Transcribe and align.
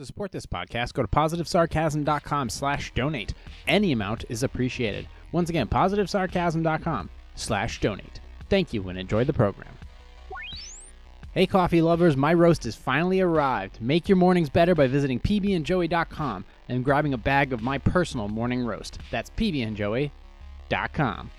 To 0.00 0.06
support 0.06 0.32
this 0.32 0.46
podcast, 0.46 0.94
go 0.94 1.02
to 1.02 1.08
positivesarcasm.com 1.08 2.48
slash 2.48 2.94
donate. 2.94 3.34
Any 3.68 3.92
amount 3.92 4.24
is 4.30 4.42
appreciated. 4.42 5.06
Once 5.30 5.50
again, 5.50 5.68
positivesarcasm.com 5.68 7.10
slash 7.34 7.80
donate. 7.80 8.20
Thank 8.48 8.72
you 8.72 8.88
and 8.88 8.98
enjoy 8.98 9.24
the 9.24 9.34
program. 9.34 9.74
Hey, 11.34 11.46
coffee 11.46 11.82
lovers, 11.82 12.16
my 12.16 12.32
roast 12.32 12.64
has 12.64 12.74
finally 12.74 13.20
arrived. 13.20 13.82
Make 13.82 14.08
your 14.08 14.16
mornings 14.16 14.48
better 14.48 14.74
by 14.74 14.86
visiting 14.86 15.20
pbandjoey.com 15.20 16.46
and 16.70 16.82
grabbing 16.82 17.12
a 17.12 17.18
bag 17.18 17.52
of 17.52 17.60
my 17.60 17.76
personal 17.76 18.28
morning 18.28 18.64
roast. 18.64 18.98
That's 19.10 19.28
pbandjoey.com. 19.28 21.30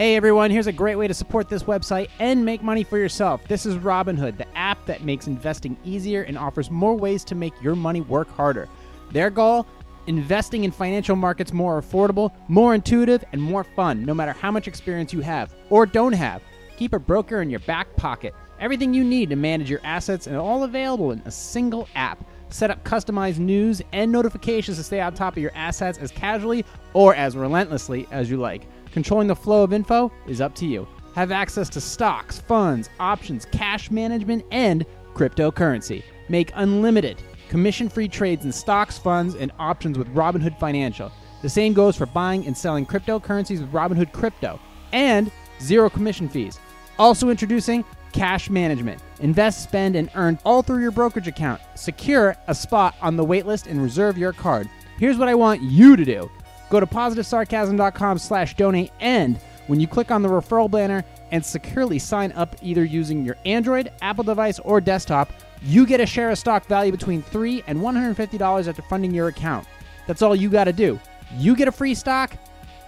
Hey 0.00 0.16
everyone, 0.16 0.50
here's 0.50 0.66
a 0.66 0.72
great 0.72 0.96
way 0.96 1.08
to 1.08 1.12
support 1.12 1.50
this 1.50 1.64
website 1.64 2.08
and 2.20 2.42
make 2.42 2.62
money 2.62 2.84
for 2.84 2.96
yourself. 2.96 3.46
This 3.48 3.66
is 3.66 3.76
Robinhood, 3.76 4.38
the 4.38 4.48
app 4.56 4.86
that 4.86 5.04
makes 5.04 5.26
investing 5.26 5.76
easier 5.84 6.22
and 6.22 6.38
offers 6.38 6.70
more 6.70 6.94
ways 6.96 7.22
to 7.24 7.34
make 7.34 7.52
your 7.60 7.76
money 7.76 8.00
work 8.00 8.30
harder. 8.30 8.66
Their 9.10 9.28
goal? 9.28 9.66
Investing 10.06 10.64
in 10.64 10.70
financial 10.70 11.16
markets 11.16 11.52
more 11.52 11.78
affordable, 11.78 12.32
more 12.48 12.74
intuitive, 12.74 13.22
and 13.32 13.42
more 13.42 13.62
fun, 13.62 14.06
no 14.06 14.14
matter 14.14 14.32
how 14.32 14.50
much 14.50 14.66
experience 14.66 15.12
you 15.12 15.20
have 15.20 15.54
or 15.68 15.84
don't 15.84 16.14
have. 16.14 16.40
Keep 16.78 16.94
a 16.94 16.98
broker 16.98 17.42
in 17.42 17.50
your 17.50 17.60
back 17.60 17.94
pocket. 17.96 18.34
Everything 18.58 18.94
you 18.94 19.04
need 19.04 19.28
to 19.28 19.36
manage 19.36 19.68
your 19.68 19.82
assets 19.84 20.26
and 20.26 20.36
all 20.36 20.64
available 20.64 21.10
in 21.10 21.20
a 21.26 21.30
single 21.30 21.86
app. 21.94 22.24
Set 22.48 22.70
up 22.70 22.82
customized 22.84 23.38
news 23.38 23.82
and 23.92 24.10
notifications 24.10 24.78
to 24.78 24.82
stay 24.82 25.02
on 25.02 25.12
top 25.12 25.36
of 25.36 25.42
your 25.42 25.52
assets 25.54 25.98
as 25.98 26.10
casually 26.10 26.64
or 26.94 27.14
as 27.14 27.36
relentlessly 27.36 28.08
as 28.10 28.30
you 28.30 28.38
like. 28.38 28.62
Controlling 28.92 29.28
the 29.28 29.36
flow 29.36 29.62
of 29.62 29.72
info 29.72 30.10
is 30.26 30.40
up 30.40 30.54
to 30.56 30.66
you. 30.66 30.86
Have 31.14 31.32
access 31.32 31.68
to 31.70 31.80
stocks, 31.80 32.38
funds, 32.40 32.88
options, 32.98 33.46
cash 33.46 33.90
management, 33.90 34.44
and 34.50 34.84
cryptocurrency. 35.14 36.02
Make 36.28 36.52
unlimited, 36.54 37.22
commission 37.48 37.88
free 37.88 38.08
trades 38.08 38.44
in 38.44 38.52
stocks, 38.52 38.98
funds, 38.98 39.34
and 39.34 39.52
options 39.58 39.98
with 39.98 40.14
Robinhood 40.14 40.58
Financial. 40.58 41.10
The 41.42 41.48
same 41.48 41.72
goes 41.72 41.96
for 41.96 42.06
buying 42.06 42.46
and 42.46 42.56
selling 42.56 42.86
cryptocurrencies 42.86 43.60
with 43.60 43.72
Robinhood 43.72 44.12
Crypto, 44.12 44.60
and 44.92 45.30
zero 45.60 45.90
commission 45.90 46.28
fees. 46.28 46.58
Also 46.98 47.30
introducing 47.30 47.84
cash 48.12 48.50
management. 48.50 49.00
Invest, 49.20 49.62
spend, 49.62 49.96
and 49.96 50.10
earn 50.14 50.38
all 50.44 50.62
through 50.62 50.82
your 50.82 50.90
brokerage 50.90 51.28
account. 51.28 51.60
Secure 51.76 52.36
a 52.48 52.54
spot 52.54 52.94
on 53.00 53.16
the 53.16 53.24
waitlist 53.24 53.66
and 53.68 53.82
reserve 53.82 54.18
your 54.18 54.32
card. 54.32 54.68
Here's 54.98 55.16
what 55.16 55.28
I 55.28 55.34
want 55.34 55.62
you 55.62 55.96
to 55.96 56.04
do. 56.04 56.30
Go 56.70 56.80
to 56.80 56.86
positivesarcasm.com 56.86 58.18
slash 58.18 58.54
donate 58.54 58.92
and 59.00 59.38
when 59.66 59.78
you 59.78 59.86
click 59.86 60.10
on 60.10 60.22
the 60.22 60.28
referral 60.28 60.68
banner 60.68 61.04
and 61.30 61.44
securely 61.44 62.00
sign 62.00 62.32
up 62.32 62.56
either 62.60 62.84
using 62.84 63.24
your 63.24 63.36
Android, 63.44 63.92
Apple 64.02 64.24
device, 64.24 64.58
or 64.58 64.80
desktop, 64.80 65.32
you 65.62 65.86
get 65.86 66.00
a 66.00 66.06
share 66.06 66.30
of 66.30 66.38
stock 66.38 66.66
value 66.66 66.90
between 66.90 67.22
3 67.22 67.62
and 67.68 67.78
$150 67.78 68.68
after 68.68 68.82
funding 68.82 69.14
your 69.14 69.28
account. 69.28 69.66
That's 70.08 70.22
all 70.22 70.34
you 70.34 70.48
got 70.50 70.64
to 70.64 70.72
do. 70.72 70.98
You 71.36 71.54
get 71.54 71.68
a 71.68 71.72
free 71.72 71.94
stock, 71.94 72.36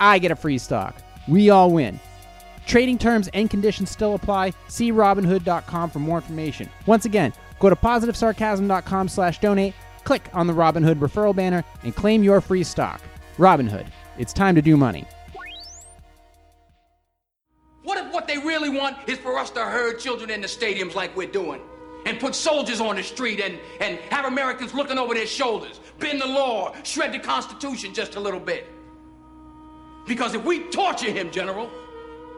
I 0.00 0.18
get 0.18 0.32
a 0.32 0.36
free 0.36 0.58
stock. 0.58 0.96
We 1.28 1.50
all 1.50 1.70
win. 1.70 2.00
Trading 2.66 2.98
terms 2.98 3.28
and 3.32 3.48
conditions 3.48 3.90
still 3.90 4.14
apply. 4.14 4.52
See 4.66 4.90
Robinhood.com 4.90 5.90
for 5.90 5.98
more 6.00 6.16
information. 6.16 6.68
Once 6.86 7.04
again, 7.04 7.32
go 7.60 7.70
to 7.70 7.76
positivesarcasm.com 7.76 9.08
slash 9.08 9.38
donate, 9.38 9.74
click 10.02 10.28
on 10.32 10.48
the 10.48 10.52
Robinhood 10.52 10.96
referral 10.96 11.34
banner, 11.36 11.64
and 11.84 11.94
claim 11.94 12.24
your 12.24 12.40
free 12.40 12.64
stock. 12.64 13.00
Robinhood, 13.38 13.86
it's 14.18 14.32
time 14.32 14.54
to 14.54 14.62
do 14.62 14.76
money. 14.76 15.06
What 17.82 17.98
if 17.98 18.12
what 18.12 18.28
they 18.28 18.38
really 18.38 18.68
want 18.68 18.96
is 19.08 19.18
for 19.18 19.38
us 19.38 19.50
to 19.50 19.60
herd 19.64 19.98
children 19.98 20.30
in 20.30 20.40
the 20.40 20.46
stadiums 20.46 20.94
like 20.94 21.16
we're 21.16 21.30
doing? 21.30 21.60
And 22.04 22.18
put 22.18 22.34
soldiers 22.34 22.80
on 22.80 22.96
the 22.96 23.02
street 23.02 23.40
and, 23.40 23.58
and 23.80 23.96
have 24.10 24.24
Americans 24.24 24.74
looking 24.74 24.98
over 24.98 25.14
their 25.14 25.26
shoulders, 25.26 25.78
bend 26.00 26.20
the 26.20 26.26
law, 26.26 26.74
shred 26.82 27.12
the 27.12 27.20
Constitution 27.20 27.94
just 27.94 28.16
a 28.16 28.20
little 28.20 28.40
bit. 28.40 28.66
Because 30.06 30.34
if 30.34 30.44
we 30.44 30.64
torture 30.64 31.12
him, 31.12 31.30
General, 31.30 31.70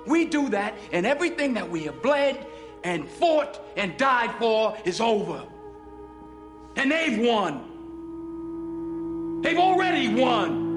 we 0.06 0.26
do 0.26 0.50
that 0.50 0.74
and 0.92 1.06
everything 1.06 1.54
that 1.54 1.70
we 1.70 1.84
have 1.84 2.02
bled 2.02 2.46
and 2.84 3.08
fought 3.08 3.58
and 3.76 3.96
died 3.96 4.34
for 4.38 4.76
is 4.84 5.00
over. 5.00 5.42
And 6.76 6.90
they've 6.90 7.18
won. 7.26 7.70
They've 9.42 9.58
already 9.58 10.08
won. 10.14 10.73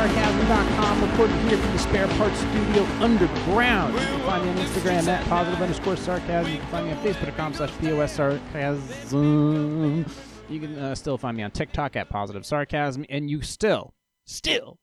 positivesarcasm.com, 0.00 1.10
recorded 1.10 1.36
here 1.48 1.58
from 1.58 1.72
the 1.72 1.78
Spare 1.78 2.08
Parts 2.08 2.38
Studio 2.38 2.84
Underground. 3.00 3.92
You 3.92 4.00
can 4.00 4.20
find 4.20 4.44
me 4.44 4.50
on 4.50 4.56
Instagram 4.56 5.06
at 5.08 5.26
positive 5.26 5.60
underscore 5.60 5.96
sarcasm. 5.96 6.52
You 6.52 6.58
can 6.58 6.68
find 6.68 6.86
me 6.86 6.92
on 6.92 6.98
Facebook.com 7.04 7.54
slash 7.54 7.70
POS 7.78 8.12
sarcasm. 8.12 10.06
You 10.48 10.60
can 10.60 10.78
uh, 10.78 10.94
still 10.94 11.18
find 11.18 11.36
me 11.36 11.42
on 11.42 11.50
TikTok 11.50 11.96
at 11.96 12.08
positive 12.08 12.46
sarcasm. 12.46 13.04
And 13.10 13.28
you 13.28 13.42
still, 13.42 13.92
still 14.24 14.78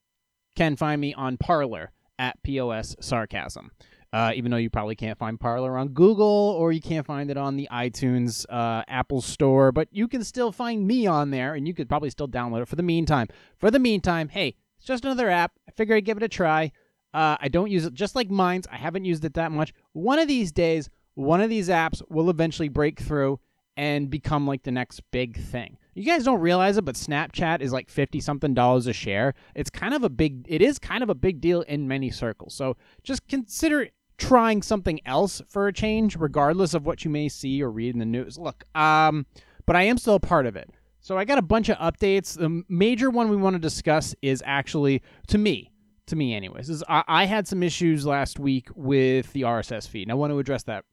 can 0.55 0.75
find 0.75 1.01
me 1.01 1.15
on 1.15 1.37
Parler 1.37 1.93
at 2.19 2.41
POS 2.43 2.95
sarcasm. 2.99 3.71
Uh, 4.13 4.31
even 4.35 4.51
though 4.51 4.57
you 4.57 4.69
probably 4.69 4.95
can't 4.95 5.17
find 5.17 5.39
Parler 5.39 5.77
on 5.77 5.89
Google 5.89 6.55
or 6.57 6.71
you 6.71 6.79
can't 6.79 7.07
find 7.07 7.31
it 7.31 7.37
on 7.37 7.57
the 7.57 7.67
iTunes 7.71 8.45
uh, 8.49 8.83
Apple 8.87 9.21
Store, 9.21 9.71
but 9.71 9.87
you 9.91 10.07
can 10.07 10.23
still 10.23 10.51
find 10.51 10.85
me 10.85 11.07
on 11.07 11.31
there 11.31 11.55
and 11.55 11.67
you 11.67 11.73
could 11.73 11.89
probably 11.89 12.11
still 12.11 12.27
download 12.27 12.61
it 12.61 12.67
for 12.67 12.75
the 12.75 12.83
meantime. 12.83 13.27
For 13.57 13.69
the 13.69 13.79
meantime, 13.79 14.29
hey, 14.29 14.55
just 14.87 15.05
another 15.05 15.29
app. 15.29 15.51
I 15.67 15.71
figure 15.71 15.95
I'd 15.95 16.05
give 16.05 16.17
it 16.17 16.23
a 16.23 16.29
try. 16.29 16.71
Uh, 17.13 17.37
I 17.39 17.47
don't 17.47 17.69
use 17.71 17.85
it 17.85 17.93
just 17.93 18.15
like 18.15 18.29
Minds. 18.29 18.67
I 18.71 18.77
haven't 18.77 19.05
used 19.05 19.25
it 19.25 19.33
that 19.35 19.51
much. 19.51 19.73
One 19.93 20.19
of 20.19 20.27
these 20.27 20.51
days, 20.51 20.89
one 21.15 21.41
of 21.41 21.49
these 21.49 21.69
apps 21.69 22.01
will 22.09 22.29
eventually 22.29 22.69
break 22.69 22.99
through 22.99 23.39
and 23.75 24.09
become 24.09 24.47
like 24.47 24.63
the 24.63 24.71
next 24.71 25.01
big 25.11 25.37
thing. 25.37 25.77
You 25.93 26.03
guys 26.03 26.23
don't 26.23 26.41
realize 26.41 26.77
it, 26.77 26.85
but 26.85 26.95
Snapchat 26.95 27.61
is 27.61 27.71
like 27.71 27.89
50 27.89 28.19
something 28.19 28.53
dollars 28.53 28.87
a 28.87 28.93
share. 28.93 29.35
It's 29.55 29.69
kind 29.69 29.93
of 29.93 30.03
a 30.03 30.09
big 30.09 30.45
it 30.47 30.61
is 30.61 30.79
kind 30.79 31.03
of 31.03 31.09
a 31.09 31.15
big 31.15 31.39
deal 31.39 31.61
in 31.61 31.87
many 31.87 32.09
circles. 32.09 32.53
So 32.55 32.75
just 33.03 33.27
consider 33.27 33.89
trying 34.17 34.63
something 34.63 34.99
else 35.05 35.41
for 35.47 35.67
a 35.67 35.73
change 35.73 36.15
regardless 36.15 36.73
of 36.73 36.85
what 36.85 37.05
you 37.05 37.11
may 37.11 37.29
see 37.29 37.61
or 37.61 37.71
read 37.71 37.93
in 37.93 37.99
the 37.99 38.05
news. 38.05 38.37
Look, 38.37 38.63
um 38.75 39.25
but 39.65 39.75
I 39.75 39.83
am 39.83 39.97
still 39.97 40.15
a 40.15 40.19
part 40.19 40.45
of 40.45 40.55
it. 40.55 40.69
So 41.07 41.17
I 41.17 41.23
got 41.23 41.37
a 41.37 41.41
bunch 41.41 41.69
of 41.69 41.77
updates. 41.77 42.37
The 42.37 42.65
major 42.67 43.09
one 43.09 43.29
we 43.29 43.37
want 43.37 43.53
to 43.53 43.59
discuss 43.59 44.13
is 44.21 44.43
actually 44.45 45.01
to 45.29 45.37
me, 45.37 45.71
to 46.07 46.17
me 46.17 46.35
anyways, 46.35 46.69
is 46.69 46.83
I, 46.89 47.01
I 47.07 47.23
had 47.23 47.47
some 47.47 47.63
issues 47.63 48.05
last 48.05 48.39
week 48.39 48.67
with 48.75 49.31
the 49.31 49.43
RSS 49.43 49.87
feed. 49.87 50.01
And 50.01 50.11
I 50.11 50.15
want 50.15 50.33
to 50.33 50.39
address 50.39 50.63
that 50.63 50.83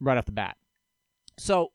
right 0.00 0.18
off 0.18 0.24
the 0.24 0.32
bat. 0.32 0.56
So 1.38 1.68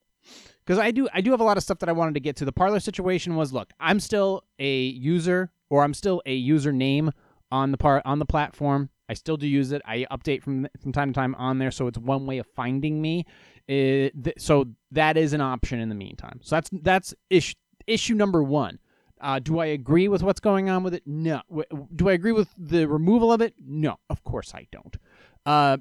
because 0.66 0.78
I 0.78 0.91
do 0.91 1.07
I 1.13 1.22
do 1.22 1.31
have 1.31 1.39
a 1.39 1.45
lot 1.45 1.56
of 1.56 1.63
stuff 1.63 1.79
that 1.79 1.88
I 1.88 1.94
wanted 1.94 2.16
to 2.16 2.19
get 2.19 2.35
to. 2.35 2.44
The 2.44 2.51
Parler 2.51 2.81
situation 2.81 3.38
was 3.38 3.53
look, 3.53 3.72
I'm 3.79 4.01
still 4.01 4.44
a 4.59 4.88
user 4.88 5.53
or 5.69 5.81
I'm 5.81 5.94
still 5.94 6.22
a 6.25 6.45
username 6.45 7.13
on 7.50 7.72
the 7.72 7.77
part 7.77 8.01
on 8.03 8.19
the 8.19 8.25
platform. 8.25 8.89
I 9.07 9.13
still 9.13 9.38
do 9.38 9.47
use 9.47 9.72
it. 9.72 9.81
I 9.85 10.06
update 10.12 10.44
from 10.44 10.67
from 10.81 10.91
time 10.91 11.13
to 11.13 11.17
time 11.17 11.33
on 11.35 11.59
there, 11.59 11.72
so 11.72 11.88
it's 11.88 11.97
one 11.97 12.25
way 12.25 12.39
of 12.39 12.47
finding 12.57 13.01
me. 13.01 13.25
It, 13.69 14.22
th- 14.22 14.35
so 14.38 14.66
that 14.91 15.16
is 15.16 15.31
an 15.31 15.41
option 15.41 15.79
in 15.79 15.88
the 15.88 15.95
meantime. 15.95 16.41
So 16.44 16.57
that's 16.57 16.69
that's 16.73 17.16
issue 17.29 17.56
issue 17.88 18.16
number 18.16 18.44
one. 18.44 18.79
Uh, 19.22 19.40
do 19.40 19.59
I 19.59 19.68
agree 19.68 20.07
with 20.07 20.22
what's 20.23 20.40
going 20.40 20.69
on 20.69 20.84
with 20.84 20.94
it? 20.94 21.03
No. 21.06 21.41
Do 21.96 22.09
I 22.09 22.13
agree 22.13 22.34
with 22.34 22.50
the 22.57 22.85
removal 22.88 23.31
of 23.31 23.41
it? 23.41 23.56
No. 23.66 23.97
Of 24.09 24.23
course 24.23 24.53
I 24.53 24.68
don't. 24.72 24.97
Uh, 25.46 25.78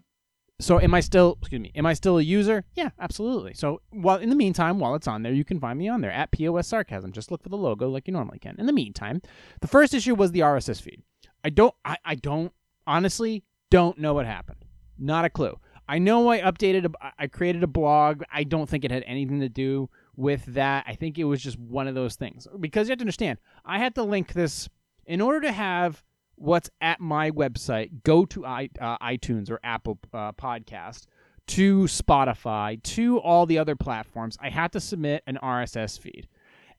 so 0.60 0.80
am 0.80 0.94
I 0.94 1.00
still 1.00 1.36
excuse 1.40 1.60
me, 1.60 1.72
am 1.74 1.84
I 1.84 1.94
still 1.94 2.18
a 2.18 2.22
user? 2.22 2.64
Yeah, 2.74 2.90
absolutely. 3.00 3.54
So 3.54 3.80
while 3.90 4.18
in 4.18 4.30
the 4.30 4.36
meantime, 4.36 4.78
while 4.78 4.94
it's 4.94 5.08
on 5.08 5.22
there, 5.22 5.32
you 5.32 5.44
can 5.44 5.58
find 5.58 5.78
me 5.78 5.88
on 5.88 6.00
there 6.00 6.12
at 6.12 6.30
POS 6.30 6.68
Sarcasm. 6.68 7.12
Just 7.12 7.30
look 7.30 7.42
for 7.42 7.48
the 7.48 7.56
logo 7.56 7.88
like 7.88 8.06
you 8.06 8.12
normally 8.12 8.38
can. 8.38 8.54
In 8.58 8.66
the 8.66 8.72
meantime, 8.72 9.20
the 9.60 9.68
first 9.68 9.94
issue 9.94 10.14
was 10.14 10.30
the 10.30 10.40
RSS 10.40 10.80
feed. 10.80 11.02
I 11.42 11.50
don't 11.50 11.74
I, 11.84 11.96
I 12.04 12.14
don't 12.14 12.52
honestly 12.86 13.42
don't 13.70 13.98
know 13.98 14.14
what 14.14 14.26
happened. 14.26 14.64
Not 14.96 15.24
a 15.24 15.30
clue. 15.30 15.58
I 15.88 15.98
know 15.98 16.30
I 16.30 16.40
updated 16.40 16.86
a, 16.86 17.12
I 17.18 17.26
created 17.26 17.62
a 17.62 17.68
blog. 17.68 18.22
I 18.32 18.44
don't 18.44 18.68
think 18.68 18.84
it 18.84 18.90
had 18.90 19.04
anything 19.06 19.40
to 19.40 19.48
do 19.48 19.90
with 20.16 20.44
that. 20.46 20.84
I 20.86 20.94
think 20.94 21.18
it 21.18 21.24
was 21.24 21.42
just 21.42 21.58
one 21.58 21.88
of 21.88 21.94
those 21.94 22.16
things. 22.16 22.46
Because 22.58 22.88
you 22.88 22.92
have 22.92 22.98
to 22.98 23.02
understand, 23.02 23.38
I 23.64 23.78
had 23.78 23.94
to 23.96 24.02
link 24.02 24.32
this 24.32 24.68
in 25.06 25.20
order 25.20 25.40
to 25.42 25.52
have 25.52 26.02
what's 26.36 26.70
at 26.80 27.00
my 27.00 27.30
website 27.30 28.02
go 28.02 28.24
to 28.26 28.44
I, 28.44 28.68
uh, 28.80 28.98
iTunes 28.98 29.50
or 29.50 29.60
Apple 29.62 29.98
uh, 30.12 30.32
Podcast 30.32 31.06
to 31.46 31.82
Spotify 31.84 32.82
to 32.82 33.18
all 33.18 33.46
the 33.46 33.58
other 33.58 33.76
platforms. 33.76 34.36
I 34.40 34.50
have 34.50 34.70
to 34.72 34.80
submit 34.80 35.22
an 35.26 35.38
RSS 35.42 35.98
feed, 35.98 36.28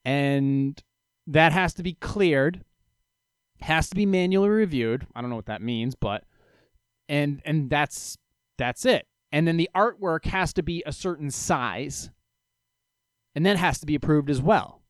and 0.03 0.81
that 1.27 1.51
has 1.51 1.73
to 1.75 1.83
be 1.83 1.93
cleared. 1.93 2.63
Has 3.61 3.89
to 3.89 3.95
be 3.95 4.05
manually 4.05 4.49
reviewed. 4.49 5.07
I 5.15 5.21
don't 5.21 5.29
know 5.29 5.35
what 5.37 5.45
that 5.45 5.61
means, 5.61 5.95
but 5.95 6.23
and 7.07 7.41
and 7.45 7.69
that's 7.69 8.17
that's 8.57 8.85
it. 8.85 9.07
And 9.31 9.47
then 9.47 9.57
the 9.57 9.69
artwork 9.75 10.25
has 10.25 10.53
to 10.53 10.63
be 10.63 10.83
a 10.85 10.93
certain 10.93 11.31
size, 11.31 12.09
and 13.35 13.45
that 13.45 13.57
has 13.57 13.79
to 13.79 13.85
be 13.85 13.95
approved 13.95 14.29
as 14.29 14.41
well. 14.41 14.81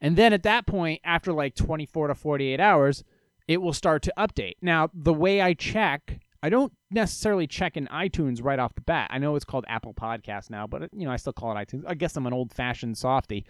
And 0.00 0.16
then 0.16 0.32
at 0.32 0.42
that 0.42 0.66
point, 0.66 1.00
after 1.04 1.32
like 1.32 1.54
24 1.54 2.08
to 2.08 2.14
48 2.14 2.58
hours, 2.58 3.04
it 3.46 3.60
will 3.60 3.72
start 3.72 4.02
to 4.02 4.12
update. 4.18 4.54
Now, 4.62 4.90
the 4.94 5.12
way 5.12 5.40
I 5.40 5.54
check, 5.54 6.20
I 6.42 6.48
don't 6.48 6.72
necessarily 6.90 7.46
check 7.46 7.76
in 7.76 7.86
iTunes 7.88 8.42
right 8.42 8.58
off 8.58 8.74
the 8.74 8.80
bat. 8.80 9.08
I 9.12 9.18
know 9.18 9.36
it's 9.36 9.44
called 9.44 9.64
Apple 9.68 9.94
Podcast 9.94 10.50
now, 10.50 10.66
but 10.66 10.88
you 10.94 11.04
know, 11.04 11.12
I 11.12 11.16
still 11.16 11.32
call 11.32 11.56
it 11.56 11.68
iTunes. 11.68 11.84
I 11.86 11.94
guess 11.94 12.16
I'm 12.16 12.26
an 12.26 12.32
old-fashioned 12.32 12.96
softy. 12.96 13.44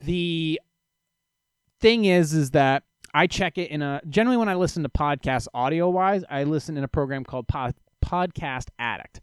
The 0.00 0.60
thing 1.80 2.04
is 2.06 2.32
is 2.32 2.50
that 2.52 2.84
I 3.12 3.26
check 3.26 3.58
it 3.58 3.70
in 3.70 3.82
a 3.82 4.00
generally 4.08 4.36
when 4.36 4.48
I 4.48 4.54
listen 4.54 4.82
to 4.82 4.88
podcasts 4.88 5.48
audio 5.52 5.90
wise, 5.90 6.24
I 6.30 6.44
listen 6.44 6.76
in 6.76 6.84
a 6.84 6.88
program 6.88 7.24
called 7.24 7.48
Pod, 7.48 7.74
Podcast 8.04 8.68
Addict. 8.78 9.20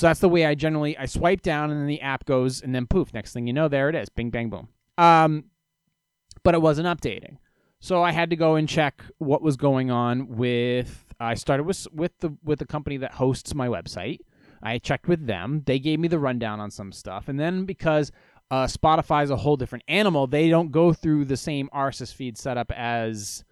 So 0.00 0.06
that's 0.06 0.20
the 0.20 0.30
way 0.30 0.46
I 0.46 0.54
generally 0.54 0.96
I 0.96 1.04
swipe 1.04 1.42
down 1.42 1.70
and 1.70 1.78
then 1.78 1.86
the 1.86 2.00
app 2.00 2.24
goes 2.24 2.62
and 2.62 2.74
then 2.74 2.86
poof, 2.86 3.12
next 3.12 3.34
thing 3.34 3.46
you 3.46 3.52
know, 3.52 3.68
there 3.68 3.90
it 3.90 3.94
is. 3.94 4.08
Bing 4.08 4.30
bang 4.30 4.48
boom. 4.48 4.68
Um 4.96 5.44
but 6.42 6.54
it 6.54 6.62
wasn't 6.62 6.88
updating. 6.88 7.36
So 7.80 8.02
I 8.02 8.10
had 8.10 8.30
to 8.30 8.36
go 8.36 8.54
and 8.54 8.66
check 8.66 9.04
what 9.18 9.42
was 9.42 9.58
going 9.58 9.90
on 9.90 10.38
with 10.38 11.04
I 11.20 11.34
started 11.34 11.64
with 11.64 11.86
with 11.92 12.18
the 12.20 12.34
with 12.42 12.60
the 12.60 12.64
company 12.64 12.96
that 12.96 13.12
hosts 13.12 13.54
my 13.54 13.68
website. 13.68 14.20
I 14.62 14.78
checked 14.78 15.06
with 15.06 15.26
them. 15.26 15.64
They 15.66 15.78
gave 15.78 16.00
me 16.00 16.08
the 16.08 16.18
rundown 16.18 16.60
on 16.60 16.70
some 16.70 16.92
stuff. 16.92 17.28
And 17.28 17.38
then 17.38 17.66
because 17.66 18.10
uh, 18.50 18.64
Spotify 18.64 19.22
is 19.24 19.30
a 19.30 19.36
whole 19.36 19.58
different 19.58 19.84
animal. 19.86 20.26
They 20.26 20.48
don't 20.48 20.72
go 20.72 20.94
through 20.94 21.26
the 21.26 21.36
same 21.36 21.68
RSS 21.74 22.14
feed 22.14 22.38
setup 22.38 22.72
as 22.72 23.44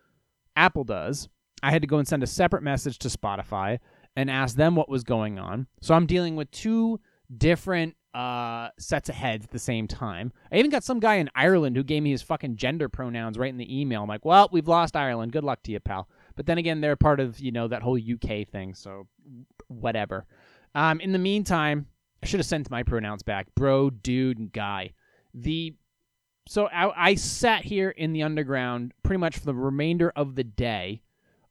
Apple 0.57 0.85
does. 0.85 1.29
I 1.63 1.73
had 1.73 1.83
to 1.83 1.89
go 1.89 1.99
and 1.99 2.09
send 2.09 2.23
a 2.23 2.27
separate 2.27 2.63
message 2.63 2.99
to 3.01 3.09
Spotify 3.09 3.81
and 4.19 4.29
ask 4.29 4.57
them 4.57 4.75
what 4.75 4.89
was 4.89 5.05
going 5.05 5.39
on. 5.39 5.69
So 5.81 5.95
I'm 5.95 6.05
dealing 6.05 6.35
with 6.35 6.51
two 6.51 6.99
different 7.37 7.95
uh, 8.13 8.71
sets 8.77 9.09
of 9.09 9.15
heads 9.15 9.45
at 9.45 9.53
the 9.53 9.61
same 9.61 9.87
time. 9.87 10.33
I 10.51 10.57
even 10.57 10.73
got 10.73 10.83
some 10.83 10.99
guy 10.99 11.15
in 11.17 11.31
Ireland 11.37 11.77
who 11.77 11.85
gave 11.85 12.03
me 12.03 12.11
his 12.11 12.23
fucking 12.23 12.57
gender 12.57 12.89
pronouns 12.89 13.39
right 13.39 13.49
in 13.49 13.59
the 13.59 13.81
email. 13.81 14.03
I'm 14.03 14.09
like, 14.09 14.25
well, 14.25 14.49
we've 14.51 14.67
lost 14.67 14.97
Ireland. 14.97 15.31
Good 15.31 15.45
luck 15.45 15.63
to 15.63 15.71
you, 15.71 15.79
pal. 15.79 16.09
But 16.35 16.47
then 16.47 16.59
again, 16.59 16.81
they're 16.81 16.97
part 16.97 17.21
of 17.21 17.39
you 17.39 17.53
know 17.53 17.69
that 17.69 17.83
whole 17.83 17.97
UK 17.97 18.49
thing, 18.49 18.75
so 18.75 19.07
whatever. 19.69 20.27
Um, 20.75 21.01
in 21.01 21.13
the 21.13 21.19
meantime, 21.21 21.87
I 22.21 22.27
should 22.27 22.41
have 22.41 22.47
sent 22.47 22.69
my 22.73 22.83
pronouns 22.83 23.23
back, 23.23 23.47
bro, 23.55 23.91
dude, 23.91 24.39
and 24.39 24.51
guy. 24.51 24.95
The 25.33 25.77
so 26.49 26.67
I, 26.67 27.11
I 27.11 27.15
sat 27.15 27.65
here 27.65 27.91
in 27.91 28.13
the 28.13 28.25
underground 28.25 28.95
pretty 29.05 29.21
much 29.21 29.39
for 29.39 29.45
the 29.45 29.55
remainder 29.55 30.13
of 30.17 30.35
the 30.35 30.43
day. 30.43 31.03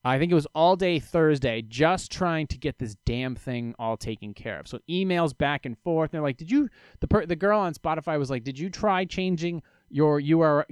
I 0.08 0.20
think 0.20 0.32
it 0.32 0.36
was 0.36 0.48
all 0.56 0.76
day 0.76 1.00
Thursday, 1.00 1.62
just 1.62 2.12
trying 2.12 2.48
to 2.48 2.58
get 2.58 2.80
this 2.80 2.96
damn 3.06 3.36
thing 3.36 3.76
all 3.78 3.98
taken 3.98 4.34
care 4.34 4.60
of. 4.60 4.68
So 4.68 4.80
emails 4.90 5.38
back 5.38 5.66
and 5.66 5.78
forth. 5.80 6.12
They're 6.12 6.22
like, 6.22 6.38
"Did 6.38 6.50
you?" 6.50 6.70
The 7.02 7.08
per, 7.08 7.26
the 7.26 7.36
girl 7.36 7.60
on 7.60 7.74
Spotify 7.74 8.18
was 8.18 8.30
like, 8.30 8.44
"Did 8.44 8.58
you 8.58 8.70
try 8.70 9.06
changing 9.06 9.64
your 9.90 10.22
URL 10.22 10.64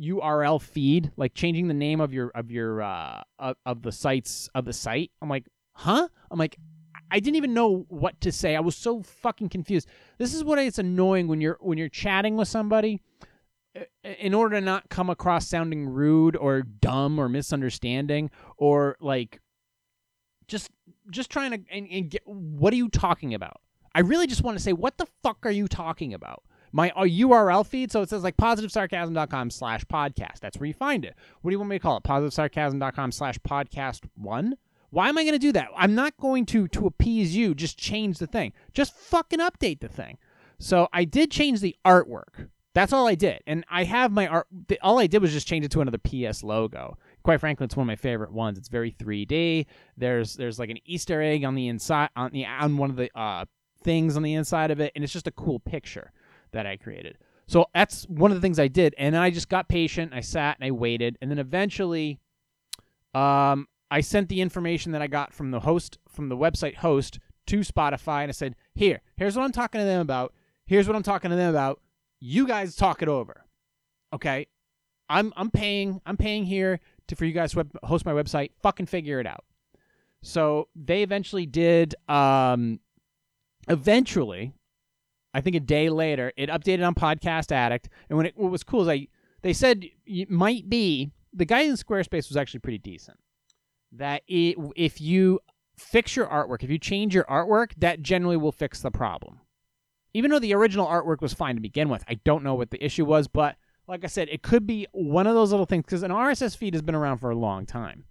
URL 0.00 0.60
feed, 0.60 1.12
like 1.16 1.34
changing 1.34 1.68
the 1.68 1.74
name 1.74 2.00
of 2.00 2.12
your 2.12 2.30
of 2.34 2.50
your 2.50 2.82
uh 2.82 3.22
of, 3.38 3.56
of 3.66 3.82
the 3.82 3.92
sites 3.92 4.48
of 4.54 4.64
the 4.64 4.72
site?" 4.72 5.10
I'm 5.20 5.28
like, 5.28 5.48
"Huh?" 5.72 6.08
I'm 6.30 6.38
like, 6.38 6.56
I 7.10 7.20
didn't 7.20 7.36
even 7.36 7.54
know 7.54 7.86
what 7.88 8.20
to 8.22 8.32
say. 8.32 8.56
I 8.56 8.60
was 8.60 8.76
so 8.76 9.02
fucking 9.02 9.48
confused. 9.48 9.88
This 10.18 10.34
is 10.34 10.42
what 10.42 10.58
it's 10.58 10.78
annoying 10.78 11.28
when 11.28 11.40
you're 11.40 11.58
when 11.60 11.78
you're 11.78 11.88
chatting 11.88 12.36
with 12.36 12.48
somebody 12.48 13.00
in 14.04 14.34
order 14.34 14.58
to 14.58 14.64
not 14.64 14.88
come 14.88 15.10
across 15.10 15.48
sounding 15.48 15.88
rude 15.88 16.36
or 16.36 16.62
dumb 16.62 17.18
or 17.18 17.28
misunderstanding 17.28 18.30
or 18.56 18.96
like 19.00 19.40
just 20.46 20.70
just 21.10 21.30
trying 21.30 21.50
to 21.50 21.60
and, 21.70 21.88
and 21.90 22.10
get 22.10 22.22
what 22.26 22.72
are 22.72 22.76
you 22.76 22.88
talking 22.88 23.34
about? 23.34 23.60
I 23.94 24.00
really 24.00 24.26
just 24.26 24.42
want 24.42 24.56
to 24.56 24.62
say 24.62 24.72
what 24.72 24.98
the 24.98 25.06
fuck 25.22 25.38
are 25.44 25.50
you 25.50 25.68
talking 25.68 26.14
about? 26.14 26.42
My 26.72 26.90
uh, 26.90 27.04
URL 27.04 27.64
feed, 27.64 27.92
so 27.92 28.02
it 28.02 28.08
says 28.08 28.24
like 28.24 28.36
positivesarcasm.com 28.36 29.50
slash 29.50 29.84
podcast. 29.84 30.40
That's 30.40 30.58
where 30.58 30.66
you 30.66 30.74
find 30.74 31.04
it. 31.04 31.14
What 31.40 31.50
do 31.50 31.54
you 31.54 31.58
want 31.58 31.70
me 31.70 31.76
to 31.76 31.82
call 31.82 31.98
it? 31.98 32.02
Positivesarcasm.com 32.02 33.12
slash 33.12 33.38
podcast 33.38 34.00
one? 34.16 34.56
Why 34.90 35.08
am 35.08 35.18
I 35.18 35.22
going 35.22 35.34
to 35.34 35.38
do 35.38 35.52
that? 35.52 35.68
I'm 35.76 35.94
not 35.94 36.16
going 36.16 36.46
to 36.46 36.68
to 36.68 36.86
appease 36.86 37.36
you. 37.36 37.54
Just 37.54 37.78
change 37.78 38.18
the 38.18 38.26
thing. 38.26 38.52
Just 38.72 38.94
fucking 38.96 39.40
update 39.40 39.80
the 39.80 39.88
thing. 39.88 40.18
So 40.58 40.88
I 40.92 41.04
did 41.04 41.30
change 41.30 41.60
the 41.60 41.76
artwork. 41.84 42.48
That's 42.74 42.92
all 42.92 43.06
I 43.06 43.14
did, 43.14 43.40
and 43.46 43.64
I 43.70 43.84
have 43.84 44.10
my 44.10 44.26
art. 44.26 44.48
All 44.82 44.98
I 44.98 45.06
did 45.06 45.22
was 45.22 45.32
just 45.32 45.46
change 45.46 45.64
it 45.64 45.70
to 45.70 45.80
another 45.80 45.98
PS 45.98 46.42
logo. 46.42 46.98
Quite 47.22 47.38
frankly, 47.38 47.64
it's 47.64 47.76
one 47.76 47.84
of 47.84 47.86
my 47.86 47.94
favorite 47.94 48.32
ones. 48.32 48.58
It's 48.58 48.68
very 48.68 48.90
3D. 48.90 49.66
There's 49.96 50.34
there's 50.34 50.58
like 50.58 50.70
an 50.70 50.78
Easter 50.84 51.22
egg 51.22 51.44
on 51.44 51.54
the 51.54 51.68
inside 51.68 52.10
on 52.16 52.32
the 52.32 52.44
on 52.44 52.76
one 52.76 52.90
of 52.90 52.96
the 52.96 53.16
uh, 53.16 53.44
things 53.84 54.16
on 54.16 54.24
the 54.24 54.34
inside 54.34 54.72
of 54.72 54.80
it, 54.80 54.90
and 54.96 55.04
it's 55.04 55.12
just 55.12 55.28
a 55.28 55.30
cool 55.30 55.60
picture 55.60 56.10
that 56.50 56.66
I 56.66 56.76
created. 56.76 57.16
So 57.46 57.66
that's 57.74 58.04
one 58.06 58.32
of 58.32 58.36
the 58.36 58.40
things 58.40 58.58
I 58.58 58.66
did, 58.66 58.92
and 58.98 59.16
I 59.16 59.30
just 59.30 59.48
got 59.48 59.68
patient. 59.68 60.12
I 60.12 60.20
sat 60.20 60.56
and 60.58 60.66
I 60.66 60.72
waited, 60.72 61.16
and 61.22 61.30
then 61.30 61.38
eventually, 61.38 62.18
um, 63.14 63.68
I 63.88 64.00
sent 64.00 64.28
the 64.28 64.40
information 64.40 64.90
that 64.92 65.02
I 65.02 65.06
got 65.06 65.32
from 65.32 65.52
the 65.52 65.60
host 65.60 65.98
from 66.08 66.28
the 66.28 66.36
website 66.36 66.76
host 66.76 67.20
to 67.46 67.60
Spotify 67.60 68.22
and 68.22 68.30
I 68.30 68.32
said, 68.32 68.56
"Here, 68.74 69.00
here's 69.16 69.36
what 69.36 69.44
I'm 69.44 69.52
talking 69.52 69.80
to 69.80 69.84
them 69.84 70.00
about. 70.00 70.34
Here's 70.66 70.88
what 70.88 70.96
I'm 70.96 71.04
talking 71.04 71.30
to 71.30 71.36
them 71.36 71.50
about. 71.50 71.80
You 72.26 72.46
guys 72.46 72.74
talk 72.74 73.02
it 73.02 73.08
over." 73.08 73.44
Okay? 74.12 74.46
I'm 75.08 75.32
I'm 75.36 75.50
paying 75.50 76.00
I'm 76.06 76.16
paying 76.16 76.44
here 76.44 76.80
to 77.08 77.16
for 77.16 77.24
you 77.24 77.32
guys 77.32 77.52
to 77.52 77.66
host 77.82 78.06
my 78.06 78.12
website. 78.12 78.50
Fucking 78.62 78.86
figure 78.86 79.20
it 79.20 79.26
out. 79.26 79.44
So 80.22 80.68
they 80.74 81.02
eventually 81.02 81.46
did 81.46 81.94
um 82.08 82.80
eventually 83.68 84.54
I 85.34 85.40
think 85.40 85.56
a 85.56 85.60
day 85.60 85.90
later 85.90 86.32
it 86.36 86.48
updated 86.48 86.86
on 86.86 86.94
Podcast 86.94 87.52
Addict 87.52 87.88
and 88.08 88.16
when 88.16 88.26
it 88.26 88.36
what 88.36 88.50
was 88.50 88.64
cool 88.64 88.82
is 88.82 88.88
I 88.88 89.08
they 89.42 89.52
said 89.52 89.84
it 90.06 90.30
might 90.30 90.70
be 90.70 91.12
the 91.34 91.44
guy 91.44 91.60
in 91.60 91.74
Squarespace 91.74 92.28
was 92.28 92.36
actually 92.36 92.60
pretty 92.60 92.78
decent 92.78 93.18
that 93.92 94.22
it, 94.26 94.56
if 94.76 95.00
you 95.00 95.40
fix 95.76 96.16
your 96.16 96.26
artwork, 96.26 96.62
if 96.62 96.70
you 96.70 96.78
change 96.78 97.14
your 97.14 97.24
artwork, 97.24 97.72
that 97.78 98.02
generally 98.02 98.36
will 98.36 98.52
fix 98.52 98.80
the 98.80 98.90
problem. 98.90 99.40
Even 100.14 100.30
though 100.30 100.38
the 100.38 100.54
original 100.54 100.86
artwork 100.86 101.20
was 101.20 101.34
fine 101.34 101.56
to 101.56 101.60
begin 101.60 101.88
with, 101.88 102.04
I 102.08 102.14
don't 102.14 102.44
know 102.44 102.54
what 102.54 102.70
the 102.70 102.82
issue 102.82 103.04
was, 103.04 103.28
but 103.28 103.56
like 103.86 104.04
I 104.04 104.06
said, 104.06 104.28
it 104.30 104.42
could 104.42 104.66
be 104.66 104.86
one 104.92 105.26
of 105.26 105.34
those 105.34 105.50
little 105.50 105.66
things 105.66 105.84
because 105.84 106.02
an 106.02 106.10
RSS 106.10 106.56
feed 106.56 106.74
has 106.74 106.82
been 106.82 106.94
around 106.94 107.18
for 107.18 107.30
a 107.30 107.36
long 107.36 107.66
time. 107.66 108.04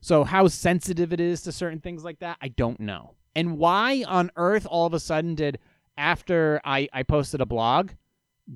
So 0.00 0.24
how 0.24 0.48
sensitive 0.48 1.12
it 1.12 1.20
is 1.20 1.42
to 1.42 1.52
certain 1.52 1.80
things 1.80 2.04
like 2.04 2.20
that, 2.20 2.38
I 2.40 2.48
don't 2.48 2.80
know. 2.80 3.14
And 3.36 3.58
why 3.58 4.04
on 4.08 4.30
earth 4.36 4.66
all 4.68 4.86
of 4.86 4.94
a 4.94 5.00
sudden 5.00 5.34
did 5.34 5.58
after 5.98 6.60
I, 6.64 6.88
I 6.92 7.02
posted 7.02 7.40
a 7.40 7.46
blog, 7.46 7.90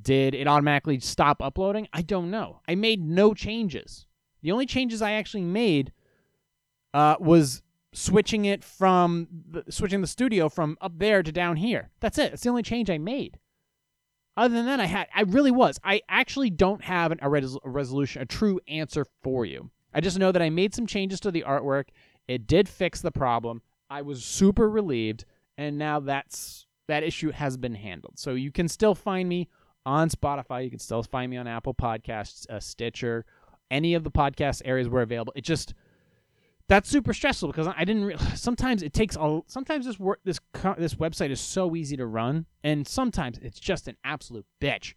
did 0.00 0.35
it 0.35 0.46
automatically 0.46 0.99
stop 1.00 1.43
uploading? 1.43 1.88
I 1.93 2.02
don't 2.02 2.31
know. 2.31 2.61
I 2.67 2.75
made 2.75 3.00
no 3.02 3.35
changes. 3.35 4.06
The 4.43 4.52
only 4.52 4.67
changes 4.67 5.02
I 5.02 5.12
actually 5.12 5.43
made 5.43 5.93
uh, 6.93 7.17
was 7.20 7.62
switching 7.94 8.44
it 8.44 8.62
from 8.62 9.29
the, 9.50 9.64
switching 9.70 10.01
the 10.01 10.06
studio 10.06 10.48
from 10.48 10.77
up 10.81 10.98
there 10.98 11.22
to 11.22 11.32
down 11.32 11.56
here. 11.56 11.91
That's 12.01 12.19
it. 12.19 12.34
It's 12.34 12.43
the 12.43 12.51
only 12.51 12.63
change 12.63 12.91
I 12.91 12.98
made. 12.98 13.39
Other 14.36 14.55
than 14.55 14.67
that, 14.67 14.81
I 14.81 14.86
had 14.86 15.06
I 15.15 15.22
really 15.22 15.53
was. 15.53 15.79
I 15.84 16.03
actually 16.08 16.51
don't 16.51 16.82
have 16.82 17.13
an, 17.13 17.19
a, 17.22 17.31
res, 17.31 17.56
a 17.65 17.70
resolution, 17.70 18.20
a 18.20 18.27
true 18.27 18.60
answer 18.67 19.06
for 19.22 19.44
you. 19.44 19.70
I 19.94 20.01
just 20.01 20.19
know 20.19 20.32
that 20.32 20.43
I 20.43 20.51
made 20.51 20.74
some 20.74 20.86
changes 20.86 21.20
to 21.20 21.31
the 21.31 21.44
artwork. 21.46 21.84
It 22.27 22.46
did 22.46 22.69
fix 22.69 23.01
the 23.01 23.13
problem. 23.13 23.63
I 23.89 24.03
was 24.03 24.24
super 24.24 24.69
relieved, 24.69 25.24
and 25.56 25.79
now 25.79 26.01
that's 26.01 26.67
that 26.89 27.05
issue 27.05 27.31
has 27.31 27.56
been 27.56 27.77
handled. 27.77 28.19
So 28.19 28.34
you 28.34 28.51
can 28.51 28.69
still 28.69 28.94
find 28.94 29.29
me 29.29 29.48
on 29.86 30.08
Spotify. 30.08 30.65
You 30.65 30.70
can 30.70 30.81
still 30.81 31.03
find 31.05 31.31
me 31.31 31.36
on 31.36 31.46
Apple 31.46 31.74
Podcasts, 31.74 32.48
uh, 32.51 32.58
Stitcher, 32.58 33.24
any 33.70 33.94
of 33.94 34.03
the 34.03 34.10
podcast 34.10 34.63
areas 34.65 34.89
where 34.89 35.03
available. 35.03 35.32
It 35.36 35.44
just 35.44 35.74
that's 36.68 36.88
super 36.88 37.12
stressful 37.12 37.48
because 37.48 37.66
I 37.66 37.84
didn't. 37.84 38.04
Re- 38.04 38.16
sometimes 38.34 38.82
it 38.82 38.92
takes 38.92 39.16
a. 39.16 39.40
Sometimes 39.46 39.86
this 39.86 39.98
work 39.98 40.20
this 40.24 40.40
this 40.78 40.94
website 40.94 41.30
is 41.30 41.40
so 41.40 41.76
easy 41.76 41.96
to 41.96 42.06
run, 42.06 42.46
and 42.62 42.86
sometimes 42.86 43.38
it's 43.38 43.60
just 43.60 43.88
an 43.88 43.96
absolute 44.04 44.46
bitch. 44.60 44.94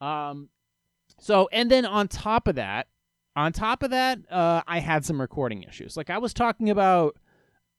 Um, 0.00 0.50
so 1.18 1.48
and 1.52 1.70
then 1.70 1.86
on 1.86 2.08
top 2.08 2.48
of 2.48 2.56
that, 2.56 2.88
on 3.36 3.52
top 3.52 3.82
of 3.82 3.90
that, 3.90 4.18
uh, 4.30 4.62
I 4.66 4.80
had 4.80 5.04
some 5.04 5.20
recording 5.20 5.62
issues. 5.62 5.96
Like 5.96 6.10
I 6.10 6.18
was 6.18 6.34
talking 6.34 6.70
about, 6.70 7.16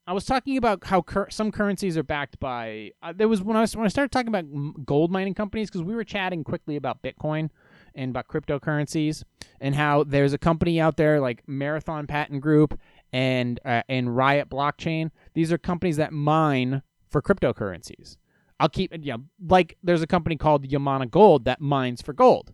I 0.06 0.14
was 0.14 0.24
talking 0.24 0.56
about 0.56 0.86
how 0.86 1.02
cur- 1.02 1.30
some 1.30 1.52
currencies 1.52 1.98
are 1.98 2.04
backed 2.04 2.40
by. 2.40 2.92
Uh, 3.02 3.14
there 3.16 3.28
was 3.28 3.42
when 3.42 3.58
I 3.58 3.62
was, 3.62 3.76
when 3.76 3.86
I 3.86 3.90
started 3.90 4.12
talking 4.12 4.30
about 4.30 4.86
gold 4.86 5.12
mining 5.12 5.34
companies 5.34 5.70
because 5.70 5.84
we 5.84 5.96
were 5.96 6.04
chatting 6.04 6.44
quickly 6.44 6.76
about 6.76 7.02
Bitcoin 7.02 7.50
and 7.96 8.12
about 8.12 8.28
cryptocurrencies 8.28 9.24
and 9.60 9.74
how 9.74 10.04
there's 10.04 10.34
a 10.34 10.38
company 10.38 10.80
out 10.80 10.96
there 10.96 11.20
like 11.20 11.44
Marathon 11.48 12.06
Patent 12.06 12.42
Group 12.42 12.80
and 13.14 13.60
uh, 13.66 13.84
and 13.90 14.16
Riot 14.16 14.50
Blockchain. 14.50 15.12
These 15.34 15.52
are 15.52 15.58
companies 15.58 15.98
that 15.98 16.14
mine 16.14 16.82
for 17.10 17.22
cryptocurrencies. 17.22 18.18
I'll 18.60 18.70
keep 18.70 18.92
you 18.94 19.14
know, 19.14 19.24
like 19.48 19.78
there's 19.84 20.02
a 20.02 20.08
company 20.08 20.36
called 20.36 20.68
Yamana 20.68 21.10
Gold 21.10 21.46
that 21.46 21.62
mines 21.62 22.02
for 22.02 22.14
gold. 22.14 22.54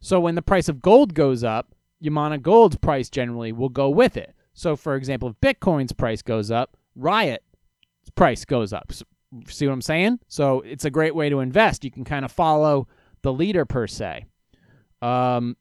So 0.00 0.20
when 0.20 0.34
the 0.34 0.42
price 0.42 0.68
of 0.68 0.82
gold 0.82 1.14
goes 1.14 1.44
up, 1.44 1.74
Yamana 2.02 2.40
Gold's 2.42 2.76
price 2.76 3.08
generally 3.08 3.52
will 3.52 3.68
go 3.68 3.88
with 3.88 4.16
it. 4.16 4.34
So 4.52 4.76
for 4.76 4.96
example, 4.96 5.30
if 5.30 5.40
Bitcoin's 5.40 5.92
price 5.92 6.22
goes 6.22 6.50
up, 6.50 6.76
Riot's 6.94 7.42
price 8.14 8.44
goes 8.44 8.72
up. 8.72 8.92
So, 8.92 9.04
see 9.48 9.66
what 9.66 9.72
I'm 9.72 9.82
saying? 9.82 10.20
So 10.28 10.60
it's 10.60 10.84
a 10.84 10.90
great 10.90 11.14
way 11.14 11.28
to 11.28 11.40
invest. 11.40 11.84
You 11.84 11.90
can 11.90 12.04
kind 12.04 12.24
of 12.24 12.32
follow 12.32 12.86
the 13.22 13.32
leader 13.32 13.64
per 13.64 13.86
se. 13.86 14.26
Um, 15.02 15.56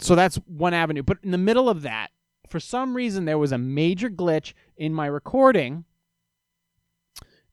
so 0.00 0.14
that's 0.14 0.36
one 0.46 0.74
avenue. 0.74 1.02
But 1.02 1.18
in 1.22 1.30
the 1.30 1.38
middle 1.38 1.68
of 1.68 1.82
that, 1.82 2.08
for 2.50 2.60
some 2.60 2.94
reason 2.94 3.24
there 3.24 3.38
was 3.38 3.52
a 3.52 3.58
major 3.58 4.10
glitch 4.10 4.52
in 4.76 4.94
my 4.94 5.06
recording 5.06 5.84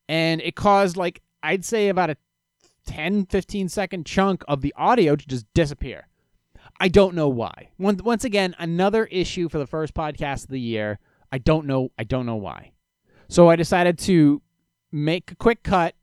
and 0.08 0.42
it 0.42 0.56
caused 0.56 0.98
like 0.98 1.22
I'd 1.44 1.66
say 1.66 1.90
about 1.90 2.10
a 2.10 2.18
10 2.86 3.26
15 3.26 3.70
second 3.70 4.06
chunk 4.06 4.44
of 4.48 4.62
the 4.62 4.74
audio 4.78 5.16
to 5.16 5.28
just 5.28 5.46
disappear. 5.54 6.08
I 6.80 6.88
don't 6.88 7.16
know 7.16 7.30
why. 7.30 7.70
Once 7.78 8.24
again, 8.24 8.56
another 8.60 9.06
issue 9.06 9.50
for 9.50 9.60
the 9.60 9.68
first 9.68 9.94
podcast 9.94 10.44
of 10.44 10.50
the 10.50 10.60
year. 10.60 11.00
I 11.32 11.38
don't 11.38 11.66
know 11.66 11.90
I 11.98 12.04
don't 12.04 12.26
know 12.26 12.36
why. 12.36 12.72
So 13.28 13.50
I 13.50 13.56
decided 13.56 13.98
to 14.00 14.42
make 14.92 15.32
a 15.32 15.36
quick 15.36 15.64
cut 15.64 15.96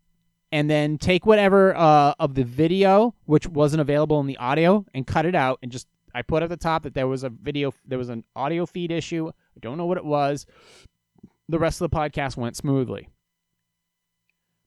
and 0.50 0.68
then 0.68 0.98
take 0.98 1.24
whatever 1.24 1.74
uh, 1.74 2.14
of 2.18 2.34
the 2.34 2.44
video 2.44 3.14
which 3.24 3.46
wasn't 3.46 3.80
available 3.80 4.20
in 4.20 4.26
the 4.26 4.36
audio 4.36 4.84
and 4.92 5.06
cut 5.06 5.24
it 5.24 5.34
out 5.34 5.58
and 5.62 5.72
just 5.72 5.86
I 6.14 6.22
put 6.22 6.42
at 6.42 6.48
the 6.48 6.56
top 6.56 6.82
that 6.82 6.94
there 6.94 7.08
was 7.08 7.24
a 7.24 7.28
video 7.28 7.72
there 7.86 7.98
was 7.98 8.08
an 8.08 8.24
audio 8.36 8.66
feed 8.66 8.90
issue. 8.90 9.28
I 9.28 9.60
don't 9.60 9.78
know 9.78 9.86
what 9.86 9.98
it 9.98 10.04
was. 10.04 10.46
The 11.48 11.58
rest 11.58 11.80
of 11.80 11.90
the 11.90 11.96
podcast 11.96 12.36
went 12.36 12.56
smoothly. 12.56 13.08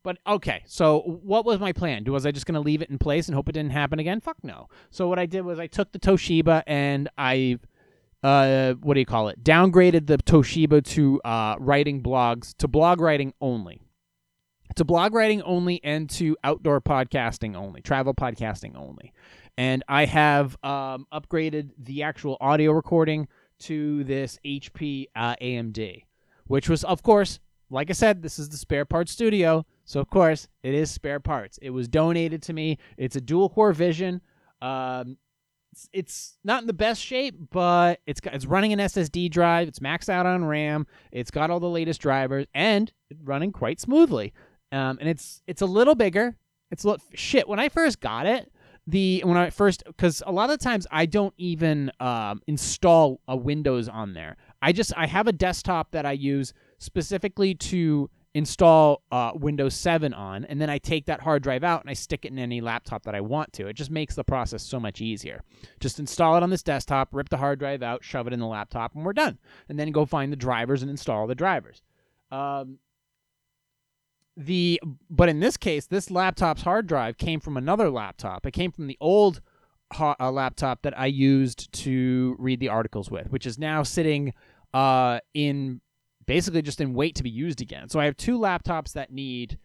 But 0.05 0.19
okay, 0.27 0.61
so 0.67 0.99
what 1.01 1.45
was 1.45 1.59
my 1.59 1.71
plan? 1.73 2.03
Was 2.05 2.27
I 2.27 2.31
just 2.31 2.45
going 2.45 2.53
to 2.53 2.61
leave 2.61 2.83
it 2.83 2.91
in 2.91 2.99
place 2.99 3.27
and 3.27 3.33
hope 3.33 3.49
it 3.49 3.53
didn't 3.53 3.71
happen 3.71 3.97
again? 3.97 4.21
Fuck 4.21 4.37
no. 4.43 4.67
So 4.91 5.07
what 5.07 5.17
I 5.17 5.25
did 5.25 5.41
was 5.41 5.57
I 5.57 5.65
took 5.65 5.91
the 5.91 5.97
Toshiba 5.97 6.61
and 6.67 7.09
I, 7.17 7.57
uh, 8.21 8.73
what 8.73 8.93
do 8.93 8.99
you 8.99 9.05
call 9.07 9.29
it? 9.29 9.43
Downgraded 9.43 10.05
the 10.05 10.17
Toshiba 10.19 10.85
to 10.93 11.19
uh, 11.25 11.55
writing 11.57 12.03
blogs 12.03 12.55
to 12.57 12.67
blog 12.67 13.01
writing 13.01 13.33
only, 13.41 13.81
to 14.75 14.83
blog 14.83 15.15
writing 15.15 15.41
only, 15.41 15.83
and 15.83 16.07
to 16.11 16.37
outdoor 16.43 16.81
podcasting 16.81 17.55
only, 17.55 17.81
travel 17.81 18.13
podcasting 18.13 18.77
only. 18.77 19.11
And 19.57 19.83
I 19.87 20.05
have 20.05 20.57
um, 20.63 21.07
upgraded 21.13 21.71
the 21.77 22.03
actual 22.03 22.37
audio 22.41 22.71
recording 22.71 23.27
to 23.59 24.03
this 24.03 24.37
HP 24.45 25.07
uh, 25.15 25.35
AMD, 25.41 26.03
which 26.47 26.67
was, 26.67 26.83
of 26.83 27.03
course, 27.03 27.39
like 27.69 27.89
I 27.89 27.93
said, 27.93 28.21
this 28.21 28.37
is 28.37 28.49
the 28.49 28.57
spare 28.57 28.85
parts 28.85 29.11
studio. 29.11 29.65
So 29.85 29.99
of 29.99 30.09
course 30.09 30.47
it 30.63 30.73
is 30.73 30.91
spare 30.91 31.19
parts. 31.19 31.57
It 31.61 31.69
was 31.69 31.87
donated 31.87 32.41
to 32.43 32.53
me. 32.53 32.77
It's 32.97 33.15
a 33.15 33.21
dual 33.21 33.49
core 33.49 33.73
Vision. 33.73 34.21
Um, 34.61 35.17
it's, 35.71 35.89
it's 35.91 36.37
not 36.43 36.61
in 36.61 36.67
the 36.67 36.73
best 36.73 37.01
shape, 37.01 37.35
but 37.51 37.99
it's 38.05 38.19
got, 38.19 38.33
it's 38.33 38.45
running 38.45 38.73
an 38.73 38.79
SSD 38.79 39.29
drive. 39.29 39.67
It's 39.67 39.79
maxed 39.79 40.09
out 40.09 40.25
on 40.25 40.45
RAM. 40.45 40.85
It's 41.11 41.31
got 41.31 41.49
all 41.49 41.59
the 41.59 41.69
latest 41.69 42.01
drivers 42.01 42.45
and 42.53 42.91
it's 43.09 43.21
running 43.21 43.51
quite 43.51 43.79
smoothly. 43.79 44.33
Um, 44.71 44.97
and 44.99 45.07
it's 45.07 45.41
it's 45.47 45.61
a 45.61 45.65
little 45.65 45.95
bigger. 45.95 46.35
It's 46.71 46.83
a 46.83 46.87
little, 46.89 47.05
shit. 47.13 47.47
When 47.47 47.59
I 47.59 47.69
first 47.69 47.99
got 47.99 48.25
it, 48.25 48.51
the 48.87 49.21
when 49.25 49.37
I 49.37 49.49
first 49.49 49.83
because 49.85 50.21
a 50.25 50.31
lot 50.31 50.49
of 50.49 50.59
times 50.59 50.85
I 50.91 51.05
don't 51.05 51.33
even 51.37 51.91
um, 51.99 52.41
install 52.47 53.19
a 53.27 53.35
Windows 53.35 53.89
on 53.89 54.13
there. 54.13 54.37
I 54.61 54.71
just 54.71 54.93
I 54.95 55.07
have 55.07 55.27
a 55.27 55.33
desktop 55.33 55.91
that 55.91 56.05
I 56.05 56.11
use 56.11 56.53
specifically 56.77 57.55
to 57.55 58.09
install 58.35 59.01
uh, 59.13 59.31
Windows 59.33 59.73
7 59.73 60.13
on, 60.13 60.43
and 60.45 60.59
then 60.59 60.69
I 60.69 60.77
take 60.77 61.05
that 61.05 61.21
hard 61.21 61.41
drive 61.41 61.63
out 61.63 61.79
and 61.81 61.89
I 61.89 61.93
stick 61.93 62.25
it 62.25 62.33
in 62.33 62.37
any 62.37 62.59
laptop 62.59 63.03
that 63.03 63.15
I 63.15 63.21
want 63.21 63.53
to. 63.53 63.67
It 63.67 63.77
just 63.77 63.89
makes 63.89 64.13
the 64.13 64.25
process 64.25 64.61
so 64.61 64.77
much 64.77 64.99
easier. 64.99 65.41
Just 65.79 65.99
install 65.99 66.35
it 66.35 66.43
on 66.43 66.49
this 66.49 66.61
desktop, 66.61 67.09
rip 67.13 67.29
the 67.29 67.37
hard 67.37 67.59
drive 67.59 67.81
out, 67.81 68.03
shove 68.03 68.27
it 68.27 68.33
in 68.33 68.41
the 68.41 68.45
laptop, 68.45 68.93
and 68.93 69.05
we're 69.05 69.13
done. 69.13 69.39
And 69.69 69.79
then 69.79 69.89
go 69.91 70.05
find 70.05 70.33
the 70.33 70.37
drivers 70.37 70.81
and 70.81 70.91
install 70.91 71.27
the 71.27 71.33
drivers. 71.33 71.81
Um, 72.29 72.79
the 74.37 74.81
but 75.09 75.29
in 75.29 75.39
this 75.39 75.57
case, 75.57 75.87
this 75.87 76.11
laptop's 76.11 76.61
hard 76.61 76.87
drive 76.87 77.17
came 77.17 77.39
from 77.39 77.57
another 77.57 77.89
laptop. 77.89 78.45
It 78.45 78.51
came 78.51 78.71
from 78.71 78.87
the 78.87 78.97
old 78.99 79.41
ha- 79.93 80.15
uh, 80.19 80.31
laptop 80.31 80.81
that 80.83 80.97
I 80.97 81.07
used 81.07 81.71
to 81.83 82.35
read 82.39 82.59
the 82.59 82.69
articles 82.69 83.09
with, 83.09 83.29
which 83.31 83.45
is 83.45 83.57
now 83.57 83.83
sitting 83.83 84.33
uh, 84.73 85.19
in 85.33 85.81
basically 86.25 86.61
just 86.61 86.81
in 86.81 86.93
wait 86.93 87.15
to 87.15 87.23
be 87.23 87.29
used 87.29 87.61
again. 87.61 87.89
So 87.89 87.99
I 87.99 88.05
have 88.05 88.17
two 88.17 88.37
laptops 88.37 88.93
that 88.93 89.11
need 89.11 89.57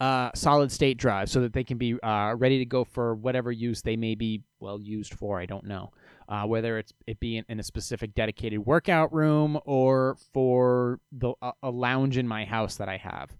uh, 0.00 0.30
solid 0.34 0.70
state 0.70 0.98
drives 0.98 1.32
so 1.32 1.40
that 1.40 1.52
they 1.54 1.64
can 1.64 1.78
be 1.78 1.98
uh, 2.02 2.34
ready 2.36 2.58
to 2.58 2.66
go 2.66 2.84
for 2.84 3.14
whatever 3.14 3.50
use 3.50 3.80
they 3.80 3.96
may 3.96 4.14
be 4.14 4.42
well 4.60 4.80
used 4.80 5.14
for. 5.14 5.40
I 5.40 5.46
don't 5.46 5.64
know 5.64 5.92
uh, 6.28 6.44
whether 6.44 6.78
it's 6.78 6.92
it 7.06 7.20
be 7.20 7.36
in, 7.36 7.44
in, 7.48 7.60
a 7.60 7.62
specific 7.62 8.14
dedicated 8.14 8.64
workout 8.64 9.12
room 9.12 9.58
or 9.64 10.16
for 10.32 11.00
the 11.12 11.34
a 11.62 11.70
lounge 11.70 12.16
in 12.16 12.26
my 12.26 12.44
house 12.44 12.76
that 12.76 12.88
I 12.88 12.96
have. 12.96 13.36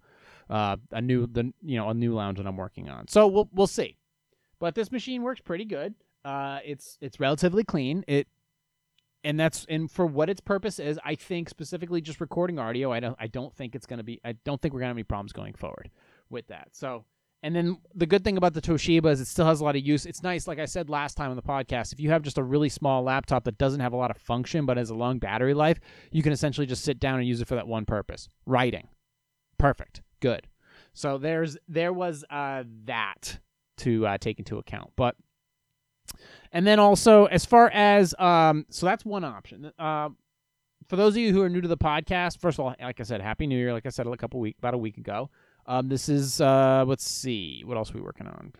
Uh, 0.49 0.77
a 0.91 1.01
new 1.01 1.27
the 1.27 1.53
you 1.63 1.77
know 1.77 1.89
a 1.89 1.95
new 1.95 2.15
lounge 2.15 2.39
that 2.39 2.47
I'm 2.47 2.57
working 2.57 2.89
on. 2.89 3.09
So 3.09 3.27
we'll 3.27 3.49
we'll 3.53 3.67
see. 3.67 3.97
But 4.59 4.75
this 4.75 4.91
machine 4.93 5.23
works 5.23 5.41
pretty 5.41 5.65
good. 5.65 5.95
Uh, 6.25 6.61
it's 6.65 6.99
it's 7.01 7.21
relatively 7.21 7.65
clean. 7.65 8.05
It 8.07 8.29
and 9.25 9.41
that's 9.41 9.67
and 9.69 9.91
for 9.91 10.07
what 10.07 10.29
its 10.29 10.41
purpose 10.41 10.79
is, 10.79 10.99
I 11.05 11.15
think 11.15 11.49
specifically 11.49 12.01
just 12.01 12.21
recording 12.21 12.59
audio. 12.59 12.93
I 12.93 13.01
don't 13.01 13.17
I 13.19 13.27
don't 13.27 13.55
think 13.55 13.75
it's 13.75 13.87
gonna 13.87 14.05
be 14.05 14.21
I 14.25 14.33
don't 14.45 14.61
think 14.61 14.75
we're 14.75 14.81
gonna 14.81 14.89
have 14.89 14.97
any 14.97 15.05
problems 15.05 15.33
going 15.33 15.55
forward 15.55 15.91
with 16.31 16.47
that. 16.49 16.69
So 16.73 17.05
and 17.43 17.55
then 17.55 17.77
the 17.95 18.07
good 18.07 18.25
thing 18.25 18.39
about 18.39 18.55
the 18.55 18.63
Toshiba 18.63 19.07
is 19.13 19.21
it 19.21 19.27
still 19.27 19.45
has 19.45 19.61
a 19.61 19.65
lot 19.65 19.77
of 19.77 19.83
use. 19.83 20.07
It's 20.07 20.23
nice, 20.23 20.49
like 20.49 20.59
I 20.59 20.65
said 20.65 20.89
last 20.89 21.15
time 21.15 21.29
on 21.29 21.37
the 21.37 21.43
podcast, 21.43 21.93
if 21.93 22.01
you 22.01 22.09
have 22.09 22.23
just 22.23 22.39
a 22.39 22.43
really 22.43 22.71
small 22.71 23.03
laptop 23.03 23.45
that 23.45 23.59
doesn't 23.59 23.81
have 23.81 23.93
a 23.93 23.97
lot 23.97 24.11
of 24.11 24.17
function 24.17 24.65
but 24.65 24.79
has 24.79 24.89
a 24.89 24.95
long 24.95 25.19
battery 25.19 25.53
life, 25.53 25.79
you 26.11 26.23
can 26.23 26.33
essentially 26.33 26.67
just 26.67 26.85
sit 26.85 26.99
down 26.99 27.19
and 27.19 27.29
use 27.29 27.43
it 27.43 27.49
for 27.49 27.55
that 27.55 27.69
one 27.69 27.85
purpose. 27.85 28.29
Writing. 28.47 28.89
Perfect. 29.59 30.01
Good. 30.25 30.47
So 30.95 31.19
there's 31.19 31.59
there 31.69 31.93
was 31.93 32.25
uh, 32.31 32.65
that 32.87 33.41
to 33.77 34.07
uh, 34.07 34.17
take 34.17 34.39
into 34.39 34.57
account. 34.57 34.91
But 34.97 35.17
and 36.51 36.67
then 36.67 36.79
also, 36.79 37.27
as 37.27 37.45
far 37.45 37.69
as 37.69 38.15
um, 38.19 38.65
so 38.71 38.87
that's 38.87 39.05
one 39.05 39.23
option. 39.23 39.71
Uh, 39.79 40.09
for 40.89 40.97
those 40.97 41.13
of 41.13 41.19
you 41.19 41.31
who 41.35 41.43
are 41.43 41.51
new 41.51 41.61
to 41.61 41.69
the 41.69 41.77
podcast, 41.77 42.41
first 42.41 42.59
of 42.59 42.65
all, 42.65 42.75
like 42.81 43.01
I 43.01 43.03
said, 43.03 43.21
Happy 43.21 43.47
New 43.47 43.59
Year. 43.59 43.75
Like 43.75 43.85
I 43.85 43.91
said 43.91 44.07
a 44.07 44.17
couple 44.17 44.41
week, 44.41 44.57
about 44.59 44.73
a 44.73 44.79
week 44.79 44.97
ago. 44.97 45.29
Um, 45.67 45.91
this 45.91 46.09
is 46.09 46.41
uh, 46.41 46.87
let's 46.87 47.07
see, 47.07 47.61
what 47.67 47.77
else 47.77 47.91
are 47.91 47.99
we 47.99 48.01
working 48.01 48.27
on? 48.27 48.55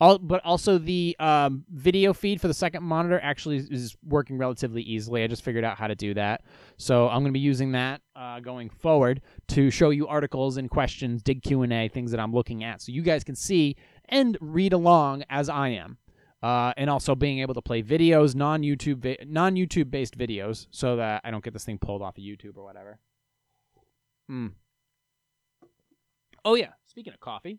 All, 0.00 0.18
but 0.18 0.40
also 0.44 0.78
the 0.78 1.16
um, 1.18 1.64
video 1.70 2.12
feed 2.12 2.40
for 2.40 2.46
the 2.46 2.54
second 2.54 2.84
monitor 2.84 3.18
actually 3.20 3.56
is 3.56 3.96
working 4.06 4.38
relatively 4.38 4.82
easily. 4.82 5.24
I 5.24 5.26
just 5.26 5.42
figured 5.42 5.64
out 5.64 5.76
how 5.76 5.88
to 5.88 5.96
do 5.96 6.14
that, 6.14 6.42
so 6.76 7.08
I'm 7.08 7.22
going 7.22 7.32
to 7.32 7.32
be 7.32 7.40
using 7.40 7.72
that 7.72 8.00
uh, 8.14 8.38
going 8.38 8.70
forward 8.70 9.22
to 9.48 9.70
show 9.70 9.90
you 9.90 10.06
articles 10.06 10.56
and 10.56 10.70
questions, 10.70 11.20
dig 11.20 11.42
Q 11.42 11.62
and 11.62 11.72
A, 11.72 11.88
things 11.88 12.12
that 12.12 12.20
I'm 12.20 12.32
looking 12.32 12.62
at, 12.62 12.80
so 12.80 12.92
you 12.92 13.02
guys 13.02 13.24
can 13.24 13.34
see 13.34 13.74
and 14.08 14.38
read 14.40 14.72
along 14.72 15.24
as 15.28 15.48
I 15.48 15.70
am 15.70 15.98
uh, 16.42 16.72
and 16.76 16.88
also 16.88 17.14
being 17.14 17.40
able 17.40 17.54
to 17.54 17.62
play 17.62 17.82
videos, 17.82 18.34
non 18.34 18.62
YouTube 18.62 18.98
vi- 18.98 19.18
non 19.26 19.54
YouTube 19.54 19.90
based 19.90 20.16
videos, 20.16 20.66
so 20.70 20.96
that 20.96 21.20
I 21.24 21.30
don't 21.30 21.42
get 21.42 21.52
this 21.52 21.64
thing 21.64 21.78
pulled 21.78 22.02
off 22.02 22.16
of 22.16 22.22
YouTube 22.22 22.56
or 22.56 22.64
whatever. 22.64 22.98
Hmm. 24.28 24.48
Oh 26.44 26.54
yeah, 26.54 26.72
speaking 26.86 27.12
of 27.12 27.20
coffee, 27.20 27.58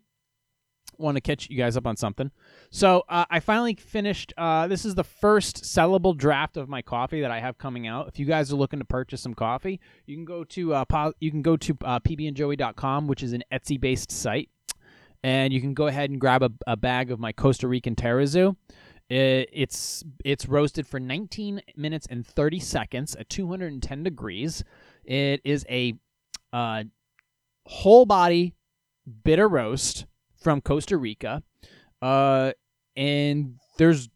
want 1.00 1.16
to 1.16 1.20
catch 1.20 1.48
you 1.50 1.56
guys 1.56 1.76
up 1.76 1.86
on 1.86 1.96
something. 1.96 2.30
So 2.70 3.04
uh, 3.08 3.24
I 3.30 3.40
finally 3.40 3.74
finished. 3.74 4.32
Uh, 4.36 4.66
this 4.66 4.84
is 4.84 4.94
the 4.94 5.04
first 5.04 5.64
sellable 5.64 6.16
draft 6.16 6.56
of 6.56 6.68
my 6.68 6.82
coffee 6.82 7.20
that 7.20 7.30
I 7.30 7.40
have 7.40 7.58
coming 7.58 7.86
out. 7.86 8.08
If 8.08 8.18
you 8.18 8.26
guys 8.26 8.52
are 8.52 8.56
looking 8.56 8.78
to 8.78 8.84
purchase 8.84 9.20
some 9.20 9.34
coffee, 9.34 9.80
you 10.06 10.16
can 10.16 10.24
go 10.24 10.44
to 10.44 10.74
uh, 10.74 10.84
po- 10.84 11.14
you 11.20 11.30
can 11.30 11.42
go 11.42 11.56
to 11.56 11.76
uh, 11.84 12.00
pbandjoey.com, 12.00 13.06
which 13.06 13.22
is 13.22 13.32
an 13.32 13.42
Etsy 13.52 13.80
based 13.80 14.12
site 14.12 14.50
and 15.22 15.52
you 15.52 15.60
can 15.60 15.74
go 15.74 15.86
ahead 15.86 16.10
and 16.10 16.20
grab 16.20 16.42
a, 16.42 16.50
a 16.66 16.76
bag 16.76 17.10
of 17.10 17.20
my 17.20 17.32
Costa 17.32 17.68
Rican 17.68 17.94
Tarrazu. 17.94 18.56
It, 19.08 19.48
it's 19.52 20.04
it's 20.24 20.46
roasted 20.46 20.86
for 20.86 21.00
19 21.00 21.62
minutes 21.76 22.06
and 22.08 22.26
30 22.26 22.60
seconds 22.60 23.16
at 23.16 23.28
210 23.28 24.02
degrees. 24.02 24.64
It 25.04 25.40
is 25.44 25.66
a 25.68 25.94
uh, 26.52 26.84
whole 27.66 28.06
body 28.06 28.54
bitter 29.24 29.48
roast 29.48 30.06
from 30.40 30.60
Costa 30.60 30.96
Rica, 30.96 31.42
uh, 32.02 32.52
and 32.96 33.56
there's 33.78 34.08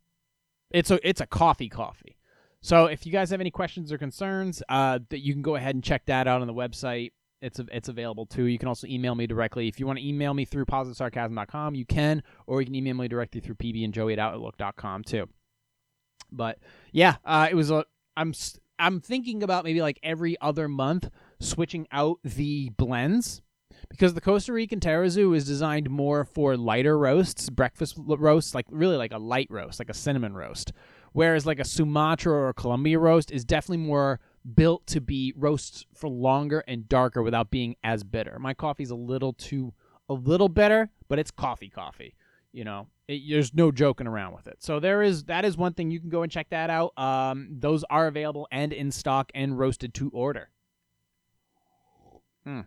it's 0.70 0.90
a 0.90 1.08
it's 1.08 1.20
a 1.20 1.26
coffee 1.26 1.68
coffee. 1.68 2.16
So 2.60 2.86
if 2.86 3.04
you 3.04 3.12
guys 3.12 3.30
have 3.30 3.40
any 3.40 3.50
questions 3.50 3.92
or 3.92 3.98
concerns, 3.98 4.62
uh, 4.68 5.00
that 5.10 5.20
you 5.20 5.34
can 5.34 5.42
go 5.42 5.56
ahead 5.56 5.74
and 5.74 5.84
check 5.84 6.06
that 6.06 6.26
out 6.26 6.40
on 6.40 6.46
the 6.46 6.54
website 6.54 7.12
it's 7.44 7.60
it's 7.70 7.90
available 7.90 8.24
too. 8.24 8.44
You 8.44 8.58
can 8.58 8.68
also 8.68 8.86
email 8.86 9.14
me 9.14 9.26
directly. 9.26 9.68
If 9.68 9.78
you 9.78 9.86
want 9.86 9.98
to 9.98 10.06
email 10.06 10.32
me 10.32 10.46
through 10.46 10.64
positivesarcasm.com, 10.64 11.74
you 11.74 11.84
can, 11.84 12.22
or 12.46 12.62
you 12.62 12.66
can 12.66 12.74
email 12.74 12.94
me 12.94 13.06
directly 13.06 13.42
through 13.42 13.56
pbandjoey 13.56 14.14
at 14.14 14.18
outlook.com 14.18 15.04
too. 15.04 15.28
But 16.32 16.58
yeah, 16.90 17.16
uh, 17.24 17.48
it 17.50 17.54
was 17.54 17.70
a. 17.70 17.84
I'm 18.16 18.32
I'm 18.78 19.00
thinking 19.00 19.42
about 19.42 19.64
maybe 19.64 19.82
like 19.82 20.00
every 20.02 20.40
other 20.40 20.68
month 20.68 21.10
switching 21.38 21.86
out 21.92 22.18
the 22.24 22.70
blends 22.70 23.42
because 23.88 24.14
the 24.14 24.20
Costa 24.20 24.52
Rican 24.52 24.80
Tarrazu 24.80 25.36
is 25.36 25.46
designed 25.46 25.90
more 25.90 26.24
for 26.24 26.56
lighter 26.56 26.98
roasts, 26.98 27.50
breakfast 27.50 27.96
roasts, 27.98 28.54
like 28.54 28.66
really 28.70 28.96
like 28.96 29.12
a 29.12 29.18
light 29.18 29.48
roast, 29.50 29.78
like 29.78 29.90
a 29.90 29.94
cinnamon 29.94 30.34
roast. 30.34 30.72
Whereas 31.12 31.46
like 31.46 31.60
a 31.60 31.64
Sumatra 31.64 32.32
or 32.32 32.48
a 32.48 32.54
Colombia 32.54 32.98
roast 32.98 33.30
is 33.30 33.44
definitely 33.44 33.86
more 33.86 34.20
built 34.54 34.86
to 34.88 35.00
be 35.00 35.32
roasts 35.36 35.86
for 35.94 36.08
longer 36.08 36.64
and 36.66 36.88
darker 36.88 37.22
without 37.22 37.50
being 37.50 37.76
as 37.84 38.02
bitter. 38.02 38.38
My 38.38 38.52
coffee's 38.52 38.90
a 38.90 38.96
little 38.96 39.32
too 39.32 39.72
a 40.08 40.14
little 40.14 40.48
bitter, 40.48 40.90
but 41.08 41.18
it's 41.18 41.30
coffee 41.30 41.70
coffee. 41.70 42.14
You 42.52 42.64
know, 42.64 42.88
it, 43.08 43.22
there's 43.28 43.54
no 43.54 43.72
joking 43.72 44.06
around 44.06 44.34
with 44.34 44.46
it. 44.46 44.62
So 44.62 44.80
there 44.80 45.02
is 45.02 45.24
that 45.24 45.44
is 45.44 45.56
one 45.56 45.72
thing 45.72 45.90
you 45.90 46.00
can 46.00 46.10
go 46.10 46.22
and 46.22 46.30
check 46.30 46.50
that 46.50 46.70
out. 46.70 46.96
Um, 46.98 47.48
those 47.50 47.84
are 47.90 48.06
available 48.06 48.46
and 48.50 48.72
in 48.72 48.90
stock 48.90 49.30
and 49.34 49.58
roasted 49.58 49.94
to 49.94 50.10
order. 50.10 50.50
Hmm. 52.44 52.60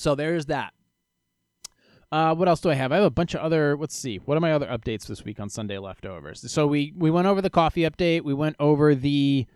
So 0.00 0.14
there's 0.14 0.46
that. 0.46 0.72
Uh, 2.10 2.34
what 2.34 2.48
else 2.48 2.60
do 2.60 2.70
I 2.70 2.74
have? 2.74 2.90
I 2.90 2.96
have 2.96 3.04
a 3.04 3.10
bunch 3.10 3.34
of 3.34 3.40
other. 3.42 3.76
Let's 3.76 3.94
see. 3.94 4.16
What 4.16 4.36
are 4.36 4.40
my 4.40 4.52
other 4.52 4.66
updates 4.66 5.06
this 5.06 5.24
week 5.24 5.38
on 5.38 5.50
Sunday 5.50 5.76
leftovers? 5.78 6.50
So 6.50 6.66
we 6.66 6.92
we 6.96 7.10
went 7.10 7.26
over 7.26 7.42
the 7.42 7.50
coffee 7.50 7.82
update. 7.82 8.24
We 8.24 8.32
went 8.32 8.56
over 8.58 8.94
the 8.94 9.46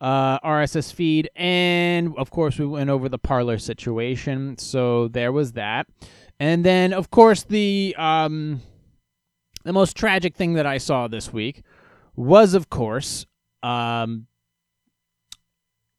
uh, 0.00 0.40
RSS 0.40 0.92
feed, 0.92 1.30
and 1.36 2.14
of 2.18 2.30
course 2.30 2.58
we 2.58 2.66
went 2.66 2.90
over 2.90 3.08
the 3.08 3.18
Parler 3.18 3.58
situation. 3.58 4.58
So 4.58 5.06
there 5.06 5.30
was 5.30 5.52
that, 5.52 5.86
and 6.40 6.64
then 6.64 6.92
of 6.92 7.10
course 7.10 7.44
the 7.44 7.94
um, 7.96 8.60
the 9.64 9.72
most 9.72 9.96
tragic 9.96 10.34
thing 10.34 10.54
that 10.54 10.66
I 10.66 10.78
saw 10.78 11.06
this 11.06 11.32
week 11.32 11.62
was, 12.16 12.54
of 12.54 12.68
course, 12.68 13.24
um, 13.62 14.26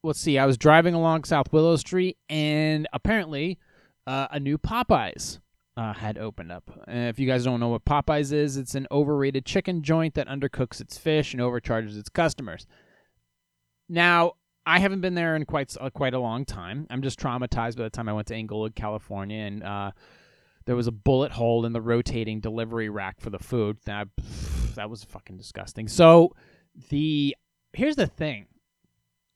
let's 0.02 0.20
see. 0.20 0.38
I 0.38 0.44
was 0.44 0.58
driving 0.58 0.92
along 0.94 1.24
South 1.24 1.52
Willow 1.52 1.76
Street, 1.76 2.18
and 2.28 2.86
apparently 2.92 3.58
uh, 4.06 4.28
a 4.30 4.40
new 4.40 4.58
Popeyes 4.58 5.40
uh, 5.76 5.92
had 5.92 6.18
opened 6.18 6.52
up. 6.52 6.70
If 6.86 7.18
you 7.18 7.26
guys 7.26 7.44
don't 7.44 7.60
know 7.60 7.68
what 7.68 7.84
Popeyes 7.84 8.32
is, 8.32 8.56
it's 8.56 8.74
an 8.74 8.86
overrated 8.90 9.44
chicken 9.44 9.82
joint 9.82 10.14
that 10.14 10.28
undercooks 10.28 10.80
its 10.80 10.96
fish 10.98 11.32
and 11.32 11.40
overcharges 11.40 11.96
its 11.96 12.08
customers. 12.08 12.66
Now, 13.88 14.34
I 14.66 14.78
haven't 14.78 15.00
been 15.00 15.14
there 15.14 15.36
in 15.36 15.44
quite 15.44 15.76
uh, 15.78 15.90
quite 15.90 16.14
a 16.14 16.18
long 16.18 16.44
time. 16.44 16.86
I'm 16.90 17.02
just 17.02 17.18
traumatized 17.18 17.76
by 17.76 17.84
the 17.84 17.90
time 17.90 18.08
I 18.08 18.12
went 18.12 18.28
to 18.28 18.34
Inglewood, 18.34 18.74
California, 18.74 19.38
and 19.38 19.62
uh, 19.62 19.90
there 20.64 20.76
was 20.76 20.86
a 20.86 20.92
bullet 20.92 21.32
hole 21.32 21.66
in 21.66 21.72
the 21.72 21.82
rotating 21.82 22.40
delivery 22.40 22.88
rack 22.88 23.20
for 23.20 23.30
the 23.30 23.38
food. 23.38 23.78
That 23.84 24.08
that 24.74 24.88
was 24.88 25.04
fucking 25.04 25.36
disgusting. 25.36 25.86
So 25.88 26.34
the 26.88 27.36
here's 27.74 27.96
the 27.96 28.06
thing: 28.06 28.46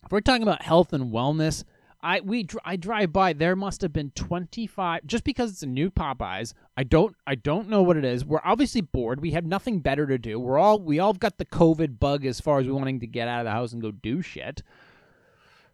if 0.04 0.12
we're 0.12 0.20
talking 0.20 0.42
about 0.42 0.62
health 0.62 0.94
and 0.94 1.12
wellness, 1.12 1.64
I 2.00 2.20
we 2.20 2.46
I 2.64 2.76
drive 2.76 3.12
by. 3.12 3.32
There 3.32 3.56
must 3.56 3.82
have 3.82 3.92
been 3.92 4.10
twenty 4.10 4.66
five. 4.66 5.04
Just 5.04 5.24
because 5.24 5.50
it's 5.50 5.62
a 5.62 5.66
new 5.66 5.90
Popeyes, 5.90 6.54
I 6.76 6.84
don't 6.84 7.16
I 7.26 7.34
don't 7.34 7.68
know 7.68 7.82
what 7.82 7.96
it 7.96 8.04
is. 8.04 8.24
We're 8.24 8.40
obviously 8.44 8.80
bored. 8.80 9.20
We 9.20 9.32
have 9.32 9.44
nothing 9.44 9.80
better 9.80 10.06
to 10.06 10.16
do. 10.16 10.38
We're 10.38 10.58
all 10.58 10.78
we 10.78 11.00
all 11.00 11.12
got 11.12 11.38
the 11.38 11.44
COVID 11.44 11.98
bug 11.98 12.24
as 12.24 12.40
far 12.40 12.60
as 12.60 12.66
we 12.66 12.72
wanting 12.72 13.00
to 13.00 13.06
get 13.06 13.26
out 13.26 13.40
of 13.40 13.44
the 13.46 13.50
house 13.50 13.72
and 13.72 13.82
go 13.82 13.90
do 13.90 14.22
shit. 14.22 14.62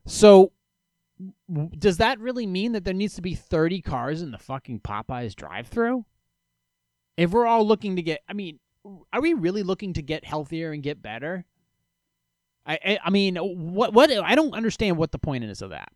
So 0.07 0.53
does 1.79 1.99
that 1.99 2.19
really 2.19 2.47
mean 2.47 2.73
that 2.73 2.85
there 2.85 2.95
needs 2.95 3.15
to 3.15 3.23
be 3.23 3.35
30 3.35 3.81
cars 3.83 4.21
in 4.21 4.33
the 4.33 4.39
fucking 4.39 4.81
Popeyes 4.81 5.35
drive-through? 5.35 6.05
If 7.17 7.31
we're 7.31 7.47
all 7.47 7.67
looking 7.67 7.97
to 7.97 8.03
get 8.03 8.23
I 8.27 8.33
mean, 8.33 8.61
are 9.13 9.21
we 9.21 9.35
really 9.35 9.63
looking 9.63 9.93
to 9.93 10.03
get 10.03 10.25
healthier 10.25 10.73
and 10.73 10.83
get 10.83 11.03
better? 11.03 11.45
I, 12.67 12.79
I 12.83 12.99
I 13.05 13.11
mean, 13.11 13.37
what 13.37 13.93
what 13.93 14.11
I 14.11 14.35
don't 14.35 14.55
understand 14.55 14.97
what 14.97 15.13
the 15.13 15.19
point 15.19 15.45
is 15.45 15.61
of 15.61 15.69
that. 15.69 15.93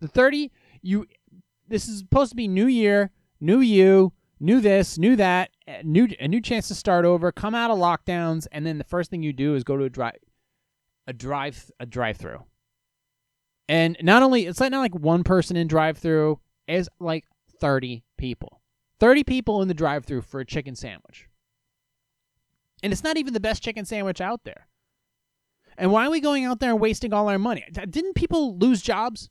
The 0.00 0.08
30, 0.08 0.50
you 0.82 1.06
this 1.66 1.88
is 1.88 1.98
supposed 1.98 2.30
to 2.30 2.36
be 2.36 2.48
new 2.48 2.66
year, 2.66 3.10
new 3.40 3.60
you, 3.60 4.12
new 4.40 4.60
this, 4.60 4.98
new 4.98 5.16
that, 5.16 5.50
new 5.82 6.08
a 6.18 6.28
new 6.28 6.40
chance 6.40 6.68
to 6.68 6.74
start 6.74 7.04
over, 7.04 7.32
come 7.32 7.54
out 7.54 7.70
of 7.70 7.78
lockdowns, 7.78 8.46
and 8.52 8.66
then 8.66 8.78
the 8.78 8.84
first 8.84 9.10
thing 9.10 9.22
you 9.22 9.32
do 9.32 9.54
is 9.54 9.64
go 9.64 9.76
to 9.76 9.84
a 9.84 9.90
drive 9.90 10.16
a 11.06 11.12
drive 11.12 11.70
a 11.80 11.86
drive 11.86 12.16
through. 12.16 12.44
And 13.68 13.96
not 14.00 14.22
only 14.22 14.46
it's 14.46 14.60
not 14.60 14.72
like 14.72 14.94
one 14.94 15.24
person 15.24 15.56
in 15.56 15.68
drive 15.68 15.98
through, 15.98 16.40
it's 16.66 16.88
like 16.98 17.24
30 17.60 18.04
people. 18.16 18.60
30 19.00 19.24
people 19.24 19.62
in 19.62 19.68
the 19.68 19.74
drive 19.74 20.04
through 20.04 20.22
for 20.22 20.40
a 20.40 20.46
chicken 20.46 20.74
sandwich. 20.74 21.28
And 22.82 22.92
it's 22.92 23.04
not 23.04 23.16
even 23.16 23.32
the 23.32 23.40
best 23.40 23.62
chicken 23.62 23.84
sandwich 23.84 24.20
out 24.20 24.44
there. 24.44 24.68
And 25.76 25.92
why 25.92 26.06
are 26.06 26.10
we 26.10 26.20
going 26.20 26.44
out 26.44 26.60
there 26.60 26.70
and 26.70 26.80
wasting 26.80 27.12
all 27.12 27.28
our 27.28 27.38
money? 27.38 27.64
Didn't 27.72 28.14
people 28.14 28.56
lose 28.58 28.82
jobs? 28.82 29.30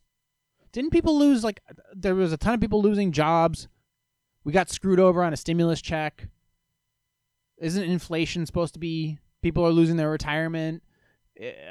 Didn't 0.72 0.90
people 0.90 1.18
lose 1.18 1.44
like 1.44 1.60
there 1.94 2.14
was 2.14 2.32
a 2.32 2.36
ton 2.36 2.54
of 2.54 2.60
people 2.60 2.82
losing 2.82 3.12
jobs? 3.12 3.68
We 4.44 4.52
got 4.52 4.70
screwed 4.70 5.00
over 5.00 5.22
on 5.22 5.32
a 5.32 5.36
stimulus 5.36 5.80
check. 5.82 6.28
Isn't 7.58 7.82
inflation 7.84 8.46
supposed 8.46 8.74
to 8.74 8.80
be 8.80 9.18
people 9.42 9.64
are 9.66 9.70
losing 9.70 9.96
their 9.96 10.10
retirement? 10.10 10.82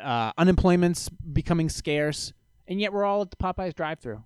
Uh, 0.03 0.31
unemployment's 0.37 1.09
becoming 1.09 1.69
scarce, 1.69 2.33
and 2.67 2.79
yet 2.79 2.93
we're 2.93 3.03
all 3.03 3.21
at 3.21 3.31
the 3.31 3.37
Popeyes 3.37 3.75
drive-through. 3.75 4.23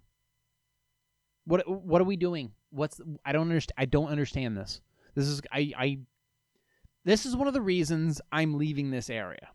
What 1.46 1.68
what 1.68 2.02
are 2.02 2.06
we 2.06 2.16
doing? 2.16 2.52
What's 2.70 3.02
I 3.26 3.32
don't 3.32 3.50
understand. 3.50 3.76
I 3.78 3.86
don't 3.86 4.10
understand 4.10 4.58
this. 4.58 4.82
This 5.16 5.28
is 5.28 5.42
I 5.52 5.74
I. 5.78 6.00
This 7.04 7.26
is 7.26 7.36
one 7.36 7.48
of 7.48 7.54
the 7.54 7.62
reasons 7.62 8.22
I'm 8.32 8.58
leaving 8.58 8.92
this 8.92 9.10
area. 9.10 9.50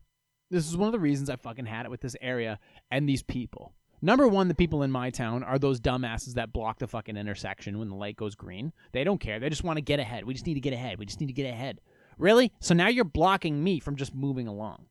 This 0.50 0.68
is 0.68 0.76
one 0.76 0.88
of 0.88 0.92
the 0.92 0.98
reasons 1.00 1.30
I 1.30 1.36
fucking 1.36 1.66
had 1.66 1.86
it 1.86 1.90
with 1.90 2.00
this 2.00 2.16
area 2.20 2.58
and 2.90 3.08
these 3.08 3.22
people. 3.22 3.72
Number 4.02 4.28
one, 4.28 4.48
the 4.48 4.54
people 4.54 4.82
in 4.82 4.90
my 4.90 5.10
town 5.10 5.42
are 5.42 5.58
those 5.58 5.80
dumbasses 5.80 6.34
that 6.34 6.52
block 6.52 6.78
the 6.78 6.86
fucking 6.86 7.16
intersection 7.16 7.78
when 7.78 7.88
the 7.88 7.94
light 7.94 8.16
goes 8.16 8.34
green. 8.34 8.72
They 8.92 9.04
don't 9.04 9.20
care. 9.20 9.40
They 9.40 9.48
just 9.48 9.64
want 9.64 9.78
to 9.78 9.82
get 9.82 10.00
ahead. 10.00 10.24
We 10.24 10.34
just 10.34 10.46
need 10.46 10.54
to 10.54 10.60
get 10.60 10.74
ahead. 10.74 10.98
We 10.98 11.06
just 11.06 11.20
need 11.20 11.26
to 11.26 11.32
get 11.32 11.48
ahead. 11.48 11.80
Really? 12.18 12.52
So 12.60 12.74
now 12.74 12.88
you're 12.88 13.04
blocking 13.04 13.62
me 13.62 13.80
from 13.80 13.96
just 13.96 14.14
moving 14.14 14.46
along. 14.46 14.86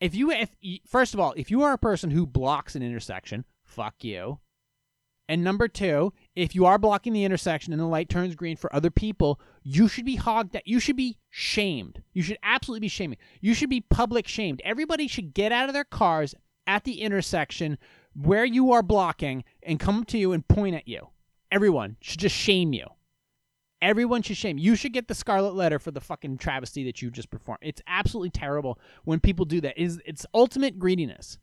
If 0.00 0.14
you, 0.14 0.30
if 0.30 0.50
first 0.86 1.14
of 1.14 1.20
all, 1.20 1.34
if 1.36 1.50
you 1.50 1.62
are 1.62 1.72
a 1.72 1.78
person 1.78 2.10
who 2.10 2.26
blocks 2.26 2.76
an 2.76 2.82
intersection, 2.82 3.44
fuck 3.64 4.04
you. 4.04 4.38
And 5.28 5.44
number 5.44 5.68
two, 5.68 6.14
if 6.34 6.54
you 6.54 6.64
are 6.64 6.78
blocking 6.78 7.12
the 7.12 7.24
intersection 7.24 7.72
and 7.72 7.80
the 7.80 7.86
light 7.86 8.08
turns 8.08 8.34
green 8.34 8.56
for 8.56 8.74
other 8.74 8.90
people, 8.90 9.40
you 9.62 9.86
should 9.86 10.06
be 10.06 10.16
hogged. 10.16 10.56
You 10.64 10.80
should 10.80 10.96
be 10.96 11.18
shamed. 11.28 12.02
You 12.14 12.22
should 12.22 12.38
absolutely 12.42 12.80
be 12.80 12.88
shaming. 12.88 13.18
You 13.40 13.52
should 13.52 13.68
be 13.68 13.82
public 13.82 14.26
shamed. 14.26 14.62
Everybody 14.64 15.06
should 15.06 15.34
get 15.34 15.52
out 15.52 15.68
of 15.68 15.74
their 15.74 15.84
cars 15.84 16.34
at 16.66 16.84
the 16.84 17.02
intersection 17.02 17.76
where 18.20 18.44
you 18.44 18.72
are 18.72 18.82
blocking 18.82 19.44
and 19.62 19.78
come 19.78 20.04
to 20.04 20.18
you 20.18 20.32
and 20.32 20.46
point 20.48 20.74
at 20.74 20.88
you. 20.88 21.08
Everyone 21.52 21.96
should 22.00 22.18
just 22.18 22.34
shame 22.34 22.72
you. 22.72 22.86
Everyone 23.80 24.22
should 24.22 24.36
shame. 24.36 24.58
You 24.58 24.74
should 24.74 24.92
get 24.92 25.06
the 25.06 25.14
scarlet 25.14 25.54
letter 25.54 25.78
for 25.78 25.92
the 25.92 26.00
fucking 26.00 26.38
travesty 26.38 26.82
that 26.84 27.00
you 27.00 27.12
just 27.12 27.30
performed. 27.30 27.60
It's 27.62 27.80
absolutely 27.86 28.30
terrible 28.30 28.78
when 29.04 29.20
people 29.20 29.44
do 29.44 29.60
that. 29.60 29.78
Is 29.78 30.00
it's 30.04 30.26
ultimate 30.34 30.78
greediness. 30.80 31.38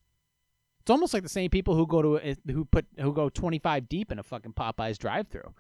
It's 0.82 0.90
almost 0.92 1.14
like 1.14 1.24
the 1.24 1.30
same 1.30 1.50
people 1.50 1.76
who 1.76 1.88
go 1.88 2.02
to 2.02 2.18
a, 2.18 2.36
who 2.52 2.66
put 2.66 2.86
who 3.00 3.14
go 3.14 3.30
25 3.30 3.88
deep 3.88 4.12
in 4.12 4.20
a 4.20 4.24
fucking 4.24 4.54
Popeyes 4.54 4.98
drive-through. 4.98 5.54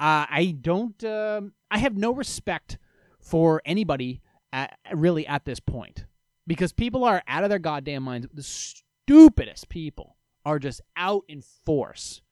Uh, 0.00 0.26
I 0.28 0.56
don't. 0.58 1.04
Um, 1.04 1.52
I 1.70 1.78
have 1.78 1.96
no 1.96 2.14
respect 2.14 2.78
for 3.20 3.60
anybody 3.66 4.22
at, 4.52 4.78
really 4.92 5.26
at 5.26 5.44
this 5.44 5.60
point 5.60 6.06
because 6.46 6.72
people 6.72 7.04
are 7.04 7.22
out 7.28 7.44
of 7.44 7.50
their 7.50 7.58
goddamn 7.58 8.04
minds. 8.04 8.26
The 8.32 8.42
stupidest 8.42 9.68
people 9.68 10.16
are 10.44 10.58
just 10.58 10.80
out 10.96 11.24
in 11.28 11.42
force. 11.42 12.22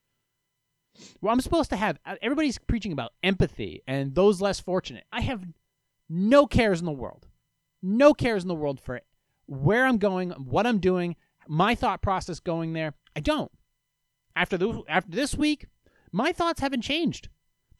Well, 1.20 1.32
I'm 1.32 1.40
supposed 1.40 1.70
to 1.70 1.76
have 1.76 1.98
uh, 2.04 2.16
everybody's 2.20 2.58
preaching 2.58 2.92
about 2.92 3.12
empathy 3.22 3.82
and 3.86 4.14
those 4.14 4.40
less 4.40 4.60
fortunate. 4.60 5.04
I 5.12 5.20
have 5.22 5.44
no 6.08 6.46
cares 6.46 6.80
in 6.80 6.86
the 6.86 6.92
world. 6.92 7.26
No 7.82 8.12
cares 8.12 8.42
in 8.42 8.48
the 8.48 8.54
world 8.54 8.80
for 8.80 9.00
where 9.46 9.86
I'm 9.86 9.98
going, 9.98 10.30
what 10.30 10.66
I'm 10.66 10.78
doing, 10.78 11.16
my 11.48 11.74
thought 11.74 12.02
process 12.02 12.40
going 12.40 12.72
there. 12.72 12.94
I 13.16 13.20
don't. 13.20 13.50
After 14.36 14.56
the 14.56 14.82
after 14.88 15.10
this 15.10 15.34
week, 15.34 15.66
my 16.12 16.32
thoughts 16.32 16.60
haven't 16.60 16.82
changed. 16.82 17.28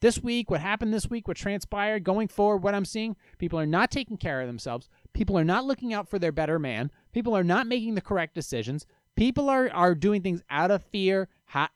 This 0.01 0.19
week, 0.19 0.49
what 0.49 0.61
happened 0.61 0.91
this 0.91 1.11
week, 1.11 1.27
what 1.27 1.37
transpired, 1.37 2.03
going 2.03 2.27
forward, 2.27 2.63
what 2.63 2.73
I'm 2.73 2.85
seeing, 2.85 3.15
people 3.37 3.59
are 3.59 3.67
not 3.67 3.91
taking 3.91 4.17
care 4.17 4.41
of 4.41 4.47
themselves. 4.47 4.89
People 5.13 5.37
are 5.37 5.43
not 5.43 5.65
looking 5.65 5.93
out 5.93 6.09
for 6.09 6.17
their 6.17 6.31
better 6.31 6.57
man. 6.57 6.89
People 7.11 7.37
are 7.37 7.43
not 7.43 7.67
making 7.67 7.93
the 7.93 8.01
correct 8.01 8.33
decisions. 8.33 8.87
People 9.15 9.49
are, 9.49 9.69
are 9.71 9.95
doing 9.95 10.21
things 10.21 10.41
out 10.49 10.71
of 10.71 10.83
fear 10.83 11.27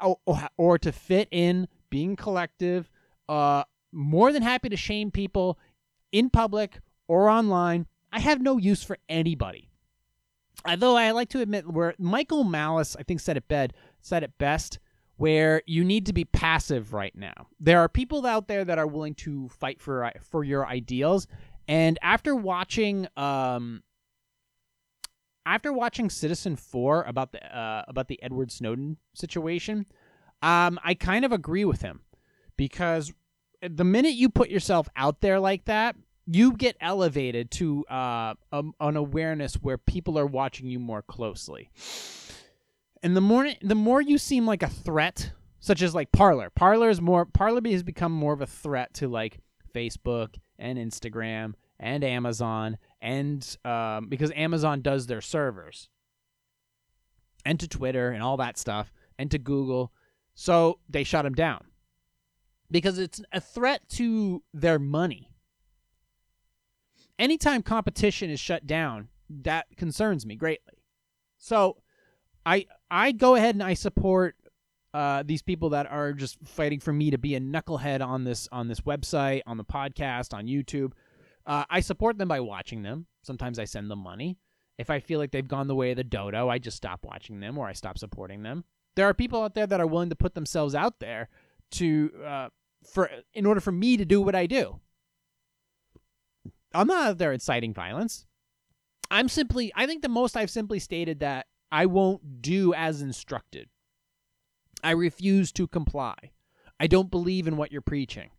or, 0.02 0.18
or 0.58 0.78
to 0.80 0.92
fit 0.92 1.28
in, 1.32 1.68
being 1.90 2.16
collective. 2.16 2.90
Uh, 3.28 3.64
more 3.92 4.32
than 4.32 4.44
happy 4.44 4.70
to 4.70 4.78
shame 4.78 5.12
people 5.12 5.58
in 6.12 6.30
public 6.30 6.80
or 7.08 7.30
online. 7.30 7.88
I 8.12 8.20
have 8.20 8.42
no 8.42 8.58
use 8.58 8.84
for 8.84 8.98
anybody. 9.10 9.70
Although 10.68 10.98
I 10.98 11.12
like 11.12 11.30
to 11.30 11.42
admit 11.42 11.68
where 11.68 11.94
Michael 11.98 12.44
Malice, 12.44 12.96
I 12.98 13.04
think, 13.04 13.20
said 13.20 13.38
it 13.38 13.48
bed 13.48 13.74
said 14.02 14.24
it 14.24 14.38
best, 14.38 14.80
where 15.18 15.62
you 15.66 15.84
need 15.84 16.06
to 16.06 16.14
be 16.14 16.26
passive 16.26 16.94
right 16.94 17.16
now. 17.16 17.48
There 17.60 17.80
are 17.80 17.90
people 17.90 18.26
out 18.26 18.48
there 18.48 18.64
that 18.66 18.78
are 18.78 18.88
willing 18.88 19.16
to 19.16 19.50
fight 19.50 19.82
for 19.82 20.12
for 20.22 20.44
your 20.44 20.66
ideals, 20.66 21.28
and 21.68 21.98
after 22.02 22.36
watching 22.36 23.08
um, 23.18 23.84
after 25.46 25.72
watching 25.72 26.10
Citizenfour 26.10 27.08
about 27.08 27.32
the 27.32 27.58
uh, 27.58 27.84
about 27.88 28.08
the 28.08 28.22
Edward 28.22 28.52
Snowden 28.52 28.98
situation, 29.14 29.86
um, 30.42 30.80
I 30.84 30.94
kind 30.94 31.26
of 31.26 31.32
agree 31.32 31.66
with 31.66 31.82
him 31.82 32.02
because 32.58 33.14
the 33.62 33.84
minute 33.84 34.14
you 34.14 34.30
put 34.30 34.50
yourself 34.50 34.88
out 34.96 35.22
there 35.22 35.40
like 35.40 35.66
that, 35.66 35.96
you 36.26 36.54
get 36.54 36.76
elevated 36.82 37.52
to 37.52 37.86
uh, 37.86 38.34
a, 38.52 38.64
an 38.80 38.98
awareness 38.98 39.56
where 39.56 39.78
people 39.78 40.18
are 40.20 40.26
watching 40.26 40.68
you 40.68 40.80
more 40.80 41.02
closely. 41.02 41.70
And 43.04 43.16
the 43.16 43.22
more 43.22 43.48
the 43.62 43.76
more 43.76 44.02
you 44.02 44.18
seem 44.18 44.46
like 44.46 44.64
a 44.64 44.70
threat, 44.70 45.32
such 45.60 45.82
as 45.82 45.94
like 45.94 46.12
Parler. 46.12 46.50
Parler 46.50 46.90
is 46.90 47.02
more 47.02 47.26
Parler 47.26 47.62
has 47.70 47.84
become 47.84 48.12
more 48.12 48.34
of 48.34 48.42
a 48.42 48.48
threat 48.48 48.94
to 48.96 49.08
like 49.08 49.40
Facebook, 49.74 50.36
and 50.58 50.78
Instagram 50.78 51.54
and 51.80 52.04
Amazon 52.04 52.78
and 53.06 53.58
um, 53.64 54.08
because 54.10 54.32
Amazon 54.32 54.82
does 54.82 55.06
their 55.06 55.22
servers 55.22 55.90
and 57.46 57.60
to 57.60 57.68
Twitter 57.68 58.10
and 58.10 58.24
all 58.24 58.36
that 58.38 58.58
stuff 58.58 58.92
and 59.20 59.30
to 59.30 59.38
Google. 59.38 59.94
So 60.34 60.80
they 60.90 61.04
shut 61.04 61.24
him 61.24 61.36
down 61.36 61.66
because 62.72 62.98
it's 62.98 63.22
a 63.32 63.40
threat 63.40 63.88
to 63.90 64.42
their 64.56 64.80
money. 64.80 65.30
Anytime 67.20 67.62
competition 67.62 68.32
is 68.32 68.40
shut 68.40 68.66
down, 68.66 69.10
that 69.30 69.68
concerns 69.78 70.26
me 70.26 70.36
greatly. 70.36 70.82
So 71.38 71.78
I 72.44 72.66
I 72.90 73.12
go 73.12 73.36
ahead 73.36 73.54
and 73.54 73.64
I 73.64 73.76
support 73.76 74.36
uh, 74.96 75.22
these 75.24 75.44
people 75.44 75.70
that 75.70 75.86
are 75.92 76.12
just 76.12 76.40
fighting 76.44 76.80
for 76.80 76.92
me 76.92 77.12
to 77.12 77.20
be 77.20 77.36
a 77.36 77.40
knucklehead 77.40 78.04
on 78.04 78.24
this 78.24 78.50
on 78.52 78.68
this 78.68 78.82
website, 78.82 79.44
on 79.46 79.58
the 79.58 79.64
podcast, 79.64 80.34
on 80.34 80.48
YouTube. 80.48 80.94
Uh, 81.46 81.66
I 81.70 81.80
support 81.80 82.18
them 82.18 82.28
by 82.28 82.40
watching 82.40 82.84
them. 82.84 83.08
Sometimes 83.22 83.60
I 83.60 83.66
send 83.66 83.90
them 83.92 84.00
money. 84.00 84.38
If 84.78 84.90
I 84.90 85.00
feel 85.00 85.20
like 85.20 85.32
they've 85.32 85.48
gone 85.48 85.68
the 85.68 85.76
way 85.76 85.92
of 85.92 85.98
the 85.98 86.04
dodo, 86.04 86.50
I 86.50 86.58
just 86.58 86.78
stop 86.78 87.06
watching 87.06 87.40
them 87.40 87.58
or 87.58 87.68
I 87.68 87.74
stop 87.74 87.98
supporting 87.98 88.44
them. 88.44 88.66
There 88.96 89.08
are 89.08 89.14
people 89.14 89.44
out 89.44 89.56
there 89.56 89.68
that 89.68 89.80
are 89.80 89.88
willing 89.88 90.10
to 90.10 90.16
put 90.16 90.36
themselves 90.36 90.76
out 90.76 91.00
there 91.00 91.30
to 91.72 92.12
uh, 92.26 92.50
for 92.86 93.10
in 93.34 93.46
order 93.46 93.62
for 93.62 93.72
me 93.72 93.98
to 93.98 94.06
do 94.06 94.22
what 94.22 94.36
I 94.36 94.46
do. 94.46 94.80
I'm 96.74 96.88
not 96.88 97.08
out 97.08 97.18
there 97.18 97.32
inciting 97.32 97.74
violence. 97.74 98.26
I'm 99.10 99.30
simply 99.30 99.72
I 99.76 99.86
think 99.86 100.02
the 100.02 100.10
most 100.10 100.36
I've 100.36 100.50
simply 100.50 100.80
stated 100.80 101.20
that 101.20 101.48
I 101.72 101.86
won't 101.86 102.42
do 102.42 102.74
as 102.74 103.02
instructed. 103.02 103.70
I 104.84 104.92
refuse 104.92 105.52
to 105.54 105.68
comply. 105.68 106.16
I 106.80 106.88
don't 106.88 107.12
believe 107.12 107.48
in 107.48 107.58
what 107.58 107.72
you're 107.72 107.82
preaching. 107.82 108.30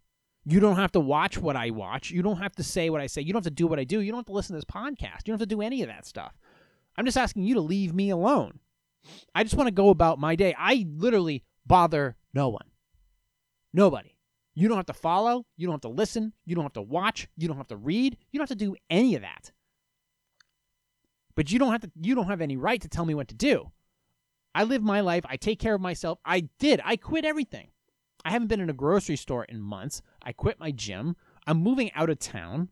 You 0.49 0.61
don't 0.61 0.77
have 0.77 0.93
to 0.93 1.01
watch 1.01 1.37
what 1.37 1.57
I 1.57 1.71
watch. 1.71 2.13
You 2.13 2.23
don't 2.23 2.39
have 2.39 2.55
to 2.55 2.63
say 2.63 2.89
what 2.89 3.01
I 3.01 3.09
say. 3.09 3.21
You 3.21 3.33
don't 3.33 3.45
have 3.45 3.53
to 3.53 3.57
do 3.57 3.67
what 3.67 3.81
I 3.81 3.85
do. 3.85 4.01
You 4.01 4.13
don't 4.13 4.21
have 4.21 4.27
to 4.27 4.33
listen 4.33 4.55
to 4.55 4.59
this 4.59 4.65
podcast. 4.65 5.27
You 5.27 5.33
don't 5.33 5.41
have 5.41 5.49
to 5.49 5.55
do 5.55 5.61
any 5.61 5.83
of 5.83 5.89
that 5.89 6.07
stuff. 6.07 6.39
I'm 6.97 7.05
just 7.05 7.19
asking 7.19 7.43
you 7.43 7.55
to 7.55 7.61
leave 7.61 7.93
me 7.93 8.11
alone. 8.11 8.61
I 9.35 9.43
just 9.43 9.57
want 9.57 9.67
to 9.67 9.73
go 9.73 9.91
about 9.91 10.21
my 10.21 10.37
day. 10.37 10.55
I 10.57 10.87
literally 10.89 11.43
bother 11.67 12.17
no 12.33 12.49
one. 12.49 12.67
Nobody. 13.73 14.17
You 14.55 14.69
don't 14.69 14.77
have 14.77 14.87
to 14.87 14.95
follow. 14.95 15.45
You 15.57 15.67
don't 15.67 15.75
have 15.75 15.81
to 15.83 15.89
listen. 15.89 16.33
You 16.45 16.55
don't 16.55 16.65
have 16.65 16.73
to 16.75 16.83
watch. 16.83 17.29
You 17.37 17.49
don't 17.49 17.57
have 17.57 17.69
to 17.69 17.77
read. 17.77 18.17
You 18.31 18.39
don't 18.39 18.49
have 18.49 18.57
to 18.57 18.65
do 18.65 18.77
any 18.89 19.17
of 19.17 19.23
that. 19.23 19.51
But 21.35 21.51
you 21.51 21.59
don't 21.59 21.73
have 21.73 21.83
to 21.83 21.91
you 22.01 22.15
don't 22.15 22.29
have 22.29 22.41
any 22.41 22.57
right 22.57 22.81
to 22.81 22.89
tell 22.89 23.05
me 23.05 23.15
what 23.15 23.29
to 23.29 23.35
do. 23.35 23.73
I 24.55 24.65
live 24.65 24.83
my 24.83 25.01
life. 25.01 25.25
I 25.29 25.37
take 25.37 25.59
care 25.59 25.75
of 25.75 25.81
myself. 25.83 26.19
I 26.25 26.49
did. 26.59 26.81
I 26.85 26.97
quit 26.97 27.27
everything. 27.27 27.69
I 28.27 28.31
haven't 28.31 28.49
been 28.49 28.61
in 28.61 28.69
a 28.69 28.75
grocery 28.75 29.15
store 29.15 29.45
in 29.45 29.61
months. 29.61 30.03
I 30.21 30.33
quit 30.33 30.59
my 30.59 30.73
gym. 30.73 31.15
I'm 31.47 31.59
moving 31.59 31.93
out 31.93 32.11
of 32.11 32.19
town. 32.19 32.71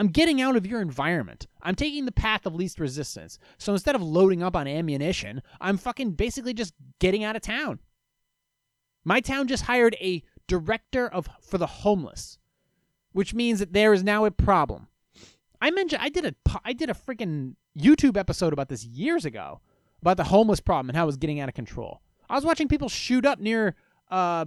I'm 0.00 0.08
getting 0.08 0.40
out 0.40 0.56
of 0.56 0.66
your 0.66 0.80
environment. 0.80 1.46
I'm 1.62 1.76
taking 1.76 2.06
the 2.06 2.12
path 2.12 2.44
of 2.44 2.56
least 2.56 2.80
resistance. 2.80 3.38
So 3.56 3.72
instead 3.72 3.94
of 3.94 4.02
loading 4.02 4.42
up 4.42 4.56
on 4.56 4.66
ammunition, 4.66 5.42
I'm 5.60 5.76
fucking 5.76 6.12
basically 6.12 6.54
just 6.54 6.74
getting 6.98 7.22
out 7.22 7.36
of 7.36 7.42
town. 7.42 7.78
My 9.04 9.20
town 9.20 9.46
just 9.46 9.62
hired 9.62 9.94
a 10.00 10.24
director 10.48 11.06
of 11.06 11.28
for 11.40 11.56
the 11.56 11.68
homeless, 11.68 12.38
which 13.12 13.32
means 13.32 13.60
that 13.60 13.72
there 13.72 13.92
is 13.92 14.02
now 14.02 14.24
a 14.24 14.32
problem. 14.32 14.88
I 15.62 15.70
mentioned 15.70 16.02
I 16.02 16.08
did 16.08 16.26
a 16.26 16.34
I 16.64 16.72
did 16.72 16.90
a 16.90 16.94
freaking 16.94 17.54
YouTube 17.78 18.16
episode 18.16 18.52
about 18.52 18.70
this 18.70 18.84
years 18.84 19.24
ago 19.24 19.60
about 20.02 20.16
the 20.16 20.24
homeless 20.24 20.58
problem 20.58 20.90
and 20.90 20.96
how 20.96 21.04
it 21.04 21.06
was 21.06 21.16
getting 21.16 21.38
out 21.38 21.48
of 21.48 21.54
control. 21.54 22.02
I 22.28 22.34
was 22.34 22.44
watching 22.44 22.66
people 22.66 22.88
shoot 22.88 23.24
up 23.24 23.38
near 23.38 23.76
uh, 24.10 24.46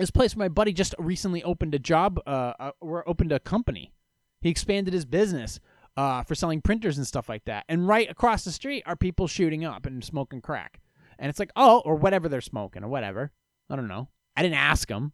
this 0.00 0.10
place 0.10 0.34
where 0.34 0.44
my 0.44 0.48
buddy 0.48 0.72
just 0.72 0.94
recently 0.98 1.42
opened 1.42 1.74
a 1.74 1.78
job, 1.78 2.20
uh, 2.26 2.52
uh, 2.58 2.70
or 2.80 3.08
opened 3.08 3.32
a 3.32 3.38
company. 3.38 3.92
He 4.40 4.48
expanded 4.48 4.94
his 4.94 5.04
business 5.04 5.60
uh, 5.96 6.22
for 6.22 6.34
selling 6.34 6.62
printers 6.62 6.96
and 6.96 7.06
stuff 7.06 7.28
like 7.28 7.44
that. 7.44 7.64
And 7.68 7.86
right 7.86 8.10
across 8.10 8.44
the 8.44 8.52
street 8.52 8.82
are 8.86 8.96
people 8.96 9.26
shooting 9.26 9.64
up 9.64 9.86
and 9.86 10.02
smoking 10.02 10.40
crack. 10.40 10.80
And 11.18 11.28
it's 11.28 11.38
like, 11.38 11.52
oh, 11.56 11.82
or 11.84 11.96
whatever 11.96 12.28
they're 12.28 12.40
smoking 12.40 12.82
or 12.82 12.88
whatever. 12.88 13.32
I 13.68 13.76
don't 13.76 13.88
know. 13.88 14.08
I 14.36 14.42
didn't 14.42 14.54
ask 14.56 14.88
them. 14.88 15.12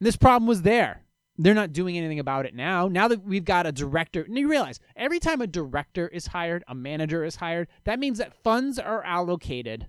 This 0.00 0.16
problem 0.16 0.46
was 0.48 0.62
there. 0.62 1.02
They're 1.38 1.54
not 1.54 1.74
doing 1.74 1.98
anything 1.98 2.18
about 2.18 2.46
it 2.46 2.54
now. 2.54 2.88
Now 2.88 3.08
that 3.08 3.22
we've 3.22 3.44
got 3.44 3.66
a 3.66 3.72
director, 3.72 4.22
and 4.22 4.38
you 4.38 4.48
realize 4.48 4.80
every 4.96 5.20
time 5.20 5.42
a 5.42 5.46
director 5.46 6.08
is 6.08 6.28
hired, 6.28 6.64
a 6.66 6.74
manager 6.74 7.22
is 7.24 7.36
hired, 7.36 7.68
that 7.84 7.98
means 7.98 8.16
that 8.18 8.42
funds 8.42 8.78
are 8.78 9.04
allocated 9.04 9.88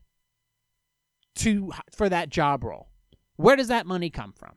to 1.38 1.72
for 1.92 2.10
that 2.10 2.30
job 2.30 2.64
role. 2.64 2.90
Where 3.36 3.56
does 3.56 3.68
that 3.68 3.86
money 3.86 4.10
come 4.10 4.34
from? 4.34 4.54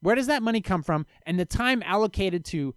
Where 0.00 0.16
does 0.16 0.26
that 0.26 0.42
money 0.42 0.60
come 0.60 0.82
from? 0.82 1.06
And 1.24 1.38
the 1.38 1.44
time 1.44 1.82
allocated 1.84 2.44
to 2.46 2.74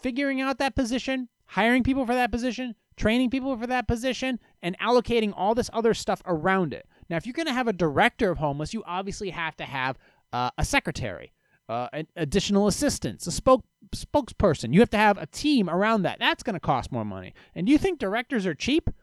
figuring 0.00 0.40
out 0.40 0.58
that 0.58 0.74
position, 0.74 1.28
hiring 1.44 1.82
people 1.82 2.06
for 2.06 2.14
that 2.14 2.32
position, 2.32 2.74
training 2.96 3.30
people 3.30 3.56
for 3.56 3.66
that 3.66 3.86
position, 3.86 4.40
and 4.62 4.78
allocating 4.78 5.32
all 5.36 5.54
this 5.54 5.70
other 5.72 5.92
stuff 5.92 6.22
around 6.24 6.72
it. 6.72 6.86
Now, 7.10 7.16
if 7.16 7.26
you're 7.26 7.34
going 7.34 7.46
to 7.46 7.52
have 7.52 7.68
a 7.68 7.72
director 7.72 8.30
of 8.30 8.38
homeless, 8.38 8.72
you 8.72 8.82
obviously 8.86 9.30
have 9.30 9.56
to 9.56 9.64
have 9.64 9.98
uh, 10.32 10.50
a 10.56 10.64
secretary, 10.64 11.32
uh, 11.68 11.88
additional 12.16 12.66
assistants, 12.66 13.26
a 13.26 13.32
spoke 13.32 13.64
spokesperson. 13.94 14.72
You 14.72 14.80
have 14.80 14.90
to 14.90 14.96
have 14.96 15.18
a 15.18 15.26
team 15.26 15.68
around 15.68 16.02
that. 16.02 16.18
That's 16.20 16.42
going 16.42 16.54
to 16.54 16.60
cost 16.60 16.92
more 16.92 17.04
money. 17.04 17.34
And 17.54 17.66
do 17.66 17.72
you 17.72 17.78
think 17.78 17.98
directors 17.98 18.46
are 18.46 18.54
cheap? 18.54 18.88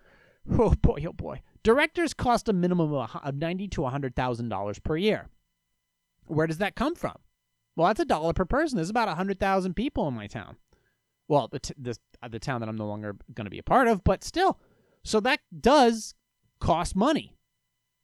Oh 0.49 0.73
boy, 0.81 1.03
oh 1.05 1.11
boy. 1.11 1.41
Directors 1.63 2.13
cost 2.13 2.49
a 2.49 2.53
minimum 2.53 2.93
of 2.93 3.35
ninety 3.35 3.67
to 3.69 3.85
hundred 3.85 4.15
thousand 4.15 4.49
dollars 4.49 4.79
per 4.79 4.97
year. 4.97 5.29
Where 6.25 6.47
does 6.47 6.57
that 6.59 6.75
come 6.75 6.95
from? 6.95 7.15
Well, 7.75 7.87
that's 7.87 7.99
a 7.99 8.05
dollar 8.05 8.33
per 8.33 8.45
person. 8.45 8.77
There's 8.77 8.89
about 8.89 9.09
hundred 9.09 9.39
thousand 9.39 9.75
people 9.75 10.07
in 10.07 10.13
my 10.13 10.27
town. 10.27 10.57
Well, 11.27 11.47
the 11.47 11.59
t- 11.59 11.73
the, 11.77 11.97
uh, 12.21 12.27
the 12.29 12.39
town 12.39 12.61
that 12.61 12.69
I'm 12.69 12.77
no 12.77 12.87
longer 12.87 13.17
going 13.33 13.45
to 13.45 13.51
be 13.51 13.59
a 13.59 13.63
part 13.63 13.87
of, 13.87 14.03
but 14.03 14.23
still. 14.23 14.59
So 15.03 15.19
that 15.21 15.41
does 15.59 16.15
cost 16.59 16.95
money. 16.95 17.35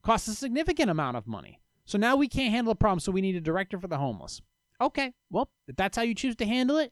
Costs 0.04 0.28
a 0.28 0.36
significant 0.36 0.90
amount 0.90 1.18
of 1.18 1.28
money. 1.28 1.60
So 1.86 1.98
now 1.98 2.16
we 2.16 2.28
can't 2.28 2.54
handle 2.54 2.74
the 2.74 2.78
problem, 2.78 3.00
so 3.00 3.12
we 3.12 3.22
need 3.22 3.36
a 3.36 3.42
director 3.42 3.80
for 3.80 3.88
the 3.88 3.98
homeless. 3.98 4.42
Okay, 4.82 5.14
well, 5.30 5.50
if 5.68 5.76
that's 5.76 5.96
how 5.96 6.04
you 6.04 6.16
choose 6.16 6.36
to 6.38 6.46
handle 6.46 6.78
it, 6.78 6.92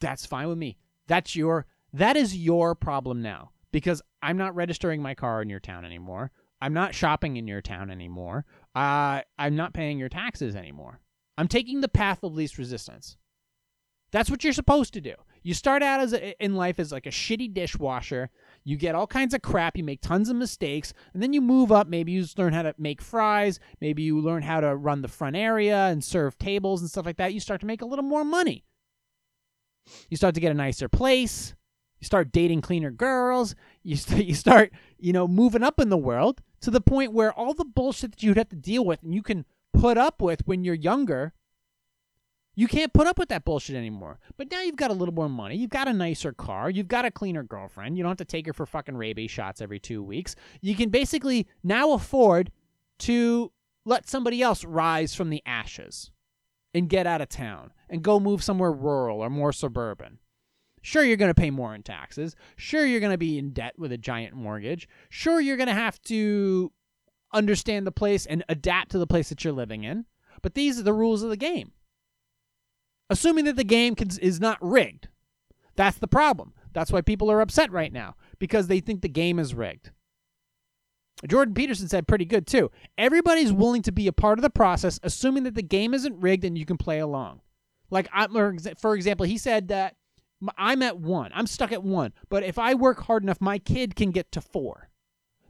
that's 0.00 0.26
fine 0.26 0.48
with 0.48 0.58
me. 0.58 0.76
That's 1.06 1.34
your 1.34 1.66
that 1.92 2.16
is 2.16 2.36
your 2.36 2.74
problem 2.74 3.22
now 3.22 3.50
because 3.72 4.02
I'm 4.24 4.38
not 4.38 4.56
registering 4.56 5.02
my 5.02 5.14
car 5.14 5.42
in 5.42 5.50
your 5.50 5.60
town 5.60 5.84
anymore. 5.84 6.30
I'm 6.60 6.72
not 6.72 6.94
shopping 6.94 7.36
in 7.36 7.46
your 7.46 7.60
town 7.60 7.90
anymore. 7.90 8.46
Uh, 8.74 9.20
I'm 9.38 9.54
not 9.54 9.74
paying 9.74 9.98
your 9.98 10.08
taxes 10.08 10.56
anymore. 10.56 11.00
I'm 11.36 11.46
taking 11.46 11.82
the 11.82 11.88
path 11.88 12.24
of 12.24 12.34
least 12.34 12.56
resistance. 12.56 13.18
That's 14.12 14.30
what 14.30 14.42
you're 14.42 14.54
supposed 14.54 14.94
to 14.94 15.00
do. 15.02 15.14
You 15.42 15.52
start 15.52 15.82
out 15.82 16.00
as 16.00 16.14
a, 16.14 16.42
in 16.42 16.54
life 16.54 16.78
as 16.78 16.90
like 16.90 17.04
a 17.04 17.10
shitty 17.10 17.52
dishwasher. 17.52 18.30
You 18.64 18.78
get 18.78 18.94
all 18.94 19.06
kinds 19.06 19.34
of 19.34 19.42
crap. 19.42 19.76
You 19.76 19.84
make 19.84 20.00
tons 20.00 20.30
of 20.30 20.36
mistakes, 20.36 20.94
and 21.12 21.22
then 21.22 21.34
you 21.34 21.42
move 21.42 21.70
up. 21.70 21.86
Maybe 21.86 22.12
you 22.12 22.24
learn 22.38 22.54
how 22.54 22.62
to 22.62 22.74
make 22.78 23.02
fries. 23.02 23.60
Maybe 23.82 24.02
you 24.02 24.18
learn 24.20 24.42
how 24.42 24.60
to 24.60 24.74
run 24.74 25.02
the 25.02 25.08
front 25.08 25.36
area 25.36 25.88
and 25.88 26.02
serve 26.02 26.38
tables 26.38 26.80
and 26.80 26.88
stuff 26.88 27.04
like 27.04 27.18
that. 27.18 27.34
You 27.34 27.40
start 27.40 27.60
to 27.60 27.66
make 27.66 27.82
a 27.82 27.86
little 27.86 28.04
more 28.04 28.24
money. 28.24 28.64
You 30.08 30.16
start 30.16 30.34
to 30.36 30.40
get 30.40 30.52
a 30.52 30.54
nicer 30.54 30.88
place. 30.88 31.54
You 32.04 32.06
start 32.06 32.32
dating 32.32 32.60
cleaner 32.60 32.90
girls. 32.90 33.54
You, 33.82 33.96
st- 33.96 34.26
you 34.28 34.34
start, 34.34 34.72
you 34.98 35.14
know, 35.14 35.26
moving 35.26 35.62
up 35.62 35.80
in 35.80 35.88
the 35.88 35.96
world 35.96 36.42
to 36.60 36.70
the 36.70 36.82
point 36.82 37.14
where 37.14 37.32
all 37.32 37.54
the 37.54 37.64
bullshit 37.64 38.10
that 38.10 38.22
you'd 38.22 38.36
have 38.36 38.50
to 38.50 38.56
deal 38.56 38.84
with 38.84 39.02
and 39.02 39.14
you 39.14 39.22
can 39.22 39.46
put 39.72 39.96
up 39.96 40.20
with 40.20 40.46
when 40.46 40.64
you're 40.64 40.74
younger, 40.74 41.32
you 42.54 42.68
can't 42.68 42.92
put 42.92 43.06
up 43.06 43.18
with 43.18 43.30
that 43.30 43.46
bullshit 43.46 43.74
anymore. 43.74 44.18
But 44.36 44.50
now 44.50 44.60
you've 44.60 44.76
got 44.76 44.90
a 44.90 44.94
little 44.94 45.14
more 45.14 45.30
money. 45.30 45.56
You've 45.56 45.70
got 45.70 45.88
a 45.88 45.94
nicer 45.94 46.34
car. 46.34 46.68
You've 46.68 46.88
got 46.88 47.06
a 47.06 47.10
cleaner 47.10 47.42
girlfriend. 47.42 47.96
You 47.96 48.02
don't 48.02 48.10
have 48.10 48.18
to 48.18 48.26
take 48.26 48.46
her 48.48 48.52
for 48.52 48.66
fucking 48.66 48.98
rabies 48.98 49.30
shots 49.30 49.62
every 49.62 49.80
two 49.80 50.02
weeks. 50.02 50.36
You 50.60 50.74
can 50.74 50.90
basically 50.90 51.46
now 51.62 51.92
afford 51.92 52.52
to 52.98 53.50
let 53.86 54.10
somebody 54.10 54.42
else 54.42 54.62
rise 54.62 55.14
from 55.14 55.30
the 55.30 55.42
ashes 55.46 56.10
and 56.74 56.90
get 56.90 57.06
out 57.06 57.22
of 57.22 57.30
town 57.30 57.72
and 57.88 58.02
go 58.02 58.20
move 58.20 58.44
somewhere 58.44 58.72
rural 58.72 59.22
or 59.22 59.30
more 59.30 59.54
suburban. 59.54 60.18
Sure, 60.86 61.02
you're 61.02 61.16
going 61.16 61.30
to 61.30 61.34
pay 61.34 61.50
more 61.50 61.74
in 61.74 61.82
taxes. 61.82 62.36
Sure, 62.56 62.84
you're 62.84 63.00
going 63.00 63.10
to 63.10 63.16
be 63.16 63.38
in 63.38 63.54
debt 63.54 63.72
with 63.78 63.90
a 63.90 63.96
giant 63.96 64.34
mortgage. 64.34 64.86
Sure, 65.08 65.40
you're 65.40 65.56
going 65.56 65.66
to 65.66 65.72
have 65.72 65.98
to 66.02 66.70
understand 67.32 67.86
the 67.86 67.90
place 67.90 68.26
and 68.26 68.44
adapt 68.50 68.90
to 68.90 68.98
the 68.98 69.06
place 69.06 69.30
that 69.30 69.42
you're 69.42 69.54
living 69.54 69.84
in. 69.84 70.04
But 70.42 70.52
these 70.52 70.78
are 70.78 70.82
the 70.82 70.92
rules 70.92 71.22
of 71.22 71.30
the 71.30 71.38
game. 71.38 71.72
Assuming 73.08 73.46
that 73.46 73.56
the 73.56 73.64
game 73.64 73.94
is 74.20 74.40
not 74.40 74.58
rigged. 74.60 75.08
That's 75.74 75.96
the 75.96 76.06
problem. 76.06 76.52
That's 76.74 76.92
why 76.92 77.00
people 77.00 77.30
are 77.30 77.40
upset 77.40 77.72
right 77.72 77.92
now 77.92 78.16
because 78.38 78.66
they 78.66 78.80
think 78.80 79.00
the 79.00 79.08
game 79.08 79.38
is 79.38 79.54
rigged. 79.54 79.90
Jordan 81.26 81.54
Peterson 81.54 81.88
said 81.88 82.06
pretty 82.06 82.26
good 82.26 82.46
too. 82.46 82.70
Everybody's 82.98 83.54
willing 83.54 83.80
to 83.82 83.92
be 83.92 84.06
a 84.06 84.12
part 84.12 84.38
of 84.38 84.42
the 84.42 84.50
process, 84.50 85.00
assuming 85.02 85.44
that 85.44 85.54
the 85.54 85.62
game 85.62 85.94
isn't 85.94 86.20
rigged 86.20 86.44
and 86.44 86.58
you 86.58 86.66
can 86.66 86.76
play 86.76 86.98
along. 86.98 87.40
Like, 87.88 88.10
for 88.78 88.94
example, 88.94 89.24
he 89.24 89.38
said 89.38 89.68
that 89.68 89.96
I'm 90.56 90.82
at 90.82 90.98
one. 90.98 91.30
I'm 91.34 91.46
stuck 91.46 91.72
at 91.72 91.82
one. 91.82 92.12
But 92.28 92.42
if 92.42 92.58
I 92.58 92.74
work 92.74 93.02
hard 93.02 93.22
enough, 93.22 93.40
my 93.40 93.58
kid 93.58 93.96
can 93.96 94.10
get 94.10 94.32
to 94.32 94.40
four. 94.40 94.90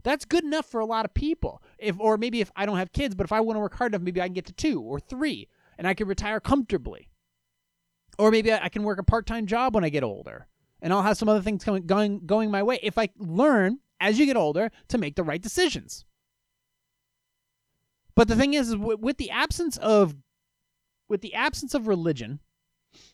That's 0.03 0.25
good 0.25 0.43
enough 0.43 0.65
for 0.65 0.79
a 0.79 0.85
lot 0.85 1.05
of 1.05 1.13
people. 1.13 1.61
If 1.79 1.99
or 1.99 2.17
maybe 2.17 2.41
if 2.41 2.51
I 2.55 2.65
don't 2.65 2.77
have 2.77 2.91
kids, 2.91 3.15
but 3.15 3.25
if 3.25 3.31
I 3.31 3.41
want 3.41 3.57
to 3.57 3.61
work 3.61 3.75
hard 3.75 3.91
enough, 3.91 4.03
maybe 4.03 4.21
I 4.21 4.27
can 4.27 4.33
get 4.33 4.45
to 4.45 4.53
two 4.53 4.81
or 4.81 4.99
three. 4.99 5.47
and 5.77 5.87
I 5.87 5.93
can 5.93 6.07
retire 6.07 6.39
comfortably. 6.39 7.09
Or 8.17 8.31
maybe 8.31 8.53
I 8.53 8.69
can 8.69 8.83
work 8.83 8.99
a 8.99 9.03
part 9.03 9.25
time 9.25 9.45
job 9.45 9.75
when 9.75 9.83
I 9.83 9.89
get 9.89 10.03
older 10.03 10.47
and 10.81 10.93
I'll 10.93 11.01
have 11.01 11.17
some 11.17 11.27
other 11.29 11.41
things 11.41 11.63
coming, 11.63 11.85
going, 11.85 12.25
going 12.25 12.51
my 12.51 12.63
way 12.63 12.79
if 12.81 12.97
I 12.97 13.09
learn 13.17 13.79
as 13.99 14.19
you 14.19 14.25
get 14.25 14.37
older 14.37 14.71
to 14.89 14.97
make 14.97 15.15
the 15.15 15.23
right 15.23 15.41
decisions. 15.41 16.05
But 18.15 18.27
the 18.27 18.35
thing 18.35 18.53
is, 18.53 18.69
is 18.69 18.75
with 18.77 19.17
the 19.17 19.31
absence 19.31 19.77
of 19.77 20.15
with 21.07 21.21
the 21.21 21.33
absence 21.33 21.73
of 21.73 21.87
religion, 21.87 22.39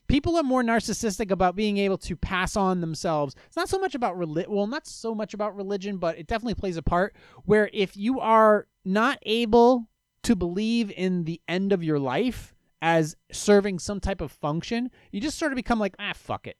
people 0.07 0.35
are 0.35 0.43
more 0.43 0.63
narcissistic 0.63 1.31
about 1.31 1.55
being 1.55 1.77
able 1.77 1.97
to 1.99 2.15
pass 2.15 2.55
on 2.55 2.81
themselves. 2.81 3.35
It's 3.47 3.55
not 3.55 3.69
so 3.69 3.79
much 3.79 3.95
about 3.95 4.17
religion, 4.17 4.51
well, 4.51 4.67
not 4.67 4.87
so 4.87 5.15
much 5.15 5.33
about 5.33 5.55
religion, 5.55 5.97
but 5.97 6.17
it 6.17 6.27
definitely 6.27 6.55
plays 6.55 6.77
a 6.77 6.81
part 6.83 7.15
where 7.45 7.69
if 7.73 7.95
you 7.95 8.19
are 8.19 8.67
not 8.83 9.19
able 9.23 9.87
to 10.23 10.35
believe 10.35 10.91
in 10.91 11.23
the 11.23 11.41
end 11.47 11.71
of 11.71 11.83
your 11.83 11.99
life 11.99 12.53
as 12.81 13.15
serving 13.31 13.79
some 13.79 13.99
type 13.99 14.21
of 14.21 14.31
function, 14.31 14.89
you 15.11 15.21
just 15.21 15.37
sort 15.37 15.51
of 15.51 15.55
become 15.55 15.79
like, 15.79 15.95
ah, 15.99 16.13
fuck 16.15 16.47
it. 16.47 16.57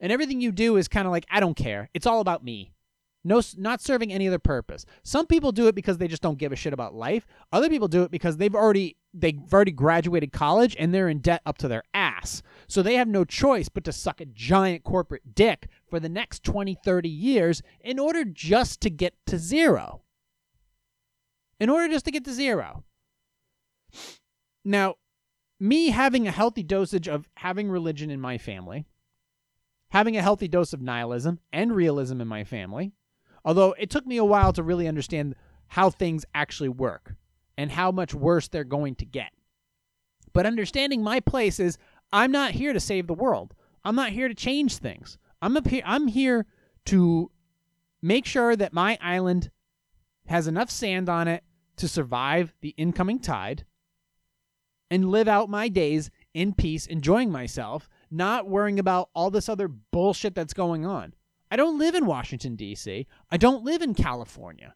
And 0.00 0.12
everything 0.12 0.40
you 0.40 0.52
do 0.52 0.76
is 0.76 0.88
kind 0.88 1.06
of 1.06 1.12
like, 1.12 1.26
I 1.30 1.40
don't 1.40 1.56
care. 1.56 1.90
It's 1.92 2.06
all 2.06 2.20
about 2.20 2.44
me. 2.44 2.72
No, 3.24 3.42
not 3.56 3.82
serving 3.82 4.12
any 4.12 4.28
other 4.28 4.38
purpose. 4.38 4.86
Some 5.02 5.26
people 5.26 5.52
do 5.52 5.66
it 5.66 5.74
because 5.74 5.98
they 5.98 6.08
just 6.08 6.22
don't 6.22 6.38
give 6.38 6.52
a 6.52 6.56
shit 6.56 6.72
about 6.72 6.94
life. 6.94 7.26
Other 7.52 7.68
people 7.68 7.88
do 7.88 8.04
it 8.04 8.10
because 8.10 8.36
they've 8.36 8.54
already 8.54 8.96
they've 9.12 9.38
already 9.52 9.72
graduated 9.72 10.32
college 10.32 10.76
and 10.78 10.94
they're 10.94 11.08
in 11.08 11.18
debt 11.18 11.42
up 11.44 11.58
to 11.58 11.68
their 11.68 11.82
ass. 11.92 12.07
So 12.66 12.82
they 12.82 12.94
have 12.94 13.08
no 13.08 13.24
choice 13.24 13.68
but 13.68 13.84
to 13.84 13.92
suck 13.92 14.20
a 14.20 14.26
giant 14.26 14.84
corporate 14.84 15.34
dick 15.34 15.68
for 15.88 16.00
the 16.00 16.08
next 16.08 16.44
20, 16.44 16.76
30 16.84 17.08
years 17.08 17.62
in 17.80 17.98
order 17.98 18.24
just 18.24 18.80
to 18.82 18.90
get 18.90 19.14
to 19.26 19.38
zero. 19.38 20.02
In 21.60 21.70
order 21.70 21.88
just 21.92 22.04
to 22.04 22.10
get 22.10 22.24
to 22.24 22.32
zero. 22.32 22.84
Now, 24.64 24.96
me 25.58 25.90
having 25.90 26.28
a 26.28 26.32
healthy 26.32 26.62
dosage 26.62 27.08
of 27.08 27.28
having 27.36 27.70
religion 27.70 28.10
in 28.10 28.20
my 28.20 28.38
family, 28.38 28.86
having 29.90 30.16
a 30.16 30.22
healthy 30.22 30.46
dose 30.46 30.72
of 30.72 30.82
nihilism 30.82 31.40
and 31.52 31.74
realism 31.74 32.20
in 32.20 32.28
my 32.28 32.44
family, 32.44 32.92
Although 33.48 33.74
it 33.78 33.90
took 33.90 34.06
me 34.06 34.16
a 34.16 34.24
while 34.24 34.52
to 34.52 34.62
really 34.62 34.86
understand 34.86 35.34
how 35.68 35.88
things 35.90 36.26
actually 36.34 36.68
work 36.68 37.14
and 37.56 37.70
how 37.70 37.90
much 37.90 38.14
worse 38.14 38.48
they're 38.48 38.64
going 38.64 38.94
to 38.96 39.06
get. 39.06 39.30
But 40.32 40.46
understanding 40.46 41.02
my 41.02 41.20
place 41.20 41.58
is 41.58 41.78
I'm 42.12 42.32
not 42.32 42.52
here 42.52 42.72
to 42.72 42.80
save 42.80 43.06
the 43.06 43.14
world. 43.14 43.54
I'm 43.84 43.94
not 43.94 44.10
here 44.10 44.28
to 44.28 44.34
change 44.34 44.76
things. 44.76 45.18
I'm 45.40 45.56
up 45.56 45.68
here 45.68 45.82
I'm 45.84 46.08
here 46.08 46.46
to 46.86 47.30
make 48.02 48.26
sure 48.26 48.56
that 48.56 48.72
my 48.72 48.98
island 49.00 49.50
has 50.26 50.46
enough 50.46 50.70
sand 50.70 51.08
on 51.08 51.28
it 51.28 51.44
to 51.76 51.88
survive 51.88 52.54
the 52.60 52.74
incoming 52.76 53.18
tide 53.18 53.64
and 54.90 55.10
live 55.10 55.28
out 55.28 55.50
my 55.50 55.68
days 55.68 56.10
in 56.34 56.54
peace 56.54 56.86
enjoying 56.86 57.30
myself, 57.30 57.88
not 58.10 58.48
worrying 58.48 58.78
about 58.78 59.10
all 59.14 59.30
this 59.30 59.48
other 59.48 59.68
bullshit 59.68 60.34
that's 60.34 60.54
going 60.54 60.84
on. 60.84 61.14
I 61.50 61.56
don't 61.56 61.78
live 61.78 61.94
in 61.94 62.06
Washington, 62.06 62.56
D.C. 62.56 63.06
I 63.30 63.36
don't 63.36 63.64
live 63.64 63.82
in 63.82 63.94
California. 63.94 64.74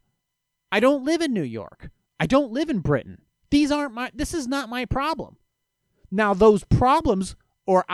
I 0.71 0.81
don't 0.81 1.05
live 1.05 1.21
in 1.21 1.33
New 1.33 1.43
York. 1.43 1.91
I 2.19 2.27
don't 2.27 2.53
live 2.53 2.71
in 2.71 2.81
Britain. 2.81 3.23
These 3.51 3.71
aren't 3.71 3.95
my, 3.95 4.11
this 4.15 4.33
is 4.33 4.49
not 4.49 4.71
my 4.71 4.85
problem. 4.87 5.37
Now, 6.13 6.35
those 6.35 6.63
problems 6.65 7.35
or 7.67 7.85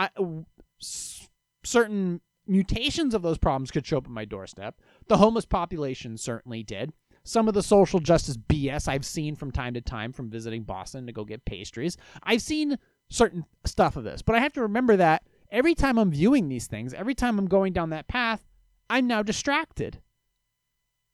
certain 1.63 2.21
mutations 2.45 3.13
of 3.13 3.21
those 3.21 3.37
problems 3.37 3.71
could 3.71 3.85
show 3.85 3.97
up 3.99 4.05
at 4.05 4.11
my 4.11 4.25
doorstep. 4.25 4.75
The 5.07 5.17
homeless 5.17 5.45
population 5.45 6.17
certainly 6.17 6.61
did. 6.61 6.91
Some 7.23 7.47
of 7.47 7.53
the 7.53 7.63
social 7.63 7.99
justice 7.99 8.37
BS 8.37 8.87
I've 8.87 9.05
seen 9.05 9.35
from 9.35 9.51
time 9.51 9.73
to 9.75 9.81
time 9.81 10.11
from 10.11 10.29
visiting 10.29 10.63
Boston 10.63 11.05
to 11.05 11.13
go 11.13 11.23
get 11.23 11.45
pastries. 11.45 11.95
I've 12.23 12.41
seen 12.41 12.77
certain 13.09 13.45
stuff 13.65 13.95
of 13.95 14.03
this, 14.03 14.21
but 14.21 14.35
I 14.35 14.39
have 14.39 14.53
to 14.53 14.61
remember 14.61 14.97
that 14.97 15.23
every 15.51 15.75
time 15.75 15.97
I'm 15.97 16.11
viewing 16.11 16.49
these 16.49 16.67
things, 16.67 16.93
every 16.93 17.15
time 17.15 17.39
I'm 17.39 17.47
going 17.47 17.71
down 17.71 17.91
that 17.91 18.07
path, 18.07 18.45
I'm 18.89 19.07
now 19.07 19.23
distracted. 19.23 20.01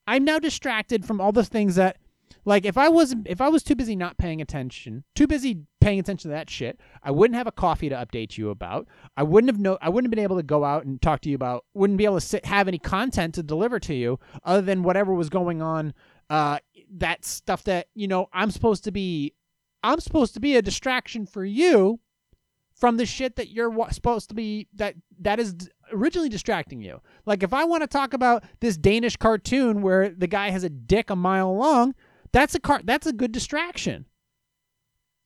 I'm 0.08 0.24
now 0.24 0.40
distracted 0.40 1.06
from 1.06 1.20
all 1.20 1.32
the 1.32 1.44
things 1.44 1.76
that 1.76 1.98
like 2.46 2.66
if 2.66 2.78
I 2.78 2.90
was 2.90 3.16
if 3.26 3.42
I 3.42 3.50
was 3.50 3.64
too 3.64 3.76
busy 3.76 3.96
not 3.96 4.18
paying 4.18 4.42
attention, 4.42 5.04
too 5.16 5.28
busy 5.28 5.64
paying 5.82 6.00
attention 6.00 6.30
to 6.30 6.36
that 6.36 6.50
shit, 6.50 6.80
I 7.04 7.12
wouldn't 7.12 7.38
have 7.38 7.48
a 7.48 7.52
coffee 7.52 7.90
to 7.90 7.96
update 7.96 8.38
you 8.38 8.50
about. 8.50 8.88
I 9.18 9.24
wouldn't 9.24 9.50
have 9.50 9.60
no 9.60 9.78
I 9.82 9.90
wouldn't 9.90 10.08
have 10.08 10.16
been 10.16 10.24
able 10.24 10.38
to 10.38 10.44
go 10.44 10.64
out 10.64 10.86
and 10.86 11.02
talk 11.02 11.22
to 11.22 11.30
you 11.30 11.36
about 11.36 11.66
wouldn't 11.74 11.98
be 11.98 12.06
able 12.06 12.20
to 12.20 12.26
sit, 12.26 12.46
have 12.46 12.68
any 12.68 12.80
content 12.80 13.36
to 13.36 13.44
deliver 13.44 13.80
to 13.82 13.94
you 13.94 14.20
other 14.44 14.62
than 14.62 14.84
whatever 14.84 15.14
was 15.14 15.30
going 15.30 15.62
on 15.62 15.94
uh 16.30 16.60
that 16.98 17.26
stuff 17.26 17.64
that, 17.64 17.88
you 17.96 18.08
know, 18.08 18.28
I'm 18.34 18.52
supposed 18.52 18.84
to 18.86 18.92
be 18.92 19.34
I'm 19.84 20.00
supposed 20.00 20.34
to 20.34 20.40
be 20.40 20.56
a 20.56 20.62
distraction 20.62 21.26
for 21.26 21.46
you 21.46 22.00
from 22.76 22.98
the 22.98 23.06
shit 23.06 23.38
that 23.38 23.50
you're 23.50 23.74
supposed 23.92 24.30
to 24.30 24.36
be 24.36 24.68
that 24.74 24.96
that 25.20 25.40
is 25.40 25.56
originally 25.94 26.30
distracting 26.30 26.82
you. 26.82 27.02
Like 27.26 27.44
if 27.44 27.54
I 27.54 27.64
want 27.64 27.84
to 27.84 27.88
talk 27.88 28.14
about 28.14 28.44
this 28.60 28.78
Danish 28.78 29.16
cartoon 29.16 29.82
where 29.82 30.10
the 30.10 30.28
guy 30.28 30.50
has 30.50 30.64
a 30.64 30.70
dick 30.70 31.10
a 31.10 31.16
mile 31.16 31.56
long, 31.56 31.96
that's 32.36 32.54
a 32.54 32.60
car 32.60 32.82
that's 32.84 33.08
a 33.08 33.14
good 33.14 33.32
distraction. 33.32 34.06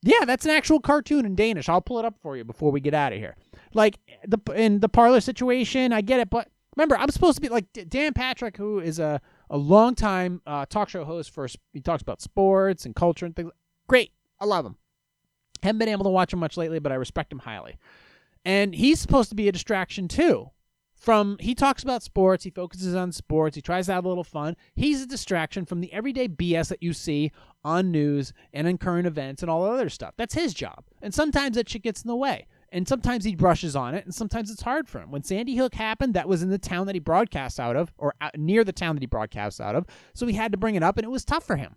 Yeah, 0.02 0.24
that's 0.24 0.44
an 0.46 0.52
actual 0.52 0.78
cartoon 0.78 1.26
in 1.26 1.34
Danish. 1.34 1.68
I'll 1.68 1.80
pull 1.80 1.98
it 1.98 2.04
up 2.04 2.14
for 2.22 2.36
you 2.36 2.44
before 2.44 2.70
we 2.70 2.80
get 2.80 2.94
out 2.94 3.12
of 3.12 3.18
here. 3.18 3.36
Like 3.74 3.98
the 4.26 4.38
in 4.54 4.78
the 4.78 4.88
Parler 4.88 5.20
situation, 5.20 5.92
I 5.92 6.02
get 6.02 6.20
it, 6.20 6.30
but 6.30 6.48
remember, 6.76 6.96
I'm 6.96 7.10
supposed 7.10 7.34
to 7.34 7.40
be 7.40 7.48
like 7.48 7.66
Dan 7.88 8.14
Patrick, 8.14 8.56
who 8.56 8.78
is 8.78 9.00
a 9.00 9.20
a 9.50 9.56
long 9.56 9.96
time 9.96 10.40
uh, 10.46 10.66
talk 10.66 10.88
show 10.88 11.04
host. 11.04 11.34
For 11.34 11.48
he 11.72 11.80
talks 11.80 12.00
about 12.00 12.22
sports 12.22 12.86
and 12.86 12.94
culture 12.94 13.26
and 13.26 13.34
things. 13.34 13.50
Great, 13.88 14.12
I 14.38 14.44
love 14.44 14.64
him. 14.64 14.76
Haven't 15.64 15.78
been 15.78 15.88
able 15.88 16.04
to 16.04 16.10
watch 16.10 16.32
him 16.32 16.38
much 16.38 16.56
lately, 16.56 16.78
but 16.78 16.92
I 16.92 16.94
respect 16.94 17.32
him 17.32 17.40
highly. 17.40 17.76
And 18.44 18.72
he's 18.72 19.00
supposed 19.00 19.30
to 19.30 19.34
be 19.34 19.48
a 19.48 19.52
distraction 19.52 20.06
too. 20.06 20.50
From 21.00 21.38
he 21.40 21.54
talks 21.54 21.82
about 21.82 22.02
sports, 22.02 22.44
he 22.44 22.50
focuses 22.50 22.94
on 22.94 23.10
sports, 23.10 23.56
he 23.56 23.62
tries 23.62 23.86
to 23.86 23.92
have 23.94 24.04
a 24.04 24.08
little 24.08 24.22
fun. 24.22 24.54
He's 24.74 25.00
a 25.00 25.06
distraction 25.06 25.64
from 25.64 25.80
the 25.80 25.90
everyday 25.94 26.28
BS 26.28 26.68
that 26.68 26.82
you 26.82 26.92
see 26.92 27.32
on 27.64 27.90
news 27.90 28.34
and 28.52 28.68
in 28.68 28.76
current 28.76 29.06
events 29.06 29.40
and 29.40 29.50
all 29.50 29.64
that 29.64 29.72
other 29.72 29.88
stuff. 29.88 30.12
That's 30.18 30.34
his 30.34 30.52
job. 30.52 30.84
And 31.00 31.14
sometimes 31.14 31.56
that 31.56 31.70
shit 31.70 31.82
gets 31.82 32.02
in 32.02 32.08
the 32.08 32.16
way. 32.16 32.46
And 32.70 32.86
sometimes 32.86 33.24
he 33.24 33.34
brushes 33.34 33.74
on 33.74 33.94
it, 33.94 34.04
and 34.04 34.14
sometimes 34.14 34.50
it's 34.50 34.62
hard 34.62 34.88
for 34.88 35.00
him. 35.00 35.10
When 35.10 35.24
Sandy 35.24 35.56
Hook 35.56 35.74
happened, 35.74 36.14
that 36.14 36.28
was 36.28 36.42
in 36.42 36.50
the 36.50 36.58
town 36.58 36.86
that 36.86 36.94
he 36.94 37.00
broadcasts 37.00 37.58
out 37.58 37.74
of, 37.74 37.92
or 37.98 38.14
out, 38.20 38.38
near 38.38 38.62
the 38.62 38.70
town 38.70 38.94
that 38.94 39.02
he 39.02 39.06
broadcasts 39.06 39.58
out 39.58 39.74
of. 39.74 39.86
So 40.14 40.26
he 40.26 40.34
had 40.34 40.52
to 40.52 40.58
bring 40.58 40.76
it 40.76 40.82
up, 40.82 40.96
and 40.96 41.04
it 41.04 41.10
was 41.10 41.24
tough 41.24 41.44
for 41.44 41.56
him. 41.56 41.74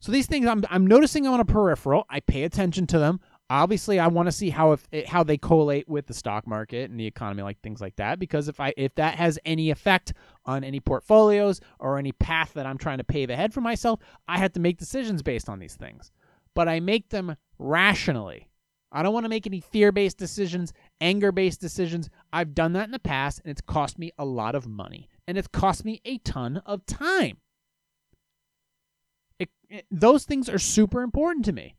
So 0.00 0.12
these 0.12 0.26
things 0.26 0.46
I'm 0.46 0.64
I'm 0.70 0.86
noticing 0.86 1.26
on 1.26 1.40
a 1.40 1.44
peripheral. 1.44 2.04
I 2.08 2.20
pay 2.20 2.44
attention 2.44 2.86
to 2.88 2.98
them. 2.98 3.20
Obviously, 3.50 3.98
I 3.98 4.08
want 4.08 4.26
to 4.26 4.32
see 4.32 4.50
how 4.50 4.72
if 4.72 4.86
eh, 4.92 5.06
how 5.06 5.22
they 5.22 5.38
collate 5.38 5.88
with 5.88 6.06
the 6.06 6.14
stock 6.14 6.46
market 6.46 6.90
and 6.90 7.00
the 7.00 7.06
economy, 7.06 7.42
like 7.42 7.60
things 7.62 7.80
like 7.80 7.96
that. 7.96 8.18
Because 8.18 8.48
if 8.48 8.60
I 8.60 8.74
if 8.76 8.94
that 8.96 9.14
has 9.14 9.38
any 9.44 9.70
effect 9.70 10.12
on 10.44 10.64
any 10.64 10.80
portfolios 10.80 11.60
or 11.78 11.98
any 11.98 12.12
path 12.12 12.52
that 12.54 12.66
I'm 12.66 12.76
trying 12.76 12.98
to 12.98 13.04
pave 13.04 13.30
ahead 13.30 13.54
for 13.54 13.62
myself, 13.62 14.00
I 14.26 14.38
have 14.38 14.52
to 14.52 14.60
make 14.60 14.76
decisions 14.76 15.22
based 15.22 15.48
on 15.48 15.58
these 15.58 15.76
things. 15.76 16.12
But 16.54 16.68
I 16.68 16.80
make 16.80 17.08
them 17.08 17.36
rationally. 17.58 18.48
I 18.90 19.02
don't 19.02 19.12
want 19.12 19.24
to 19.24 19.30
make 19.30 19.46
any 19.46 19.60
fear 19.60 19.92
based 19.92 20.18
decisions, 20.18 20.72
anger 21.00 21.32
based 21.32 21.60
decisions. 21.60 22.10
I've 22.32 22.54
done 22.54 22.72
that 22.74 22.84
in 22.84 22.90
the 22.90 22.98
past, 22.98 23.40
and 23.42 23.50
it's 23.50 23.60
cost 23.60 23.98
me 23.98 24.12
a 24.18 24.24
lot 24.24 24.54
of 24.54 24.66
money, 24.66 25.08
and 25.26 25.38
it's 25.38 25.48
cost 25.48 25.84
me 25.84 26.00
a 26.04 26.18
ton 26.18 26.62
of 26.66 26.84
time. 26.86 27.38
It, 29.38 29.50
it, 29.68 29.86
those 29.90 30.24
things 30.24 30.48
are 30.48 30.58
super 30.58 31.02
important 31.02 31.44
to 31.46 31.52
me. 31.52 31.76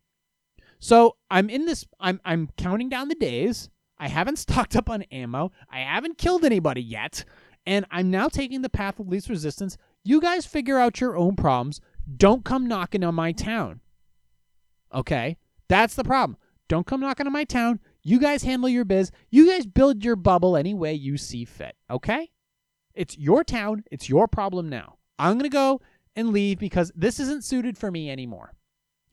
So 0.80 1.16
I'm 1.30 1.48
in 1.48 1.66
this. 1.66 1.86
I'm 2.00 2.20
I'm 2.24 2.48
counting 2.56 2.88
down 2.88 3.08
the 3.08 3.14
days. 3.14 3.68
I 3.98 4.08
haven't 4.08 4.36
stocked 4.38 4.74
up 4.74 4.90
on 4.90 5.02
ammo. 5.04 5.52
I 5.70 5.80
haven't 5.80 6.18
killed 6.18 6.44
anybody 6.44 6.82
yet, 6.82 7.24
and 7.66 7.84
I'm 7.90 8.10
now 8.10 8.28
taking 8.28 8.62
the 8.62 8.70
path 8.70 8.98
of 8.98 9.06
least 9.08 9.28
resistance. 9.28 9.76
You 10.02 10.20
guys 10.20 10.46
figure 10.46 10.78
out 10.78 11.00
your 11.00 11.16
own 11.16 11.36
problems. 11.36 11.80
Don't 12.16 12.44
come 12.44 12.66
knocking 12.66 13.04
on 13.04 13.14
my 13.14 13.32
town. 13.32 13.80
Okay, 14.92 15.36
that's 15.68 15.94
the 15.94 16.02
problem. 16.02 16.36
Don't 16.68 16.86
come 16.86 17.00
knocking 17.00 17.26
on 17.26 17.32
my 17.32 17.44
town. 17.44 17.78
You 18.02 18.18
guys 18.18 18.42
handle 18.42 18.68
your 18.68 18.86
biz. 18.86 19.12
You 19.28 19.46
guys 19.46 19.66
build 19.66 20.02
your 20.02 20.16
bubble 20.16 20.56
any 20.56 20.72
way 20.72 20.94
you 20.94 21.18
see 21.18 21.44
fit. 21.44 21.76
Okay, 21.90 22.30
it's 22.94 23.18
your 23.18 23.44
town. 23.44 23.84
It's 23.90 24.08
your 24.08 24.26
problem 24.26 24.70
now. 24.70 24.96
I'm 25.18 25.36
gonna 25.36 25.50
go 25.50 25.82
and 26.16 26.30
leave 26.30 26.58
because 26.58 26.90
this 26.96 27.20
isn't 27.20 27.44
suited 27.44 27.76
for 27.76 27.90
me 27.90 28.10
anymore. 28.10 28.54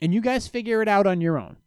And 0.01 0.13
you 0.13 0.21
guys 0.21 0.47
figure 0.47 0.81
it 0.81 0.88
out 0.88 1.07
on 1.07 1.21
your 1.21 1.38
own. 1.38 1.57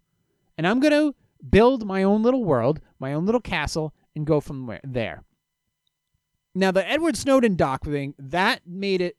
And 0.56 0.66
I'm 0.66 0.80
going 0.80 0.92
to 0.92 1.14
build 1.48 1.86
my 1.86 2.02
own 2.02 2.22
little 2.22 2.44
world, 2.44 2.80
my 2.98 3.12
own 3.12 3.26
little 3.26 3.40
castle, 3.40 3.94
and 4.14 4.26
go 4.26 4.40
from 4.40 4.78
there. 4.84 5.24
Now, 6.54 6.70
the 6.70 6.86
Edward 6.88 7.16
Snowden 7.16 7.56
doc 7.56 7.84
thing, 7.84 8.14
that 8.18 8.60
made 8.66 9.00
it, 9.00 9.16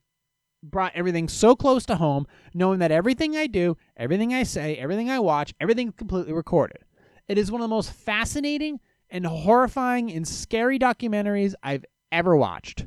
brought 0.63 0.91
everything 0.95 1.27
so 1.27 1.55
close 1.55 1.85
to 1.87 1.95
home, 1.95 2.27
knowing 2.53 2.79
that 2.79 2.91
everything 2.91 3.35
I 3.35 3.47
do, 3.47 3.77
everything 3.97 4.33
I 4.33 4.43
say, 4.43 4.75
everything 4.75 5.09
I 5.09 5.19
watch, 5.19 5.53
everything's 5.59 5.95
completely 5.97 6.33
recorded. 6.33 6.79
It 7.27 7.37
is 7.37 7.51
one 7.51 7.61
of 7.61 7.65
the 7.65 7.75
most 7.75 7.91
fascinating 7.91 8.79
and 9.09 9.25
horrifying 9.25 10.11
and 10.11 10.27
scary 10.27 10.77
documentaries 10.77 11.55
I've 11.63 11.85
ever 12.11 12.35
watched. 12.35 12.85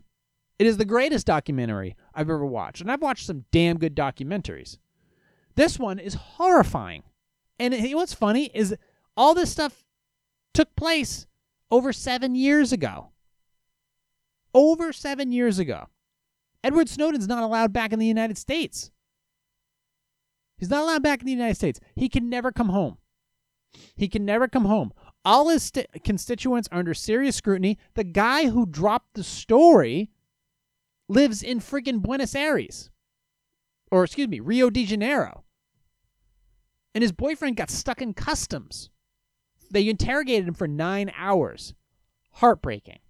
It 0.58 0.66
is 0.66 0.76
the 0.76 0.84
greatest 0.84 1.26
documentary 1.26 1.96
I've 2.14 2.30
ever 2.30 2.46
watched, 2.46 2.80
and 2.80 2.92
I've 2.92 3.02
watched 3.02 3.26
some 3.26 3.44
damn 3.50 3.78
good 3.78 3.96
documentaries. 3.96 4.78
This 5.56 5.78
one 5.78 5.98
is 5.98 6.14
horrifying. 6.14 7.02
And 7.58 7.74
know 7.74 7.94
what's 7.94 8.14
funny 8.14 8.50
is 8.54 8.74
all 9.16 9.34
this 9.34 9.52
stuff 9.52 9.84
took 10.52 10.74
place 10.76 11.26
over 11.70 11.92
seven 11.92 12.34
years 12.34 12.72
ago. 12.72 13.10
Over 14.52 14.92
seven 14.92 15.32
years 15.32 15.58
ago. 15.58 15.88
Edward 16.62 16.88
Snowden's 16.88 17.28
not 17.28 17.42
allowed 17.42 17.72
back 17.72 17.92
in 17.92 17.98
the 17.98 18.06
United 18.06 18.38
States. 18.38 18.90
He's 20.56 20.70
not 20.70 20.82
allowed 20.82 21.02
back 21.02 21.20
in 21.20 21.26
the 21.26 21.32
United 21.32 21.56
States. 21.56 21.80
He 21.94 22.08
can 22.08 22.30
never 22.30 22.52
come 22.52 22.68
home. 22.68 22.98
He 23.96 24.08
can 24.08 24.24
never 24.24 24.48
come 24.48 24.64
home. 24.64 24.92
All 25.24 25.48
his 25.48 25.64
st- 25.64 25.88
constituents 26.04 26.68
are 26.70 26.78
under 26.78 26.94
serious 26.94 27.36
scrutiny. 27.36 27.78
The 27.94 28.04
guy 28.04 28.48
who 28.48 28.66
dropped 28.66 29.14
the 29.14 29.24
story 29.24 30.10
lives 31.08 31.42
in 31.42 31.60
freaking 31.60 32.00
Buenos 32.00 32.34
Aires. 32.34 32.90
Or, 33.90 34.04
excuse 34.04 34.28
me, 34.28 34.40
Rio 34.40 34.70
de 34.70 34.84
Janeiro. 34.84 35.43
And 36.94 37.02
his 37.02 37.12
boyfriend 37.12 37.56
got 37.56 37.70
stuck 37.70 38.00
in 38.00 38.14
customs. 38.14 38.90
They 39.70 39.88
interrogated 39.88 40.46
him 40.46 40.54
for 40.54 40.68
nine 40.68 41.12
hours. 41.16 41.74
Heartbreaking. 42.34 43.00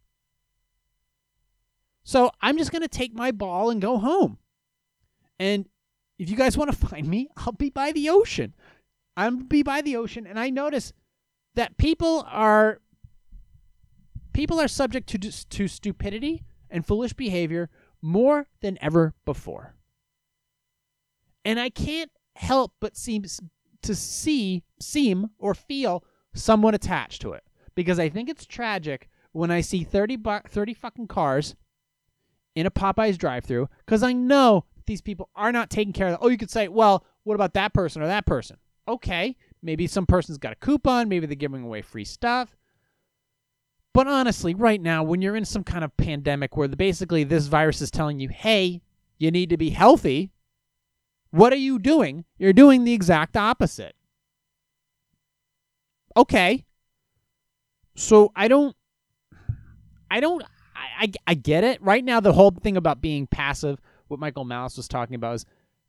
So 2.05 2.31
I'm 2.41 2.59
just 2.59 2.71
going 2.71 2.83
to 2.83 2.89
take 2.89 3.15
my 3.15 3.31
ball 3.31 3.71
and 3.71 3.81
go 3.81 3.99
home. 3.99 4.39
And 5.39 5.67
if 6.19 6.31
you 6.31 6.37
guys 6.37 6.57
want 6.57 6.71
to 6.71 6.77
find 6.89 7.09
me, 7.09 7.29
I'll 7.37 7.53
be 7.53 7.71
by 7.71 7.93
the 7.93 8.09
ocean. 8.11 8.55
I'm 9.17 9.45
be 9.45 9.63
by 9.63 9.81
the 9.81 9.97
ocean, 9.97 10.27
and 10.27 10.41
I 10.41 10.51
notice 10.51 10.93
that 11.55 11.77
people 11.77 12.25
are 12.29 12.81
people 14.33 14.61
are 14.61 14.69
subject 14.69 15.09
to 15.11 15.19
to 15.19 15.69
stupidity 15.69 16.43
and 16.69 16.85
foolish 16.85 17.13
behavior 17.13 17.71
more 18.03 18.49
than 18.61 18.77
ever 18.81 19.15
before. 19.25 19.77
And 21.45 21.61
I 21.61 21.71
can't 21.71 22.11
help 22.37 22.73
but 22.81 22.97
seem 22.97 23.25
to 23.85 23.95
see, 23.95 24.65
seem, 24.81 25.31
or 25.39 25.55
feel 25.55 26.05
someone 26.35 26.75
attached 26.75 27.23
to 27.23 27.33
it 27.33 27.45
because 27.75 27.99
I 27.99 28.09
think 28.09 28.29
it's 28.29 28.47
tragic 28.47 29.09
when 29.33 29.51
I 29.51 29.61
see 29.61 29.85
30, 29.85 30.17
bu- 30.17 30.49
30 30.49 30.75
fucking 30.75 31.09
cars 31.09 31.55
in 32.55 32.67
a 32.67 32.71
Popeyes 32.71 33.19
drive-through 33.19 33.69
because 33.85 34.03
I 34.03 34.13
know 34.13 34.65
these 34.87 35.01
people 35.01 35.31
are 35.35 35.53
not 35.53 35.71
taking 35.71 35.93
care 35.93 36.09
of. 36.09 36.13
Them. 36.13 36.21
Oh, 36.23 36.29
you 36.29 36.39
could 36.39 36.51
say, 36.51 36.69
well, 36.69 37.05
what 37.25 37.35
about 37.35 37.55
that 37.55 37.73
person 37.73 38.03
or 38.03 38.07
that 38.07 38.27
person? 38.27 38.59
Okay, 38.87 39.37
maybe 39.63 39.87
some 39.87 40.07
person's 40.07 40.39
got 40.39 40.53
a 40.53 40.57
coupon, 40.57 41.09
maybe 41.09 41.27
they're 41.27 41.35
giving 41.35 41.65
away 41.65 41.83
free 41.83 42.05
stuff. 42.05 42.57
But 43.95 44.09
honestly, 44.09 44.55
right 44.55 44.81
now, 44.81 45.05
when 45.05 45.23
you're 45.23 45.37
in 45.37 45.45
some 45.45 45.65
kind 45.65 45.85
of 45.85 45.97
pandemic 45.97 46.57
where 46.57 46.69
the, 46.69 46.77
basically 46.77 47.25
this 47.25 47.47
virus 47.47 47.81
is 47.81 47.91
telling 47.91 48.19
you, 48.19 48.29
hey, 48.29 48.83
you 49.19 49.31
need 49.31 49.51
to 49.51 49.57
be 49.57 49.71
healthy, 49.71 50.33
what 51.35 51.53
are 51.53 51.57
you 51.57 51.81
doing? 51.81 52.25
You're 52.39 52.53
doing 52.53 52.85
the 52.85 52.93
exact 52.93 53.37
opposite. 53.37 53.97
Okay. 56.17 56.65
So 57.97 58.31
I 58.37 58.47
don't, 58.47 58.77
I 60.09 60.21
don't, 60.21 60.45
I, 60.77 61.07
I, 61.07 61.13
I 61.27 61.35
get 61.35 61.65
it. 61.65 61.83
Right 61.83 62.05
now, 62.05 62.21
the 62.21 62.33
whole 62.33 62.53
thing 62.53 62.77
about 62.77 63.01
being 63.01 63.27
passive, 63.27 63.81
what 64.07 64.21
Michael 64.21 64.45
Malice 64.45 64.77
was 64.77 64.87
talking 64.87 65.17
about 65.17 65.35
is 65.35 65.47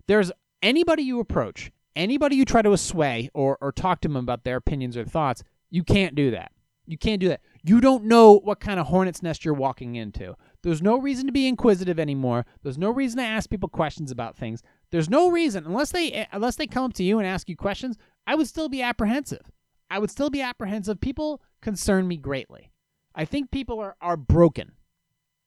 there's 0.08 0.32
anybody 0.64 1.04
you 1.04 1.20
approach, 1.20 1.72
anybody 1.96 2.38
you 2.38 2.46
try 2.46 2.64
to 2.64 2.76
sway 2.76 3.30
or, 3.36 3.60
or 3.62 3.72
talk 3.72 4.02
to 4.02 4.08
them 4.08 4.18
about 4.18 4.46
their 4.46 4.58
opinions 4.58 4.98
or 4.98 5.06
thoughts, 5.06 5.44
you 5.70 5.84
can't 5.84 6.16
do 6.16 6.32
that. 6.32 6.54
You 6.88 6.98
can't 6.98 7.22
do 7.22 7.28
that. 7.28 7.42
You 7.64 7.82
don't 7.82 8.06
know 8.06 8.40
what 8.40 8.60
kind 8.60 8.80
of 8.80 8.88
hornet's 8.88 9.22
nest 9.22 9.46
you're 9.46 9.54
walking 9.54 9.96
into. 9.96 10.36
There's 10.66 10.82
no 10.82 10.98
reason 10.98 11.28
to 11.28 11.32
be 11.32 11.48
inquisitive 11.48 12.00
anymore. 12.00 12.44
There's 12.64 12.80
no 12.80 12.90
reason 12.90 13.20
to 13.20 13.24
ask 13.24 13.52
people 13.52 13.70
questions 13.70 14.10
about 14.10 14.36
things. 14.36 14.64
There's 14.90 15.12
no 15.12 15.30
reason 15.30 15.64
unless 15.64 15.92
they 15.92 16.28
unless 16.32 16.56
they 16.56 16.66
come 16.66 16.86
up 16.86 16.94
to 16.94 17.04
you 17.04 17.20
and 17.20 17.28
ask 17.28 17.48
you 17.48 17.56
questions, 17.56 18.00
I 18.26 18.34
would 18.34 18.48
still 18.48 18.68
be 18.68 18.82
apprehensive. 18.82 19.52
I 19.92 20.00
would 20.00 20.10
still 20.10 20.32
be 20.32 20.42
apprehensive. 20.42 21.00
People 21.00 21.40
concern 21.62 22.08
me 22.08 22.18
greatly. 22.18 22.72
I 23.14 23.26
think 23.26 23.52
people 23.52 23.80
are 23.80 23.96
are 24.02 24.18
broken 24.18 24.72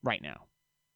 right 0.05 0.23
now. 0.23 0.45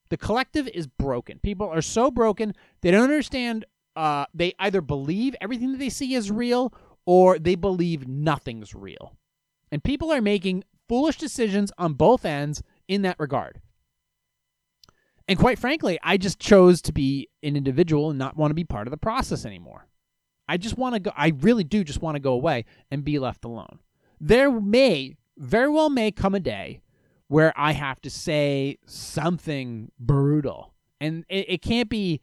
The 0.07 0.15
collective 0.15 0.69
is 0.69 0.87
broken. 0.87 1.39
People 1.39 1.67
are 1.67 1.81
so 1.81 2.09
broken, 2.09 2.53
they 2.81 2.91
don't 2.91 3.03
understand 3.03 3.65
uh, 3.97 4.27
they 4.33 4.53
either 4.57 4.79
believe 4.79 5.35
everything 5.41 5.73
that 5.73 5.79
they 5.79 5.89
see 5.89 6.13
is 6.13 6.31
real 6.31 6.73
or 7.05 7.37
they 7.37 7.55
believe 7.55 8.07
nothing's 8.07 8.73
real. 8.73 9.17
And 9.69 9.83
people 9.83 10.13
are 10.13 10.21
making 10.21 10.63
foolish 10.87 11.17
decisions 11.17 11.73
on 11.77 11.95
both 11.95 12.23
ends 12.23 12.63
in 12.87 13.01
that 13.01 13.19
regard. 13.19 13.59
And 15.27 15.39
quite 15.39 15.57
frankly, 15.57 15.97
I 16.03 16.17
just 16.17 16.39
chose 16.39 16.81
to 16.83 16.91
be 16.91 17.29
an 17.41 17.55
individual 17.55 18.09
and 18.09 18.19
not 18.19 18.35
want 18.35 18.51
to 18.51 18.55
be 18.55 18.65
part 18.65 18.87
of 18.87 18.91
the 18.91 18.97
process 18.97 19.45
anymore. 19.45 19.87
I 20.47 20.57
just 20.57 20.77
want 20.77 20.95
to 20.95 20.99
go, 20.99 21.11
I 21.15 21.33
really 21.39 21.63
do 21.63 21.83
just 21.83 22.01
want 22.01 22.15
to 22.15 22.19
go 22.19 22.33
away 22.33 22.65
and 22.91 23.05
be 23.05 23.19
left 23.19 23.45
alone. 23.45 23.79
There 24.19 24.51
may, 24.51 25.15
very 25.37 25.69
well 25.69 25.89
may 25.89 26.11
come 26.11 26.35
a 26.35 26.39
day 26.39 26.81
where 27.27 27.53
I 27.55 27.71
have 27.71 28.01
to 28.01 28.09
say 28.09 28.77
something 28.85 29.91
brutal. 29.97 30.73
And 30.99 31.25
it, 31.29 31.45
it 31.49 31.61
can't 31.61 31.89
be 31.89 32.21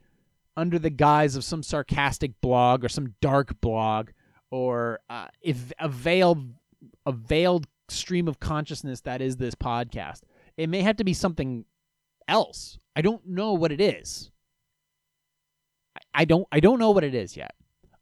under 0.56 0.78
the 0.78 0.90
guise 0.90 1.36
of 1.36 1.44
some 1.44 1.62
sarcastic 1.62 2.40
blog 2.42 2.84
or 2.84 2.88
some 2.88 3.14
dark 3.22 3.60
blog 3.60 4.10
or 4.50 5.00
uh, 5.08 5.28
if 5.40 5.72
a 5.78 5.88
veiled 5.88 6.54
a 7.06 7.12
veiled 7.12 7.66
stream 7.88 8.28
of 8.28 8.40
consciousness 8.40 9.00
that 9.02 9.20
is 9.20 9.36
this 9.36 9.54
podcast. 9.54 10.20
It 10.56 10.68
may 10.68 10.82
have 10.82 10.96
to 10.96 11.04
be 11.04 11.14
something 11.14 11.64
else. 12.30 12.78
I 12.96 13.02
don't 13.02 13.26
know 13.26 13.52
what 13.52 13.72
it 13.72 13.80
is. 13.80 14.30
I 16.14 16.24
don't 16.24 16.46
I 16.50 16.60
don't 16.60 16.78
know 16.78 16.90
what 16.90 17.04
it 17.04 17.14
is 17.14 17.36
yet. 17.36 17.54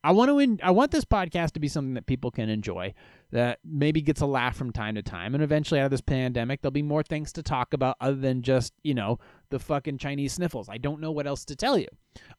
I 0.05 0.13
want 0.13 0.29
to 0.29 0.39
in, 0.39 0.61
I 0.63 0.71
want 0.71 0.93
this 0.93 1.05
podcast 1.05 1.53
to 1.53 1.61
be 1.61 1.69
something 1.69 1.95
that 1.95 2.07
people 2.07 2.31
can 2.31 2.49
enjoy 2.49 2.95
that 3.31 3.59
maybe 3.65 4.01
gets 4.01 4.21
a 4.21 4.27
laugh 4.27 4.57
from 4.57 4.73
time 4.73 4.95
to 4.95 5.03
time 5.03 5.35
and 5.35 5.43
eventually 5.43 5.81
out 5.81 5.85
of 5.85 5.91
this 5.91 6.01
pandemic 6.01 6.61
there'll 6.61 6.71
be 6.71 6.83
more 6.83 7.03
things 7.03 7.33
to 7.33 7.43
talk 7.43 7.75
about 7.75 7.97
other 8.01 8.17
than 8.17 8.43
just, 8.43 8.73
you 8.83 8.95
know, 8.95 9.19
the 9.51 9.59
fucking 9.59 9.99
Chinese 9.99 10.35
sniffles. 10.35 10.69
I 10.69 10.79
don't 10.79 11.01
know 11.01 11.11
what 11.11 11.27
else 11.27 11.45
to 11.47 11.57
tell 11.57 11.79
you. 11.79 11.89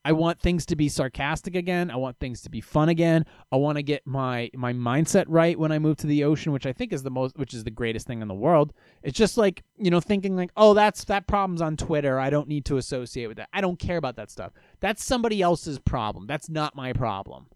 I 0.04 0.12
want 0.12 0.40
things 0.40 0.66
to 0.68 0.76
be 0.76 0.90
sarcastic 0.90 1.56
again. 1.56 1.90
I 1.90 1.96
want 1.96 2.20
things 2.20 2.42
to 2.42 2.50
be 2.50 2.62
fun 2.62 2.90
again. 2.90 3.26
I 3.52 3.56
want 3.56 3.78
to 3.78 3.84
get 3.84 4.06
my 4.06 4.50
my 4.54 4.74
mindset 4.74 5.26
right 5.28 5.58
when 5.58 5.72
I 5.72 5.80
move 5.80 5.98
to 5.98 6.08
the 6.08 6.24
ocean, 6.24 6.52
which 6.52 6.66
I 6.66 6.74
think 6.74 6.94
is 6.94 7.04
the 7.04 7.12
most 7.12 7.38
which 7.38 7.54
is 7.54 7.64
the 7.64 7.72
greatest 7.72 8.08
thing 8.08 8.22
in 8.22 8.28
the 8.28 8.34
world. 8.34 8.74
It's 9.04 9.18
just 9.18 9.38
like, 9.38 9.64
you 9.78 9.90
know, 9.90 10.00
thinking 10.00 10.36
like, 10.36 10.52
"Oh, 10.58 10.74
that's 10.74 11.06
that 11.06 11.28
problem's 11.28 11.62
on 11.62 11.78
Twitter. 11.78 12.20
I 12.20 12.30
don't 12.30 12.48
need 12.48 12.66
to 12.66 12.78
associate 12.78 13.28
with 13.28 13.38
that. 13.38 13.50
I 13.54 13.62
don't 13.62 13.80
care 13.80 13.98
about 13.98 14.16
that 14.18 14.30
stuff. 14.30 14.52
That's 14.80 15.04
somebody 15.04 15.42
else's 15.42 15.80
problem. 15.80 16.28
That's 16.28 16.50
not 16.50 16.76
my 16.76 16.94
problem." 16.94 17.48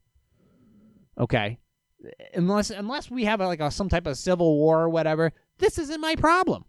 Okay? 1.18 1.60
Unless 2.34 2.70
unless 2.70 3.10
we 3.10 3.26
have 3.26 3.42
a, 3.42 3.48
like 3.48 3.60
a, 3.60 3.72
some 3.72 3.90
type 3.90 4.08
of 4.08 4.18
civil 4.18 4.58
war 4.58 4.82
or 4.82 4.90
whatever, 4.90 5.34
this 5.60 5.78
isn't 5.78 6.02
my 6.02 6.16
problem. 6.16 6.66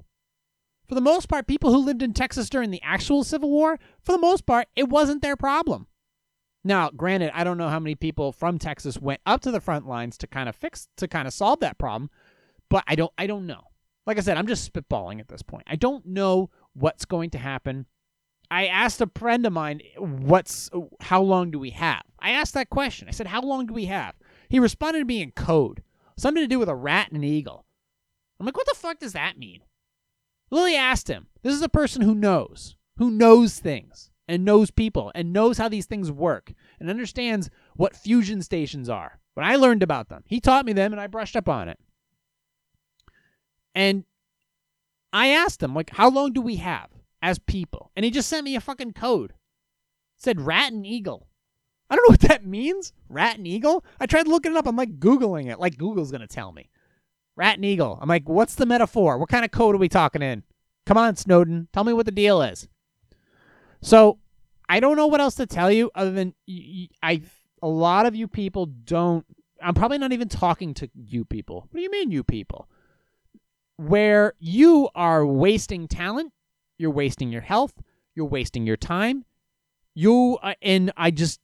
For 0.86 0.94
the 0.94 1.00
most 1.00 1.28
part, 1.28 1.46
people 1.46 1.72
who 1.72 1.84
lived 1.84 2.02
in 2.02 2.12
Texas 2.12 2.50
during 2.50 2.70
the 2.70 2.82
actual 2.82 3.24
Civil 3.24 3.50
War, 3.50 3.78
for 4.02 4.12
the 4.12 4.18
most 4.18 4.44
part, 4.44 4.68
it 4.76 4.88
wasn't 4.88 5.22
their 5.22 5.36
problem. 5.36 5.86
Now, 6.62 6.90
granted, 6.90 7.30
I 7.34 7.44
don't 7.44 7.58
know 7.58 7.68
how 7.68 7.78
many 7.78 7.94
people 7.94 8.32
from 8.32 8.58
Texas 8.58 8.98
went 8.98 9.20
up 9.26 9.40
to 9.42 9.50
the 9.50 9.60
front 9.60 9.86
lines 9.86 10.16
to 10.18 10.26
kind 10.26 10.48
of 10.48 10.56
fix 10.56 10.88
to 10.96 11.08
kind 11.08 11.28
of 11.28 11.34
solve 11.34 11.60
that 11.60 11.78
problem, 11.78 12.10
but 12.68 12.84
I 12.86 12.94
don't 12.94 13.12
I 13.18 13.26
don't 13.26 13.46
know. 13.46 13.62
Like 14.06 14.18
I 14.18 14.20
said, 14.20 14.36
I'm 14.36 14.46
just 14.46 14.70
spitballing 14.70 15.20
at 15.20 15.28
this 15.28 15.42
point. 15.42 15.64
I 15.66 15.76
don't 15.76 16.04
know 16.06 16.50
what's 16.74 17.04
going 17.04 17.30
to 17.30 17.38
happen. 17.38 17.86
I 18.50 18.66
asked 18.66 19.00
a 19.00 19.10
friend 19.14 19.46
of 19.46 19.52
mine, 19.52 19.80
"What's 19.98 20.70
how 21.00 21.22
long 21.22 21.50
do 21.50 21.58
we 21.58 21.70
have?" 21.70 22.02
I 22.18 22.30
asked 22.30 22.54
that 22.54 22.70
question. 22.70 23.08
I 23.08 23.12
said, 23.12 23.26
"How 23.26 23.42
long 23.42 23.66
do 23.66 23.74
we 23.74 23.86
have?" 23.86 24.14
He 24.48 24.58
responded 24.58 25.00
to 25.00 25.04
me 25.04 25.22
in 25.22 25.32
code, 25.32 25.82
something 26.16 26.42
to 26.42 26.48
do 26.48 26.58
with 26.58 26.68
a 26.68 26.74
rat 26.74 27.08
and 27.08 27.16
an 27.16 27.24
eagle. 27.24 27.66
I'm 28.38 28.46
like, 28.46 28.56
"What 28.56 28.66
the 28.66 28.74
fuck 28.74 28.98
does 28.98 29.12
that 29.12 29.38
mean?" 29.38 29.62
Lily 30.50 30.76
asked 30.76 31.08
him. 31.08 31.28
This 31.42 31.54
is 31.54 31.62
a 31.62 31.68
person 31.68 32.02
who 32.02 32.14
knows, 32.14 32.76
who 32.98 33.10
knows 33.10 33.58
things 33.58 34.10
and 34.28 34.44
knows 34.44 34.70
people 34.70 35.10
and 35.14 35.32
knows 35.32 35.58
how 35.58 35.68
these 35.68 35.86
things 35.86 36.10
work 36.10 36.52
and 36.78 36.88
understands 36.88 37.50
what 37.74 37.96
fusion 37.96 38.40
stations 38.42 38.88
are. 38.88 39.20
When 39.34 39.44
I 39.44 39.56
learned 39.56 39.82
about 39.82 40.08
them, 40.08 40.22
he 40.26 40.40
taught 40.40 40.64
me 40.64 40.72
them 40.72 40.92
and 40.92 41.00
I 41.00 41.06
brushed 41.06 41.36
up 41.36 41.48
on 41.48 41.68
it. 41.68 41.78
And 43.74 44.04
I 45.12 45.28
asked 45.28 45.62
him, 45.62 45.74
like, 45.74 45.90
how 45.90 46.08
long 46.08 46.32
do 46.32 46.40
we 46.40 46.56
have 46.56 46.90
as 47.20 47.38
people? 47.38 47.90
And 47.96 48.04
he 48.04 48.10
just 48.10 48.28
sent 48.28 48.44
me 48.44 48.54
a 48.54 48.60
fucking 48.60 48.92
code. 48.92 49.30
It 49.32 49.36
said 50.22 50.40
rat 50.40 50.72
and 50.72 50.86
eagle. 50.86 51.26
I 51.90 51.96
don't 51.96 52.08
know 52.08 52.12
what 52.12 52.28
that 52.28 52.46
means. 52.46 52.92
Rat 53.08 53.36
and 53.36 53.46
eagle? 53.46 53.84
I 54.00 54.06
tried 54.06 54.26
looking 54.26 54.52
it 54.52 54.58
up. 54.58 54.66
I'm 54.66 54.76
like 54.76 54.98
Googling 54.98 55.50
it, 55.50 55.60
like 55.60 55.76
Google's 55.78 56.10
going 56.10 56.20
to 56.22 56.26
tell 56.26 56.52
me. 56.52 56.70
Rat 57.36 57.56
and 57.56 57.64
eagle. 57.64 57.98
I'm 58.00 58.08
like, 58.08 58.28
what's 58.28 58.54
the 58.54 58.66
metaphor? 58.66 59.18
What 59.18 59.28
kind 59.28 59.44
of 59.44 59.50
code 59.50 59.74
are 59.74 59.78
we 59.78 59.88
talking 59.88 60.22
in? 60.22 60.44
Come 60.86 60.96
on, 60.96 61.16
Snowden. 61.16 61.68
Tell 61.72 61.84
me 61.84 61.92
what 61.92 62.06
the 62.06 62.12
deal 62.12 62.42
is. 62.42 62.68
So 63.80 64.18
I 64.68 64.80
don't 64.80 64.96
know 64.96 65.06
what 65.06 65.20
else 65.20 65.34
to 65.36 65.46
tell 65.46 65.70
you 65.70 65.90
other 65.94 66.12
than 66.12 66.34
I. 67.02 67.22
A 67.62 67.68
lot 67.68 68.06
of 68.06 68.14
you 68.14 68.28
people 68.28 68.66
don't. 68.66 69.24
I'm 69.62 69.74
probably 69.74 69.98
not 69.98 70.12
even 70.12 70.28
talking 70.28 70.74
to 70.74 70.90
you 70.94 71.24
people. 71.24 71.66
What 71.70 71.78
do 71.78 71.82
you 71.82 71.90
mean, 71.90 72.10
you 72.10 72.22
people? 72.22 72.68
Where 73.76 74.34
you 74.38 74.88
are 74.94 75.26
wasting 75.26 75.88
talent, 75.88 76.32
you're 76.78 76.90
wasting 76.90 77.32
your 77.32 77.40
health, 77.40 77.82
you're 78.14 78.26
wasting 78.26 78.66
your 78.66 78.76
time. 78.76 79.24
You 79.94 80.38
uh, 80.42 80.54
and 80.60 80.92
I 80.96 81.10
just 81.10 81.40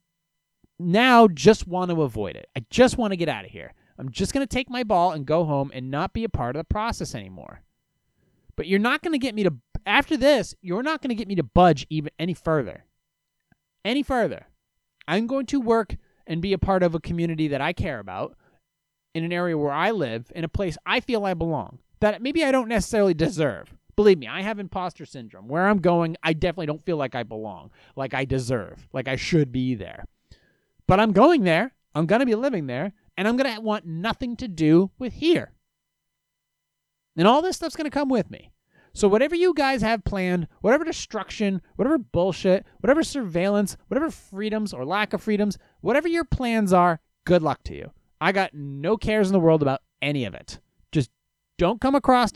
now 0.81 1.29
just 1.29 1.67
want 1.67 1.91
to 1.91 2.03
avoid 2.03 2.37
it. 2.37 2.49
I 2.57 2.65
just 2.71 2.99
want 2.99 3.13
to 3.13 3.17
get 3.17 3.29
out 3.29 3.45
of 3.45 3.51
here. 3.51 3.73
I'm 3.99 4.11
just 4.11 4.33
going 4.33 4.47
to 4.47 4.53
take 4.53 4.71
my 4.71 4.83
ball 4.83 5.13
and 5.13 5.27
go 5.27 5.45
home 5.45 5.71
and 5.75 5.91
not 5.91 6.15
be 6.15 6.25
a 6.25 6.29
part 6.29 6.57
of 6.57 6.61
the 6.61 6.65
process 6.65 7.15
anymore. 7.15 7.61
But 8.57 8.67
you're 8.67 8.79
not 8.79 9.03
going 9.03 9.13
to 9.13 9.19
get 9.19 9.35
me 9.35 9.45
to 9.45 9.55
after 9.87 10.17
this, 10.17 10.55
you're 10.61 10.83
not 10.83 11.03
going 11.03 11.09
to 11.09 11.15
get 11.15 11.29
me 11.29 11.35
to 11.37 11.43
budge 11.43 11.87
even 11.91 12.11
any 12.19 12.35
further. 12.35 12.85
Any 13.85 14.03
further. 14.03 14.47
I'm 15.09 15.27
going 15.27 15.47
to 15.47 15.61
work 15.61 15.97
and 16.27 16.43
be 16.43 16.53
a 16.53 16.59
part 16.59 16.83
of 16.83 16.95
a 16.95 17.01
community 17.01 17.49
that 17.49 17.61
I 17.61 17.73
care 17.73 17.99
about 17.99 18.37
in 19.15 19.25
an 19.25 19.33
area 19.33 19.57
where 19.57 19.73
I 19.73 19.91
live, 19.91 20.31
in 20.35 20.45
a 20.45 20.49
place 20.49 20.77
I 20.87 21.01
feel 21.01 21.25
I 21.25 21.35
belong, 21.35 21.79
that 22.01 22.23
maybe 22.23 22.45
I 22.45 22.53
don't 22.53 22.69
necessarily 22.69 23.15
deserve. 23.15 23.75
Believe 23.97 24.19
me, 24.19 24.29
I 24.29 24.43
have 24.43 24.59
imposter 24.59 25.05
syndrome. 25.05 25.49
Where 25.49 25.67
I'm 25.67 25.81
going, 25.81 26.17
I 26.23 26.33
definitely 26.33 26.67
don't 26.67 26.85
feel 26.85 26.97
like 26.97 27.15
I 27.15 27.23
belong, 27.23 27.71
like 27.97 28.15
I 28.15 28.25
deserve, 28.25 28.89
like 28.93 29.09
I 29.09 29.17
should 29.17 29.51
be 29.51 29.75
there. 29.75 30.05
But 30.91 30.99
I'm 30.99 31.13
going 31.13 31.45
there. 31.45 31.73
I'm 31.95 32.07
going 32.07 32.19
to 32.19 32.27
be 32.27 32.35
living 32.35 32.67
there, 32.67 32.93
and 33.17 33.29
I'm 33.29 33.37
going 33.37 33.55
to 33.55 33.61
want 33.61 33.87
nothing 33.87 34.35
to 34.39 34.49
do 34.49 34.91
with 34.99 35.13
here. 35.13 35.53
And 37.17 37.29
all 37.29 37.43
this 37.43 37.55
stuff's 37.55 37.77
going 37.77 37.89
to 37.89 37.97
come 37.97 38.09
with 38.09 38.29
me. 38.29 38.51
So, 38.93 39.07
whatever 39.07 39.37
you 39.37 39.55
guys 39.55 39.83
have 39.83 40.03
planned, 40.03 40.49
whatever 40.63 40.83
destruction, 40.83 41.63
whatever 41.77 41.97
bullshit, 41.97 42.67
whatever 42.81 43.05
surveillance, 43.05 43.77
whatever 43.87 44.11
freedoms 44.11 44.73
or 44.73 44.85
lack 44.85 45.13
of 45.13 45.23
freedoms, 45.23 45.59
whatever 45.81 46.09
your 46.09 46.25
plans 46.25 46.73
are, 46.73 46.99
good 47.25 47.45
luck 47.45 47.63
to 47.67 47.77
you. 47.77 47.93
I 48.21 48.33
got 48.33 48.53
no 48.53 48.97
cares 48.97 49.29
in 49.29 49.33
the 49.33 49.39
world 49.39 49.63
about 49.63 49.83
any 50.03 50.25
of 50.25 50.35
it. 50.35 50.59
Just 50.91 51.11
don't 51.57 51.81
come 51.81 51.95
across, 51.95 52.33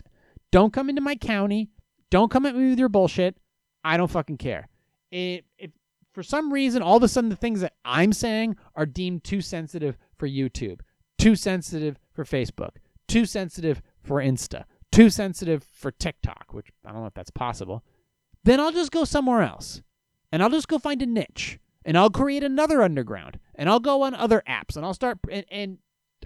don't 0.53 0.73
come 0.73 0.89
into 0.89 1.03
my 1.03 1.17
county, 1.17 1.71
don't 2.09 2.31
come 2.31 2.47
at 2.47 2.55
me 2.55 2.71
with 2.71 2.79
your 2.79 2.89
bullshit. 2.89 3.37
I 3.83 3.97
don't 3.97 4.13
fucking 4.13 4.39
care. 4.39 4.69
If, 5.11 5.43
if 5.59 5.73
for 6.15 6.23
some 6.23 6.53
reason 6.53 6.81
all 6.81 6.97
of 6.97 7.03
a 7.03 7.09
sudden 7.09 7.29
the 7.29 7.37
things 7.37 7.61
that 7.61 7.75
I'm 7.85 8.13
saying 8.13 8.57
are 8.75 8.87
deemed 8.87 9.25
too 9.25 9.41
sensitive 9.41 9.99
for 10.17 10.29
YouTube, 10.29 10.81
too 11.19 11.35
sensitive 11.35 11.99
for 12.13 12.25
Facebook, 12.25 12.77
too 13.09 13.27
sensitive 13.27 13.83
for 14.01 14.23
Insta, 14.23 14.65
too 14.93 15.11
sensitive 15.11 15.65
for 15.65 15.91
TikTok, 15.91 16.53
which 16.53 16.69
I 16.87 16.93
don't 16.93 17.01
know 17.01 17.09
if 17.09 17.15
that's 17.15 17.31
possible, 17.31 17.83
then 18.45 18.61
I'll 18.61 18.73
just 18.73 18.93
go 18.93 19.05
somewhere 19.05 19.43
else. 19.43 19.83
And 20.31 20.43
I'll 20.43 20.51
just 20.51 20.69
go 20.69 20.79
find 20.79 21.03
a 21.03 21.07
niche. 21.07 21.59
And 21.85 21.99
I'll 21.99 22.11
create 22.11 22.43
another 22.43 22.83
underground. 22.83 23.39
And 23.55 23.69
I'll 23.69 23.81
go 23.81 24.03
on 24.03 24.15
other 24.15 24.43
apps. 24.49 24.77
And 24.77 24.85
I'll 24.85 24.95
start 24.95 25.19
and, 25.31 25.45
and 25.51 25.79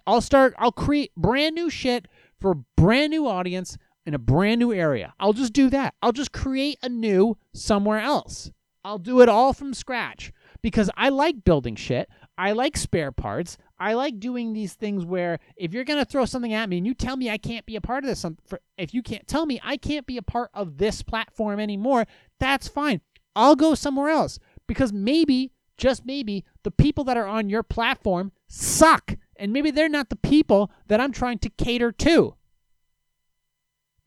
I'll 0.07 0.21
start 0.21 0.55
I'll 0.59 0.73
create 0.73 1.15
brand 1.17 1.55
new 1.55 1.69
shit 1.71 2.07
for 2.39 2.53
a 2.53 2.57
brand 2.77 3.11
new 3.11 3.27
audience 3.27 3.77
in 4.07 4.15
a 4.15 4.19
brand 4.19 4.61
new 4.61 4.73
area. 4.73 5.15
I'll 5.19 5.33
just 5.33 5.53
do 5.53 5.69
that. 5.71 5.95
I'll 6.03 6.13
just 6.13 6.33
create 6.33 6.79
a 6.83 6.89
new 6.89 7.37
somewhere 7.53 8.01
else. 8.01 8.51
I'll 8.89 8.97
do 8.97 9.21
it 9.21 9.29
all 9.29 9.53
from 9.53 9.75
scratch 9.75 10.33
because 10.63 10.89
I 10.97 11.11
like 11.11 11.45
building 11.45 11.77
shit. 11.77 12.09
I 12.39 12.53
like 12.53 12.75
spare 12.75 13.13
parts. 13.13 13.59
I 13.79 13.93
like 13.93 14.19
doing 14.19 14.55
these 14.55 14.73
things 14.73 15.05
where 15.05 15.41
if 15.59 15.75
you're 15.75 15.85
going 15.85 15.99
to 15.99 16.11
throw 16.11 16.25
something 16.25 16.55
at 16.55 16.71
me 16.71 16.79
and 16.79 16.87
you 16.87 16.95
tell 16.95 17.19
me 17.19 17.29
I 17.29 17.37
can't 17.37 17.67
be 17.67 17.77
a 17.77 17.83
part 17.83 18.03
of 18.03 18.09
this, 18.09 18.25
um, 18.25 18.39
if 18.79 18.95
you 18.95 19.03
can't 19.03 19.27
tell 19.27 19.45
me 19.45 19.61
I 19.63 19.77
can't 19.77 20.07
be 20.07 20.17
a 20.17 20.23
part 20.23 20.51
of 20.55 20.79
this 20.79 21.03
platform 21.03 21.61
anymore, 21.61 22.07
that's 22.41 22.67
fine. 22.67 23.03
I'll 23.37 23.57
go 23.57 23.75
somewhere 23.75 24.09
else 24.09 24.39
because 24.67 24.91
maybe, 24.91 25.53
just 25.77 26.07
maybe, 26.07 26.47
the 26.63 26.71
people 26.71 27.05
that 27.05 27.19
are 27.19 27.27
on 27.27 27.51
your 27.51 27.63
platform 27.63 28.33
suck. 28.49 29.17
And 29.37 29.53
maybe 29.53 29.71
they're 29.71 29.91
not 29.91 30.09
the 30.09 30.17
people 30.17 30.71
that 30.87 30.99
I'm 30.99 31.13
trying 31.13 31.41
to 31.41 31.51
cater 31.51 31.93
to. 31.93 32.37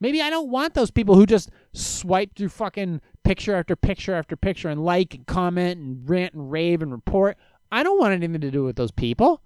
Maybe 0.02 0.20
I 0.20 0.30
don't 0.30 0.50
want 0.50 0.74
those 0.74 0.90
people 0.90 1.14
who 1.14 1.26
just 1.26 1.50
swipe 1.72 2.34
through 2.34 2.48
fucking 2.48 3.00
picture 3.24 3.54
after 3.54 3.76
picture 3.76 4.14
after 4.14 4.36
picture 4.36 4.68
and 4.68 4.84
like 4.84 5.14
and 5.14 5.26
comment 5.26 5.78
and 5.80 6.08
rant 6.08 6.34
and 6.34 6.50
rave 6.50 6.82
and 6.82 6.92
report. 6.92 7.36
I 7.70 7.82
don't 7.82 7.98
want 7.98 8.12
anything 8.12 8.40
to 8.40 8.50
do 8.50 8.64
with 8.64 8.76
those 8.76 8.90
people. 8.90 9.40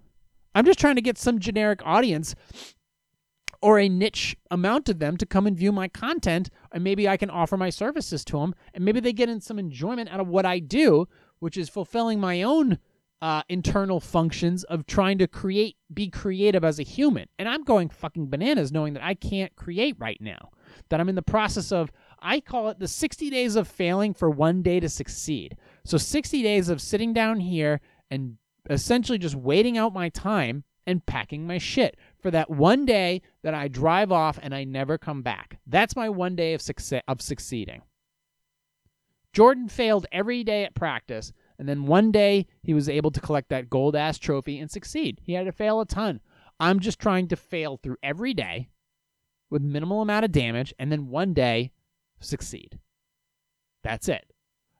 I'm 0.53 0.65
just 0.65 0.79
trying 0.79 0.95
to 0.95 1.01
get 1.01 1.17
some 1.17 1.39
generic 1.39 1.81
audience 1.85 2.35
or 3.61 3.79
a 3.79 3.89
niche 3.89 4.35
amount 4.51 4.89
of 4.89 4.99
them 4.99 5.17
to 5.17 5.25
come 5.25 5.47
and 5.47 5.57
view 5.57 5.71
my 5.71 5.87
content 5.87 6.49
and 6.71 6.83
maybe 6.83 7.07
I 7.07 7.17
can 7.17 7.29
offer 7.29 7.57
my 7.57 7.69
services 7.69 8.23
to 8.25 8.39
them 8.39 8.53
and 8.73 8.83
maybe 8.83 8.99
they 8.99 9.13
get 9.13 9.29
in 9.29 9.41
some 9.41 9.59
enjoyment 9.59 10.09
out 10.09 10.19
of 10.19 10.27
what 10.27 10.45
I 10.45 10.59
do, 10.59 11.07
which 11.39 11.57
is 11.57 11.69
fulfilling 11.69 12.19
my 12.19 12.43
own 12.43 12.79
uh, 13.21 13.41
internal 13.49 13.99
functions 13.99 14.63
of 14.65 14.85
trying 14.85 15.17
to 15.17 15.27
create, 15.27 15.75
be 15.93 16.09
creative 16.09 16.63
as 16.63 16.79
a 16.79 16.83
human. 16.83 17.27
And 17.39 17.49
I'm 17.49 17.63
going 17.63 17.89
fucking 17.89 18.29
bananas 18.29 18.71
knowing 18.71 18.93
that 18.93 19.03
I 19.03 19.15
can't 19.15 19.55
create 19.55 19.95
right 19.97 20.21
now. 20.21 20.49
That 20.89 20.99
I'm 20.99 21.09
in 21.09 21.15
the 21.15 21.21
process 21.21 21.71
of, 21.71 21.91
I 22.19 22.39
call 22.39 22.69
it 22.69 22.79
the 22.79 22.87
60 22.87 23.29
days 23.29 23.55
of 23.55 23.67
failing 23.67 24.13
for 24.13 24.29
one 24.29 24.61
day 24.61 24.79
to 24.79 24.89
succeed. 24.89 25.57
So 25.85 25.97
60 25.97 26.41
days 26.41 26.69
of 26.69 26.81
sitting 26.81 27.13
down 27.13 27.39
here 27.39 27.79
and 28.09 28.37
essentially 28.69 29.17
just 29.17 29.35
waiting 29.35 29.77
out 29.77 29.93
my 29.93 30.09
time 30.09 30.63
and 30.85 31.05
packing 31.05 31.45
my 31.45 31.57
shit 31.57 31.97
for 32.17 32.31
that 32.31 32.49
one 32.49 32.85
day 32.85 33.21
that 33.43 33.53
I 33.53 33.67
drive 33.67 34.11
off 34.11 34.39
and 34.41 34.55
I 34.55 34.63
never 34.63 34.97
come 34.97 35.21
back. 35.21 35.59
That's 35.67 35.95
my 35.95 36.09
one 36.09 36.35
day 36.35 36.53
of 36.53 36.61
success 36.61 37.03
of 37.07 37.21
succeeding. 37.21 37.81
Jordan 39.33 39.67
failed 39.67 40.07
every 40.11 40.43
day 40.43 40.63
at 40.63 40.73
practice, 40.73 41.31
and 41.59 41.67
then 41.67 41.85
one 41.85 42.11
day 42.11 42.47
he 42.63 42.73
was 42.73 42.89
able 42.89 43.11
to 43.11 43.21
collect 43.21 43.49
that 43.49 43.69
gold 43.69 43.95
ass 43.95 44.17
trophy 44.17 44.57
and 44.57 44.71
succeed. 44.71 45.19
He 45.21 45.33
had 45.33 45.45
to 45.45 45.51
fail 45.51 45.81
a 45.81 45.85
ton. 45.85 46.21
I'm 46.59 46.79
just 46.79 46.99
trying 46.99 47.27
to 47.27 47.35
fail 47.35 47.77
through 47.77 47.97
every 48.01 48.33
day 48.33 48.69
with 49.49 49.61
minimal 49.61 50.01
amount 50.01 50.25
of 50.25 50.31
damage 50.31 50.73
and 50.79 50.91
then 50.91 51.09
one 51.09 51.33
day 51.33 51.71
succeed. 52.19 52.79
That's 53.83 54.09
it. 54.09 54.25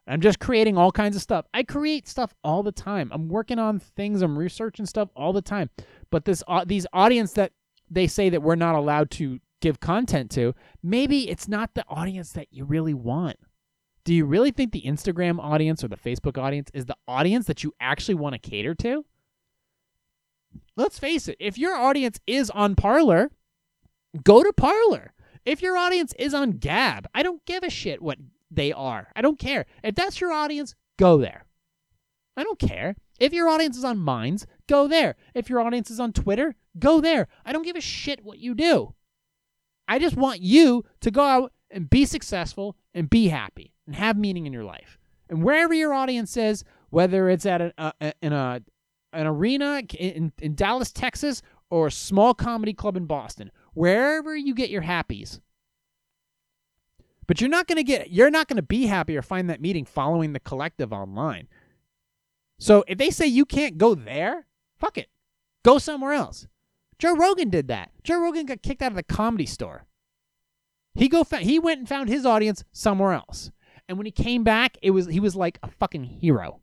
I'm 0.08 0.22
just 0.22 0.40
creating 0.40 0.78
all 0.78 0.92
kinds 0.92 1.16
of 1.16 1.22
stuff. 1.22 1.46
I 1.54 1.64
create 1.64 2.08
stuff 2.08 2.34
all 2.44 2.64
the 2.64 2.72
time. 2.72 3.10
I'm 3.12 3.28
working 3.28 3.60
on 3.60 3.80
things. 3.80 4.22
I'm 4.22 4.38
researching 4.38 4.86
stuff 4.86 5.10
all 5.16 5.34
the 5.34 5.42
time. 5.42 5.70
But 6.10 6.26
this 6.26 6.44
uh, 6.48 6.64
these 6.66 6.88
audience 6.94 7.34
that 7.34 7.52
they 7.90 8.08
say 8.08 8.30
that 8.30 8.42
we're 8.42 8.56
not 8.56 8.76
allowed 8.76 9.12
to 9.12 9.40
give 9.62 9.80
content 9.80 10.32
to, 10.32 10.54
maybe 10.82 11.30
it's 11.30 11.48
not 11.48 11.74
the 11.74 11.84
audience 11.90 12.32
that 12.34 12.48
you 12.52 12.64
really 12.64 12.94
want. 12.94 13.38
Do 14.06 14.14
you 14.14 14.26
really 14.26 14.52
think 14.52 14.72
the 14.72 14.84
Instagram 14.84 15.40
audience 15.40 15.84
or 15.84 15.90
the 15.90 15.98
Facebook 15.98 16.38
audience 16.38 16.72
is 16.74 16.86
the 16.86 16.96
audience 17.08 17.46
that 17.48 17.64
you 17.64 17.74
actually 17.82 18.16
want 18.16 18.34
to 18.34 18.50
cater 18.50 18.74
to? 18.76 19.04
Let's 20.78 21.00
face 21.00 21.28
it. 21.28 21.36
If 21.40 21.58
your 21.58 21.76
audience 21.76 22.20
is 22.26 22.50
on 22.50 22.76
Parler, 22.76 23.32
go 24.24 24.44
to 24.44 24.54
Parler. 24.54 25.14
If 25.48 25.62
your 25.62 25.78
audience 25.78 26.14
is 26.20 26.34
on 26.34 26.52
Gab, 26.52 27.08
I 27.16 27.24
don't 27.24 27.44
give 27.46 27.64
a 27.64 27.70
shit 27.70 28.02
what 28.02 28.18
they 28.52 28.74
are. 28.74 29.08
I 29.16 29.22
don't 29.22 29.40
care. 29.40 29.66
If 29.82 29.96
that's 29.96 30.20
your 30.20 30.34
audience, 30.34 30.76
go 31.00 31.20
there. 31.20 31.46
I 32.36 32.44
don't 32.44 32.60
care. 32.60 32.98
If 33.18 33.32
your 33.32 33.48
audience 33.48 33.78
is 33.78 33.86
on 33.86 33.98
Minds, 33.98 34.46
go 34.68 34.90
there. 34.90 35.16
If 35.34 35.50
your 35.50 35.62
audience 35.62 35.90
is 35.90 36.02
on 36.02 36.12
Twitter, 36.12 36.56
go 36.78 37.00
there. 37.00 37.30
I 37.46 37.54
don't 37.54 37.64
give 37.64 37.78
a 37.78 37.82
shit 37.82 38.26
what 38.26 38.40
you 38.40 38.56
do. 38.56 38.94
I 39.88 40.00
just 40.00 40.18
want 40.18 40.42
you 40.42 40.84
to 41.00 41.12
go 41.12 41.24
out 41.24 41.54
and 41.72 41.90
be 41.90 42.04
successful 42.04 42.76
and 42.94 43.10
be 43.10 43.30
happy 43.30 43.74
and 43.86 43.96
have 43.96 44.18
meaning 44.18 44.48
in 44.48 44.54
your 44.54 44.66
life. 44.66 44.98
And 45.30 45.42
wherever 45.44 45.74
your 45.74 45.94
audience 45.94 46.36
is, 46.36 46.66
whether 46.90 47.30
it's 47.30 47.46
at 47.46 47.62
a, 47.62 47.74
uh, 47.78 47.92
a, 48.02 48.14
in 48.22 48.34
a 48.34 48.62
an 49.14 49.26
arena 49.26 49.82
in, 49.98 50.34
in 50.40 50.56
Dallas, 50.56 50.92
Texas, 50.92 51.42
or 51.70 51.88
a 51.88 51.92
small 51.92 52.34
comedy 52.34 52.74
club 52.74 52.98
in 52.98 53.06
Boston, 53.06 53.50
wherever 53.78 54.36
you 54.36 54.56
get 54.56 54.72
your 54.72 54.82
happies, 54.82 55.40
but 57.28 57.40
you're 57.40 57.50
not 57.50 57.68
going 57.68 57.78
to 57.78 57.84
get 57.84 58.10
you're 58.10 58.32
not 58.32 58.48
going 58.48 58.56
to 58.58 58.64
be 58.64 58.88
happy 58.88 59.16
or 59.16 59.22
find 59.22 59.50
that 59.50 59.62
meeting 59.62 59.86
following 59.86 60.34
the 60.34 60.40
collective 60.40 60.92
online. 60.92 61.48
So 62.60 62.84
if 62.88 62.98
they 62.98 63.12
say 63.12 63.28
you 63.28 63.46
can't 63.46 63.78
go 63.78 63.94
there, 63.94 64.48
fuck 64.80 64.98
it. 64.98 65.10
Go 65.64 65.78
somewhere 65.78 66.14
else. 66.14 66.48
Joe 66.98 67.16
Rogan 67.16 67.52
did 67.52 67.68
that. 67.68 67.92
Joe 68.04 68.20
Rogan 68.20 68.48
got 68.48 68.64
kicked 68.64 68.82
out 68.82 68.92
of 68.92 68.96
the 68.96 69.04
comedy 69.04 69.46
store. 69.46 69.86
He 70.96 71.08
go 71.08 71.24
he 71.24 71.60
went 71.60 71.80
and 71.80 71.88
found 71.88 72.10
his 72.10 72.26
audience 72.26 72.64
somewhere 72.72 73.14
else. 73.14 73.52
And 73.88 73.98
when 74.00 74.06
he 74.06 74.12
came 74.12 74.44
back, 74.44 74.78
it 74.82 74.92
was 74.92 75.06
he 75.06 75.20
was 75.20 75.36
like 75.36 75.60
a 75.62 75.70
fucking 75.70 76.04
hero. 76.04 76.62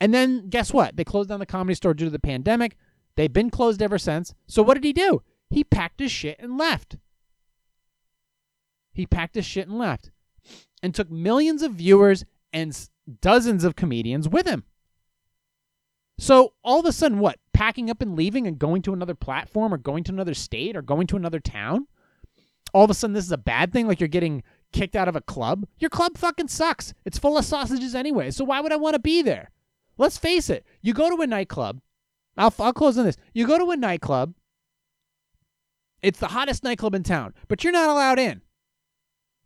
And 0.00 0.14
then 0.14 0.48
guess 0.48 0.72
what? 0.72 0.96
They 0.96 1.04
closed 1.04 1.28
down 1.28 1.40
the 1.40 1.46
comedy 1.46 1.74
store 1.74 1.92
due 1.92 2.06
to 2.06 2.10
the 2.10 2.18
pandemic. 2.18 2.76
They've 3.16 3.32
been 3.32 3.50
closed 3.50 3.82
ever 3.82 3.98
since. 3.98 4.34
So 4.46 4.62
what 4.62 4.74
did 4.74 4.84
he 4.84 4.92
do? 4.92 5.22
He 5.50 5.64
packed 5.64 6.00
his 6.00 6.12
shit 6.12 6.38
and 6.38 6.58
left. 6.58 6.96
He 8.92 9.06
packed 9.06 9.34
his 9.34 9.44
shit 9.44 9.68
and 9.68 9.78
left 9.78 10.10
and 10.82 10.94
took 10.94 11.10
millions 11.10 11.62
of 11.62 11.72
viewers 11.72 12.24
and 12.52 12.88
dozens 13.20 13.64
of 13.64 13.76
comedians 13.76 14.28
with 14.28 14.46
him. 14.46 14.64
So 16.18 16.54
all 16.64 16.80
of 16.80 16.86
a 16.86 16.92
sudden, 16.92 17.18
what? 17.18 17.38
Packing 17.52 17.90
up 17.90 18.00
and 18.00 18.16
leaving 18.16 18.46
and 18.46 18.58
going 18.58 18.82
to 18.82 18.92
another 18.92 19.14
platform 19.14 19.72
or 19.72 19.78
going 19.78 20.04
to 20.04 20.12
another 20.12 20.34
state 20.34 20.76
or 20.76 20.82
going 20.82 21.06
to 21.08 21.16
another 21.16 21.40
town? 21.40 21.86
All 22.72 22.84
of 22.84 22.90
a 22.90 22.94
sudden, 22.94 23.14
this 23.14 23.24
is 23.24 23.32
a 23.32 23.38
bad 23.38 23.72
thing? 23.72 23.86
Like 23.86 24.00
you're 24.00 24.08
getting 24.08 24.42
kicked 24.72 24.96
out 24.96 25.08
of 25.08 25.16
a 25.16 25.20
club? 25.20 25.66
Your 25.78 25.90
club 25.90 26.16
fucking 26.16 26.48
sucks. 26.48 26.94
It's 27.04 27.18
full 27.18 27.36
of 27.36 27.44
sausages 27.44 27.94
anyway. 27.94 28.30
So 28.30 28.44
why 28.44 28.60
would 28.60 28.72
I 28.72 28.76
want 28.76 28.94
to 28.94 29.00
be 29.00 29.22
there? 29.22 29.50
Let's 29.98 30.18
face 30.18 30.50
it. 30.50 30.64
You 30.82 30.94
go 30.94 31.14
to 31.14 31.22
a 31.22 31.26
nightclub. 31.26 31.80
I'll, 32.36 32.54
I'll 32.58 32.72
close 32.72 32.98
on 32.98 33.04
this. 33.04 33.16
You 33.34 33.46
go 33.46 33.58
to 33.58 33.70
a 33.70 33.76
nightclub. 33.76 34.34
It's 36.02 36.18
the 36.18 36.28
hottest 36.28 36.62
nightclub 36.62 36.94
in 36.94 37.02
town, 37.02 37.34
but 37.48 37.64
you're 37.64 37.72
not 37.72 37.88
allowed 37.88 38.18
in. 38.18 38.42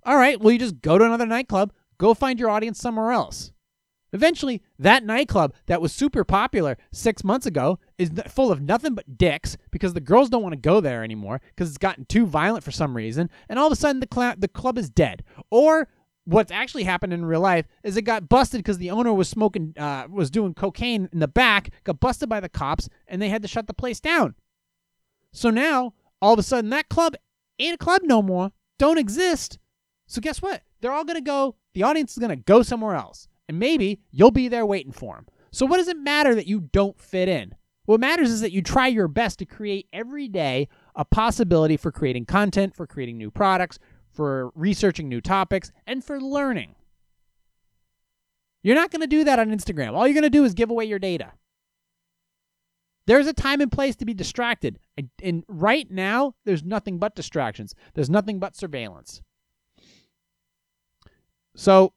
All 0.05 0.17
right, 0.17 0.41
well, 0.41 0.53
you 0.53 0.59
just 0.59 0.81
go 0.81 0.99
to 0.99 1.05
another 1.05 1.27
nightclub, 1.27 1.73
go 1.99 2.15
find 2.15 2.41
your 2.41 2.51
audience 2.51 2.79
somewhere 2.79 3.13
else. 3.13 3.53
Eventually, 4.13 4.63
that 4.79 5.05
nightclub 5.05 5.55
that 5.67 5.81
was 5.81 5.93
super 5.93 6.25
popular 6.25 6.77
six 6.93 7.23
months 7.23 7.47
ago 7.47 7.79
is 7.97 8.11
full 8.27 8.51
of 8.51 8.61
nothing 8.61 8.95
but 8.95 9.17
dicks 9.17 9.57
because 9.71 9.95
the 9.95 10.01
girls 10.01 10.29
don't 10.29 10.43
want 10.43 10.53
to 10.53 10.61
go 10.61 10.81
there 10.81 11.05
anymore 11.05 11.41
because 11.55 11.69
it's 11.69 11.79
gotten 11.79 12.05
too 12.07 12.27
violent 12.27 12.65
for 12.65 12.73
some 12.73 12.97
reason. 12.97 13.31
And 13.49 13.59
all 13.59 13.67
of 13.67 13.73
a 13.73 13.77
sudden, 13.77 14.01
the, 14.01 14.09
cl- 14.13 14.35
the 14.37 14.49
club 14.49 14.79
is 14.79 14.91
dead. 14.91 15.23
Or 15.51 15.89
what's 16.25 16.53
actually 16.53 16.85
happened 16.85 17.13
in 17.13 17.25
real 17.25 17.41
life 17.41 17.67
is 17.83 17.97
it 17.97 18.03
got 18.03 18.29
busted 18.29 18.59
because 18.59 18.79
the 18.79 18.91
owner 18.91 19.13
was 19.13 19.29
smoking, 19.29 19.75
uh, 19.79 20.07
was 20.09 20.31
doing 20.31 20.55
cocaine 20.55 21.09
in 21.13 21.19
the 21.19 21.29
back, 21.29 21.71
got 21.85 22.01
busted 22.01 22.29
by 22.29 22.41
the 22.41 22.49
cops, 22.49 22.89
and 23.09 23.21
they 23.21 23.29
had 23.29 23.43
to 23.43 23.49
shut 23.49 23.67
the 23.67 23.75
place 23.75 24.01
down. 24.01 24.35
So 25.33 25.51
now, 25.51 25.95
all 26.21 26.33
of 26.33 26.39
a 26.39 26.43
sudden, 26.43 26.71
that 26.71 26.89
club 26.89 27.15
ain't 27.59 27.75
a 27.75 27.79
club 27.79 28.03
no 28.05 28.23
more, 28.23 28.53
don't 28.79 28.99
exist. 28.99 29.59
So 30.07 30.21
guess 30.21 30.43
what? 30.43 30.63
They're 30.81 30.93
all 30.93 31.05
going 31.05 31.17
to 31.17 31.21
go, 31.21 31.57
the 31.75 31.83
audience 31.83 32.13
is 32.13 32.19
going 32.19 32.31
to 32.31 32.37
go 32.37 32.63
somewhere 32.63 32.95
else. 32.95 33.29
And 33.49 33.59
maybe 33.59 34.01
you'll 34.11 34.31
be 34.31 34.49
there 34.49 34.67
waiting 34.67 34.93
for 34.93 35.17
them. 35.17 35.27
So 35.53 35.67
what 35.67 35.79
does 35.79 35.89
it 35.89 35.99
matter 35.99 36.35
that 36.35 36.47
you 36.47 36.61
don't 36.73 36.99
fit 37.01 37.29
in? 37.29 37.55
What 37.87 38.01
matters 38.01 38.31
is 38.31 38.41
that 38.41 38.53
you 38.53 38.63
try 38.63 38.87
your 38.87 39.09
best 39.09 39.41
to 39.41 39.45
create 39.45 39.89
every 39.93 40.29
day 40.29 40.69
a 40.95 41.05
possibility 41.05 41.77
for 41.77 41.91
creating 41.91 42.27
content, 42.27 42.77
for 42.77 42.87
creating 42.87 43.19
new 43.19 43.31
products, 43.31 43.79
for 44.13 44.51
researching 44.55 45.09
new 45.09 45.21
topics, 45.21 45.73
and 45.87 46.05
for 46.05 46.21
learning. 46.21 46.75
You're 48.63 48.77
not 48.77 48.91
going 48.91 49.01
to 49.01 49.07
do 49.07 49.25
that 49.25 49.39
on 49.39 49.51
Instagram. 49.51 49.95
All 49.95 50.07
you're 50.07 50.15
going 50.15 50.23
to 50.23 50.31
do 50.31 50.45
is 50.45 50.55
give 50.55 50.71
away 50.71 50.85
your 50.85 50.99
data. 50.99 51.33
There's 53.07 53.27
a 53.27 53.33
time 53.33 53.61
and 53.61 53.73
place 53.73 53.97
to 53.97 54.05
be 54.05 54.15
distracted. 54.15 54.79
And 55.23 55.45
right 55.49 55.91
now, 55.91 56.35
there's 56.45 56.63
nothing 56.63 56.99
but 56.99 57.15
distractions. 57.15 57.75
There's 57.95 58.11
nothing 58.11 58.39
but 58.39 58.55
surveillance. 58.55 59.23
So 61.57 61.93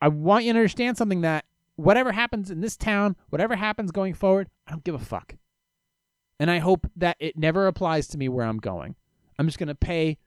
I, 0.00 0.08
want 0.08 0.44
you 0.44 0.52
to 0.52 0.58
understand 0.58 0.98
something 0.98 1.22
that 1.22 1.44
whatever 1.76 2.12
happens 2.12 2.50
in 2.50 2.60
this 2.60 2.76
town, 2.76 3.16
whatever 3.30 3.56
happens 3.56 3.90
going 3.90 4.14
forward, 4.14 4.48
I 4.66 4.72
don't 4.72 4.84
give 4.84 4.94
a 4.94 4.98
fuck. 4.98 5.36
And 6.38 6.50
I 6.50 6.58
hope 6.58 6.86
that 6.96 7.16
it 7.20 7.38
never 7.38 7.66
applies 7.66 8.08
to 8.08 8.18
me 8.18 8.28
where 8.28 8.44
I'm 8.44 8.58
going. 8.58 8.96
I'm 9.38 9.46
just 9.46 9.58
going 9.58 9.68
to 9.68 9.74
pay 9.74 10.18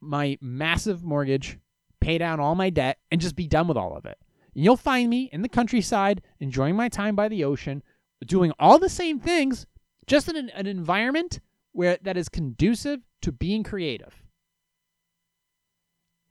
my 0.00 0.38
massive 0.40 1.02
mortgage, 1.02 1.58
pay 2.00 2.18
down 2.18 2.40
all 2.40 2.54
my 2.54 2.70
debt, 2.70 2.98
and 3.10 3.20
just 3.20 3.36
be 3.36 3.46
done 3.46 3.68
with 3.68 3.76
all 3.76 3.96
of 3.96 4.04
it. 4.04 4.18
And 4.54 4.64
you'll 4.64 4.76
find 4.76 5.08
me 5.08 5.28
in 5.32 5.42
the 5.42 5.48
countryside, 5.48 6.22
enjoying 6.38 6.76
my 6.76 6.88
time 6.88 7.14
by 7.14 7.28
the 7.28 7.44
ocean, 7.44 7.82
doing 8.24 8.52
all 8.58 8.78
the 8.78 8.88
same 8.88 9.18
things, 9.18 9.66
just 10.06 10.28
in 10.28 10.36
an, 10.36 10.50
an 10.50 10.66
environment 10.66 11.40
where 11.72 11.98
that 12.02 12.16
is 12.16 12.28
conducive 12.28 13.00
to 13.22 13.32
being 13.32 13.62
creative. 13.62 14.22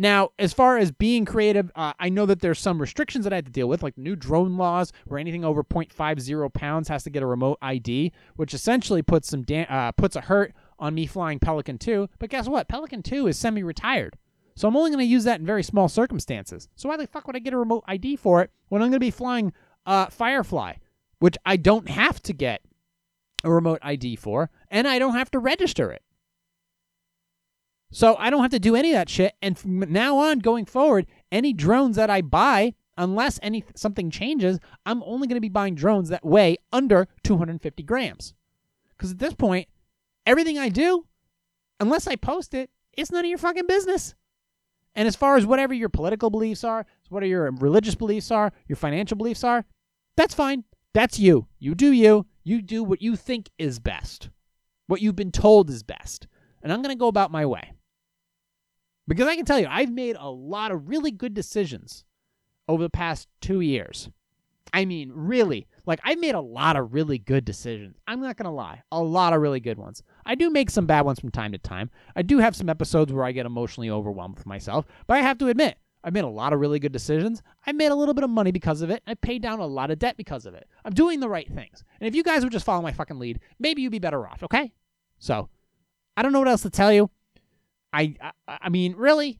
Now, 0.01 0.29
as 0.39 0.53
far 0.53 0.77
as 0.77 0.91
being 0.91 1.25
creative, 1.25 1.71
uh, 1.75 1.91
I 1.99 2.07
know 2.07 2.25
that 2.25 2.39
there's 2.39 2.59
some 2.59 2.79
restrictions 2.79 3.25
that 3.25 3.33
I 3.33 3.35
had 3.35 3.45
to 3.47 3.51
deal 3.51 3.67
with, 3.67 3.83
like 3.83 3.97
new 3.97 4.15
drone 4.15 4.55
laws, 4.55 4.93
where 5.05 5.19
anything 5.19 5.43
over 5.43 5.61
0.50 5.61 6.53
pounds 6.53 6.87
has 6.87 7.03
to 7.03 7.09
get 7.09 7.21
a 7.21 7.25
remote 7.25 7.57
ID, 7.61 8.13
which 8.37 8.53
essentially 8.53 9.01
puts 9.01 9.27
some 9.27 9.43
da- 9.43 9.65
uh, 9.65 9.91
puts 9.91 10.15
a 10.15 10.21
hurt 10.21 10.53
on 10.79 10.95
me 10.95 11.05
flying 11.05 11.39
Pelican 11.39 11.77
2. 11.77 12.09
But 12.17 12.29
guess 12.29 12.47
what? 12.47 12.67
Pelican 12.67 13.03
2 13.03 13.27
is 13.27 13.37
semi-retired, 13.37 14.17
so 14.55 14.67
I'm 14.67 14.75
only 14.75 14.91
going 14.91 14.99
to 14.99 15.05
use 15.05 15.23
that 15.23 15.39
in 15.39 15.45
very 15.45 15.63
small 15.63 15.87
circumstances. 15.87 16.67
So 16.75 16.89
why 16.89 16.97
the 16.97 17.07
fuck 17.07 17.27
would 17.27 17.35
I 17.35 17.39
get 17.39 17.53
a 17.53 17.57
remote 17.57 17.83
ID 17.87 18.17
for 18.17 18.41
it 18.41 18.51
when 18.67 18.81
I'm 18.81 18.89
going 18.89 18.93
to 18.93 18.99
be 18.99 19.11
flying 19.11 19.53
uh, 19.85 20.07
Firefly, 20.07 20.73
which 21.19 21.37
I 21.45 21.55
don't 21.55 21.89
have 21.89 22.21
to 22.23 22.33
get 22.33 22.61
a 23.43 23.51
remote 23.51 23.79
ID 23.81 24.17
for, 24.17 24.49
and 24.69 24.87
I 24.87 24.99
don't 24.99 25.13
have 25.15 25.31
to 25.31 25.39
register 25.39 25.91
it. 25.91 26.03
So 27.91 28.15
I 28.17 28.29
don't 28.29 28.41
have 28.41 28.51
to 28.51 28.59
do 28.59 28.75
any 28.75 28.91
of 28.91 28.95
that 28.95 29.09
shit. 29.09 29.33
And 29.41 29.57
from 29.57 29.79
now 29.79 30.17
on, 30.17 30.39
going 30.39 30.65
forward, 30.65 31.07
any 31.31 31.53
drones 31.53 31.95
that 31.95 32.09
I 32.09 32.21
buy, 32.21 32.75
unless 32.97 33.39
any 33.41 33.63
something 33.75 34.11
changes, 34.11 34.59
I'm 34.85 35.01
only 35.03 35.27
going 35.27 35.37
to 35.37 35.41
be 35.41 35.49
buying 35.49 35.75
drones 35.75 36.09
that 36.09 36.25
weigh 36.25 36.57
under 36.71 37.07
250 37.23 37.81
grams. 37.83 38.33
Because 38.89 39.11
at 39.11 39.19
this 39.19 39.33
point, 39.33 39.69
everything 40.25 40.57
I 40.57 40.69
do, 40.69 41.05
unless 41.79 42.07
I 42.07 42.15
post 42.15 42.53
it, 42.53 42.69
it's 42.93 43.11
none 43.11 43.25
of 43.25 43.29
your 43.29 43.37
fucking 43.37 43.67
business. 43.67 44.15
And 44.95 45.07
as 45.07 45.15
far 45.15 45.37
as 45.37 45.45
whatever 45.45 45.73
your 45.73 45.89
political 45.89 46.29
beliefs 46.29 46.63
are, 46.63 46.85
what 47.09 47.23
are 47.23 47.27
your 47.27 47.51
religious 47.51 47.95
beliefs 47.95 48.31
are, 48.31 48.51
your 48.67 48.75
financial 48.75 49.17
beliefs 49.17 49.43
are, 49.43 49.65
that's 50.17 50.33
fine. 50.33 50.65
That's 50.93 51.19
you. 51.19 51.47
You 51.59 51.75
do 51.75 51.91
you. 51.91 52.25
You 52.43 52.61
do 52.61 52.83
what 52.83 53.01
you 53.01 53.15
think 53.15 53.49
is 53.57 53.79
best, 53.79 54.29
what 54.87 55.01
you've 55.01 55.15
been 55.15 55.31
told 55.31 55.69
is 55.69 55.83
best. 55.83 56.27
And 56.63 56.73
I'm 56.73 56.81
going 56.81 56.95
to 56.95 56.99
go 56.99 57.07
about 57.07 57.31
my 57.31 57.45
way. 57.45 57.73
Because 59.07 59.27
I 59.27 59.35
can 59.35 59.45
tell 59.45 59.59
you, 59.59 59.67
I've 59.69 59.91
made 59.91 60.15
a 60.19 60.29
lot 60.29 60.71
of 60.71 60.89
really 60.89 61.11
good 61.11 61.33
decisions 61.33 62.05
over 62.67 62.83
the 62.83 62.89
past 62.89 63.27
two 63.41 63.61
years. 63.61 64.09
I 64.73 64.85
mean, 64.85 65.11
really, 65.13 65.67
like 65.89 65.99
I've 66.03 66.19
made 66.19 66.35
a 66.35 66.39
lot 66.39 66.75
of 66.77 66.93
really 66.93 67.17
good 67.17 67.43
decisions. 67.43 67.97
I'm 68.07 68.21
not 68.21 68.37
to 68.37 68.49
lie, 68.49 68.83
a 68.91 69.01
lot 69.01 69.33
of 69.33 69.41
really 69.41 69.59
good 69.59 69.79
ones. 69.79 70.03
I 70.23 70.35
do 70.35 70.51
make 70.51 70.69
some 70.69 70.85
bad 70.85 71.01
ones 71.01 71.19
from 71.19 71.31
time 71.31 71.51
to 71.51 71.57
time. 71.57 71.89
I 72.15 72.21
do 72.21 72.37
have 72.37 72.55
some 72.55 72.69
episodes 72.69 73.11
where 73.11 73.25
I 73.25 73.31
get 73.31 73.47
emotionally 73.47 73.89
overwhelmed 73.89 74.37
with 74.37 74.45
myself, 74.45 74.85
but 75.07 75.17
I 75.17 75.21
have 75.21 75.39
to 75.39 75.47
admit, 75.47 75.77
I've 76.03 76.13
made 76.13 76.23
a 76.23 76.29
lot 76.29 76.53
of 76.53 76.59
really 76.59 76.79
good 76.79 76.91
decisions. 76.91 77.41
I 77.65 77.71
made 77.71 77.91
a 77.91 77.95
little 77.95 78.13
bit 78.13 78.23
of 78.23 78.29
money 78.29 78.51
because 78.51 78.83
of 78.83 78.91
it. 78.91 79.01
I 79.07 79.15
paid 79.15 79.41
down 79.41 79.59
a 79.59 79.65
lot 79.65 79.89
of 79.89 79.99
debt 79.99 80.15
because 80.15 80.45
of 80.45 80.53
it. 80.53 80.67
I'm 80.85 80.93
doing 80.93 81.19
the 81.19 81.27
right 81.27 81.51
things. 81.51 81.83
And 81.99 82.07
if 82.07 82.15
you 82.15 82.23
guys 82.23 82.43
would 82.43 82.53
just 82.53 82.65
follow 82.65 82.83
my 82.83 82.93
fucking 82.93 83.17
lead, 83.17 83.39
maybe 83.59 83.81
you'd 83.81 83.91
be 83.91 83.99
better 83.99 84.25
off, 84.25 84.43
okay? 84.43 84.71
So, 85.17 85.49
I 86.15 86.21
don't 86.21 86.31
know 86.31 86.39
what 86.39 86.47
else 86.47 86.61
to 86.61 86.69
tell 86.69 86.93
you. 86.93 87.09
I, 87.91 88.15
I, 88.47 88.57
I 88.61 88.69
mean, 88.69 88.95
really, 88.95 89.39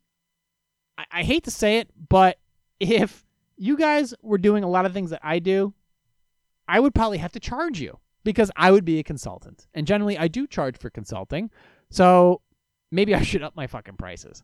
I, 0.97 1.05
I 1.11 1.23
hate 1.23 1.43
to 1.43 1.51
say 1.51 1.77
it, 1.77 1.89
but 2.09 2.39
if 2.79 3.23
you 3.55 3.77
guys 3.77 4.15
were 4.23 4.39
doing 4.39 4.63
a 4.63 4.69
lot 4.69 4.87
of 4.87 4.93
things 4.93 5.11
that 5.11 5.21
I 5.21 5.37
do, 5.37 5.75
I 6.69 6.79
would 6.79 6.93
probably 6.93 7.17
have 7.17 7.31
to 7.33 7.39
charge 7.39 7.81
you 7.81 7.99
because 8.23 8.51
I 8.55 8.71
would 8.71 8.85
be 8.85 8.99
a 8.99 9.03
consultant. 9.03 9.67
And 9.73 9.87
generally, 9.87 10.17
I 10.17 10.27
do 10.27 10.45
charge 10.45 10.77
for 10.77 10.89
consulting. 10.89 11.49
So 11.89 12.41
maybe 12.91 13.15
I 13.15 13.23
should 13.23 13.43
up 13.43 13.55
my 13.55 13.67
fucking 13.67 13.97
prices. 13.97 14.43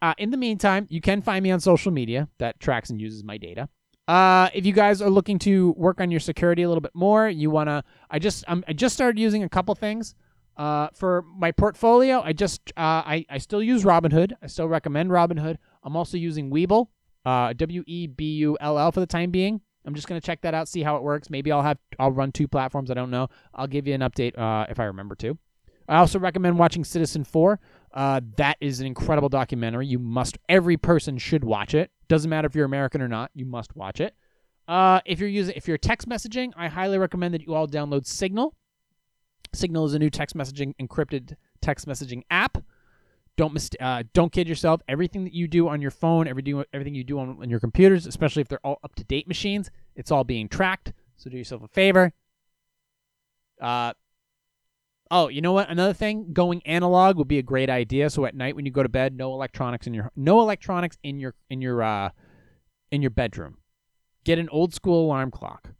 Uh, 0.00 0.14
in 0.18 0.30
the 0.30 0.36
meantime, 0.36 0.86
you 0.90 1.00
can 1.00 1.22
find 1.22 1.42
me 1.42 1.50
on 1.50 1.60
social 1.60 1.92
media 1.92 2.28
that 2.38 2.58
tracks 2.58 2.90
and 2.90 3.00
uses 3.00 3.22
my 3.22 3.36
data. 3.36 3.68
Uh, 4.08 4.48
if 4.52 4.66
you 4.66 4.72
guys 4.72 5.00
are 5.00 5.10
looking 5.10 5.38
to 5.38 5.72
work 5.76 6.00
on 6.00 6.10
your 6.10 6.18
security 6.18 6.62
a 6.62 6.68
little 6.68 6.80
bit 6.80 6.94
more, 6.94 7.28
you 7.28 7.50
wanna. 7.50 7.84
I 8.10 8.18
just 8.18 8.44
um, 8.48 8.64
I 8.66 8.72
just 8.72 8.94
started 8.94 9.18
using 9.20 9.44
a 9.44 9.48
couple 9.48 9.74
things. 9.76 10.14
Uh, 10.56 10.88
for 10.92 11.24
my 11.38 11.52
portfolio, 11.52 12.20
I 12.20 12.32
just 12.32 12.60
uh, 12.76 13.02
I 13.06 13.24
I 13.30 13.38
still 13.38 13.62
use 13.62 13.84
Robinhood. 13.84 14.32
I 14.42 14.48
still 14.48 14.66
recommend 14.66 15.10
Robinhood. 15.10 15.56
I'm 15.84 15.94
also 15.94 16.16
using 16.16 16.50
Webull, 16.50 16.88
uh, 17.24 17.52
W 17.52 17.84
E 17.86 18.08
B 18.08 18.24
U 18.38 18.58
L 18.60 18.78
L 18.78 18.90
for 18.90 19.00
the 19.00 19.06
time 19.06 19.30
being. 19.30 19.60
I'm 19.84 19.94
just 19.94 20.06
gonna 20.06 20.20
check 20.20 20.40
that 20.42 20.54
out, 20.54 20.68
see 20.68 20.82
how 20.82 20.96
it 20.96 21.02
works. 21.02 21.30
Maybe 21.30 21.50
I'll 21.50 21.62
have 21.62 21.78
I'll 21.98 22.12
run 22.12 22.32
two 22.32 22.48
platforms. 22.48 22.90
I 22.90 22.94
don't 22.94 23.10
know. 23.10 23.28
I'll 23.54 23.66
give 23.66 23.86
you 23.86 23.94
an 23.94 24.00
update 24.00 24.38
uh, 24.38 24.66
if 24.68 24.78
I 24.78 24.84
remember 24.84 25.14
to. 25.16 25.38
I 25.88 25.98
also 25.98 26.18
recommend 26.18 26.58
watching 26.58 26.84
Citizenfour. 26.84 27.58
Uh, 27.92 28.20
that 28.36 28.56
is 28.60 28.80
an 28.80 28.86
incredible 28.86 29.28
documentary. 29.28 29.86
You 29.86 29.98
must. 29.98 30.38
Every 30.48 30.76
person 30.76 31.18
should 31.18 31.44
watch 31.44 31.74
it. 31.74 31.90
Doesn't 32.08 32.30
matter 32.30 32.46
if 32.46 32.54
you're 32.54 32.64
American 32.64 33.02
or 33.02 33.08
not. 33.08 33.30
You 33.34 33.44
must 33.44 33.74
watch 33.76 34.00
it. 34.00 34.14
Uh, 34.68 35.00
if 35.04 35.18
you're 35.18 35.28
using 35.28 35.54
if 35.56 35.66
you're 35.66 35.78
text 35.78 36.08
messaging, 36.08 36.52
I 36.56 36.68
highly 36.68 36.98
recommend 36.98 37.34
that 37.34 37.42
you 37.42 37.54
all 37.54 37.66
download 37.66 38.06
Signal. 38.06 38.54
Signal 39.52 39.84
is 39.84 39.94
a 39.94 39.98
new 39.98 40.08
text 40.08 40.36
messaging 40.36 40.72
encrypted 40.80 41.36
text 41.60 41.86
messaging 41.86 42.22
app. 42.30 42.58
Don't 43.36 43.54
mis- 43.54 43.70
uh, 43.80 44.02
don't 44.12 44.30
kid 44.30 44.48
yourself. 44.48 44.82
Everything 44.88 45.24
that 45.24 45.32
you 45.32 45.48
do 45.48 45.68
on 45.68 45.80
your 45.80 45.90
phone, 45.90 46.28
everything 46.28 46.62
everything 46.72 46.94
you 46.94 47.04
do 47.04 47.18
on, 47.18 47.38
on 47.40 47.48
your 47.48 47.60
computers, 47.60 48.06
especially 48.06 48.42
if 48.42 48.48
they're 48.48 48.60
all 48.64 48.78
up 48.84 48.94
to 48.96 49.04
date 49.04 49.26
machines, 49.26 49.70
it's 49.96 50.10
all 50.10 50.24
being 50.24 50.48
tracked. 50.48 50.92
So 51.16 51.30
do 51.30 51.38
yourself 51.38 51.62
a 51.62 51.68
favor. 51.68 52.12
Uh, 53.60 53.94
oh, 55.10 55.28
you 55.28 55.40
know 55.40 55.52
what? 55.52 55.70
Another 55.70 55.94
thing, 55.94 56.32
going 56.32 56.62
analog 56.66 57.16
would 57.16 57.28
be 57.28 57.38
a 57.38 57.42
great 57.42 57.70
idea. 57.70 58.10
So 58.10 58.26
at 58.26 58.34
night 58.34 58.54
when 58.54 58.66
you 58.66 58.72
go 58.72 58.82
to 58.82 58.88
bed, 58.88 59.16
no 59.16 59.32
electronics 59.32 59.86
in 59.86 59.94
your 59.94 60.10
no 60.14 60.40
electronics 60.40 60.98
in 61.02 61.18
your 61.18 61.34
in 61.48 61.62
your 61.62 61.82
uh 61.82 62.10
in 62.90 63.00
your 63.00 63.10
bedroom. 63.10 63.58
Get 64.24 64.38
an 64.38 64.48
old 64.50 64.74
school 64.74 65.06
alarm 65.06 65.30
clock. 65.30 65.70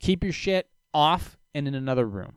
Keep 0.00 0.22
your 0.22 0.32
shit 0.32 0.68
off 0.92 1.38
and 1.54 1.66
in 1.66 1.74
another 1.74 2.06
room. 2.06 2.36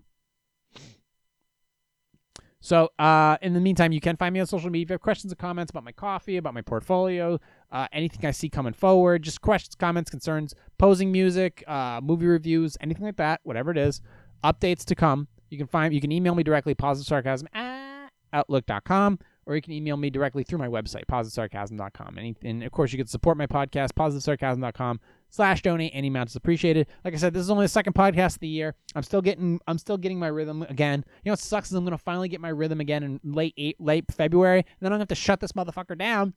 So, 2.64 2.90
uh, 3.00 3.38
in 3.42 3.54
the 3.54 3.60
meantime, 3.60 3.92
you 3.92 4.00
can 4.00 4.16
find 4.16 4.34
me 4.34 4.40
on 4.40 4.46
social 4.46 4.70
media. 4.70 4.84
If 4.84 4.90
you 4.92 4.94
have 4.94 5.02
questions 5.02 5.34
or 5.34 5.36
comments 5.36 5.72
about 5.72 5.84
my 5.84 5.92
coffee, 5.92 6.38
about 6.38 6.54
my 6.54 6.62
portfolio, 6.62 7.40
uh, 7.72 7.88
anything 7.92 8.24
I 8.24 8.32
see 8.32 8.50
coming 8.50 8.74
forward, 8.74 9.24
just 9.24 9.42
questions, 9.42 9.74
comments, 9.74 10.12
concerns, 10.12 10.54
posing 10.78 11.12
music, 11.12 11.64
uh, 11.68 12.00
movie 12.04 12.28
reviews, 12.28 12.78
anything 12.80 13.04
like 13.04 13.18
that, 13.18 13.42
whatever 13.44 13.72
it 13.72 13.80
is, 13.80 14.02
updates 14.44 14.86
to 14.86 14.96
come. 14.96 15.28
You 15.50 15.58
can 15.58 15.66
find, 15.66 15.92
you 15.92 16.00
can 16.00 16.12
email 16.12 16.36
me 16.36 16.44
directly, 16.44 16.76
positive 16.76 17.08
sarcasm 17.08 17.48
at 17.56 18.10
outlook.com, 18.32 19.20
or 19.48 19.56
you 19.56 19.62
can 19.64 19.74
email 19.74 19.98
me 19.98 20.12
directly 20.12 20.44
through 20.44 20.60
my 20.60 20.68
website, 20.68 21.06
positivesarcasm.com. 21.12 22.18
And, 22.20 22.36
and 22.44 22.64
of 22.64 22.72
course, 22.72 22.92
you 22.92 23.00
can 23.00 23.08
support 23.08 23.38
my 23.38 23.48
podcast, 23.48 23.94
positivesarcasm.com 23.94 25.00
slash 25.32 25.64
donate. 25.64 25.92
Any 25.96 26.10
amount 26.10 26.30
is 26.30 26.36
appreciated. 26.36 26.86
Like 27.04 27.16
I 27.16 27.18
said, 27.18 27.34
this 27.34 27.42
is 27.42 27.50
only 27.50 27.66
the 27.66 27.70
second 27.70 27.94
podcast 27.94 28.36
of 28.36 28.40
the 28.42 28.48
year. 28.48 28.76
I'm 28.96 29.02
still 29.02 29.22
getting 29.22 29.60
I'm 29.66 29.80
still 29.80 29.98
getting 29.98 30.20
my 30.20 30.28
rhythm 30.28 30.62
again. 30.64 31.04
You 31.24 31.30
know 31.30 31.34
what 31.34 31.40
sucks 31.40 31.70
is 31.70 31.74
I'm 31.74 31.84
gonna 31.84 31.98
finally 31.98 32.30
get 32.30 32.40
my 32.40 32.50
rhythm 32.50 32.80
again 32.80 33.02
in 33.02 33.20
late 33.24 33.56
eight, 33.58 33.82
late 33.82 34.06
February, 34.12 34.60
and 34.60 34.68
then 34.80 34.92
I'm 34.92 34.98
gonna 34.98 35.02
have 35.02 35.08
to 35.10 35.16
shut 35.16 35.40
this 35.40 35.54
motherfucker 35.54 35.98
down 35.98 36.36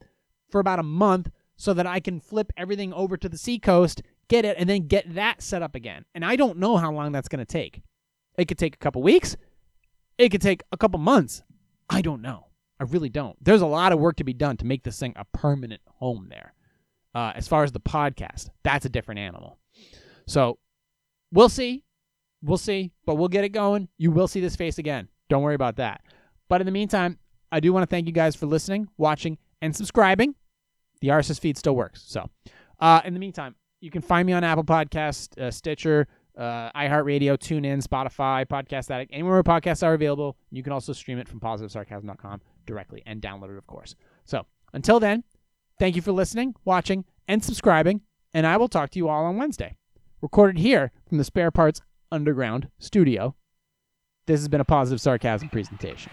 for 0.51 0.61
about 0.61 0.79
a 0.79 0.85
month 0.85 1.31
so 1.57 1.75
that 1.75 1.87
I 1.87 2.01
can 2.01 2.21
flip 2.21 2.53
everything 2.57 2.93
over 2.93 3.17
to 3.17 3.29
the 3.29 3.39
Seacoast, 3.39 4.03
get 4.29 4.45
it, 4.45 4.57
and 4.59 4.69
then 4.69 4.87
get 4.87 5.15
that 5.15 5.43
set 5.43 5.63
up 5.63 5.75
again. 5.75 6.05
And 6.15 6.25
I 6.25 6.37
don't 6.37 6.59
know 6.59 6.77
how 6.77 6.93
long 6.93 7.13
that's 7.13 7.29
to 7.29 7.45
take. 7.45 7.83
It 8.37 8.47
could 8.47 8.59
take 8.59 8.75
a 8.75 8.79
couple 8.79 9.03
weeks. 9.03 9.37
It 10.19 10.31
could 10.31 10.43
take 10.43 10.63
a 10.73 10.77
couple 10.77 10.99
months. 10.99 11.43
I 11.89 12.01
don't 12.03 12.23
know. 12.23 12.47
I 12.81 12.85
really 12.85 13.09
don't. 13.09 13.37
There's 13.45 13.61
a 13.61 13.67
lot 13.67 13.93
of 13.93 14.01
work 14.01 14.17
to 14.17 14.25
be 14.25 14.33
done 14.33 14.57
to 14.59 14.67
make 14.67 14.83
this 14.83 14.99
thing 14.99 15.13
a 15.17 15.25
permanent 15.25 15.81
home 15.87 16.27
there. 16.29 16.54
Uh, 17.15 17.33
as 17.35 17.47
far 17.47 17.63
as 17.63 17.73
the 17.73 17.81
podcast, 17.81 18.51
that's 18.63 18.85
a 18.85 18.89
different 18.89 19.21
animal. 19.21 19.59
So 20.27 20.59
we'll 21.33 21.49
see. 21.49 21.85
We'll 22.43 22.59
see, 22.59 22.93
but 23.07 23.15
we'll 23.15 23.29
get 23.29 23.45
it 23.45 23.51
going. 23.51 23.89
You 23.97 24.11
will 24.11 24.29
see 24.29 24.41
this 24.41 24.55
face 24.55 24.77
again. 24.77 25.09
Don't 25.31 25.43
worry 25.43 25.55
about 25.55 25.77
that. 25.77 26.03
But 26.49 26.61
in 26.61 26.67
the 26.67 26.73
meantime, 26.73 27.19
I 27.51 27.61
do 27.61 27.73
want 27.73 27.85
to 27.85 27.87
thank 27.87 28.07
you 28.07 28.13
guys 28.13 28.37
for 28.37 28.45
listening, 28.47 28.89
watching, 28.99 29.39
and 29.63 29.75
subscribing. 29.75 30.35
The 31.01 31.09
RSS 31.09 31.41
feed 31.41 31.57
still 31.57 31.75
works. 31.75 32.03
So, 32.07 32.29
uh, 32.81 33.01
in 33.05 33.15
the 33.15 33.21
meantime, 33.21 33.55
you 33.81 33.91
can 33.91 34.03
find 34.03 34.27
me 34.27 34.33
on 34.33 34.45
Apple 34.45 34.65
Podcast, 34.65 35.41
uh, 35.41 35.51
Stitcher, 35.51 36.07
uh, 36.37 36.71
iHeartRadio, 36.73 37.39
TuneIn, 37.39 37.83
Spotify, 37.83 38.45
Podcast 38.45 38.91
Addict, 38.91 39.11
anywhere 39.13 39.35
where 39.35 39.43
podcasts 39.43 39.83
are 39.83 39.95
available. 39.95 40.37
You 40.51 40.63
can 40.63 40.73
also 40.73 40.93
stream 40.93 41.19
it 41.19 41.29
from 41.29 41.41
positivesarcasm.com 41.41 42.41
directly 42.67 43.03
and 43.07 43.23
download 43.23 43.51
it, 43.51 43.59
of 43.59 43.67
course. 43.67 43.95
So, 44.25 44.45
until 44.73 45.01
then, 45.01 45.25
thank 45.79 45.97
you 45.97 46.03
for 46.03 46.13
listening, 46.13 46.55
watching, 46.65 47.05
and 47.29 47.43
subscribing, 47.45 48.03
and 48.33 48.47
I 48.47 48.57
will 48.57 48.69
talk 48.69 48.91
to 48.91 48.99
you 48.99 49.09
all 49.09 49.25
on 49.25 49.37
Wednesday. 49.37 49.77
Recorded 50.21 50.59
here 50.59 50.93
from 51.09 51.19
the 51.19 51.25
Spare 51.25 51.51
Parts 51.51 51.81
Underground 52.11 52.69
studio. 52.79 53.35
This 54.27 54.41
has 54.41 54.49
been 54.49 54.61
a 54.61 54.65
positive 54.65 55.01
sarcasm 55.01 55.51
presentation. 55.51 56.13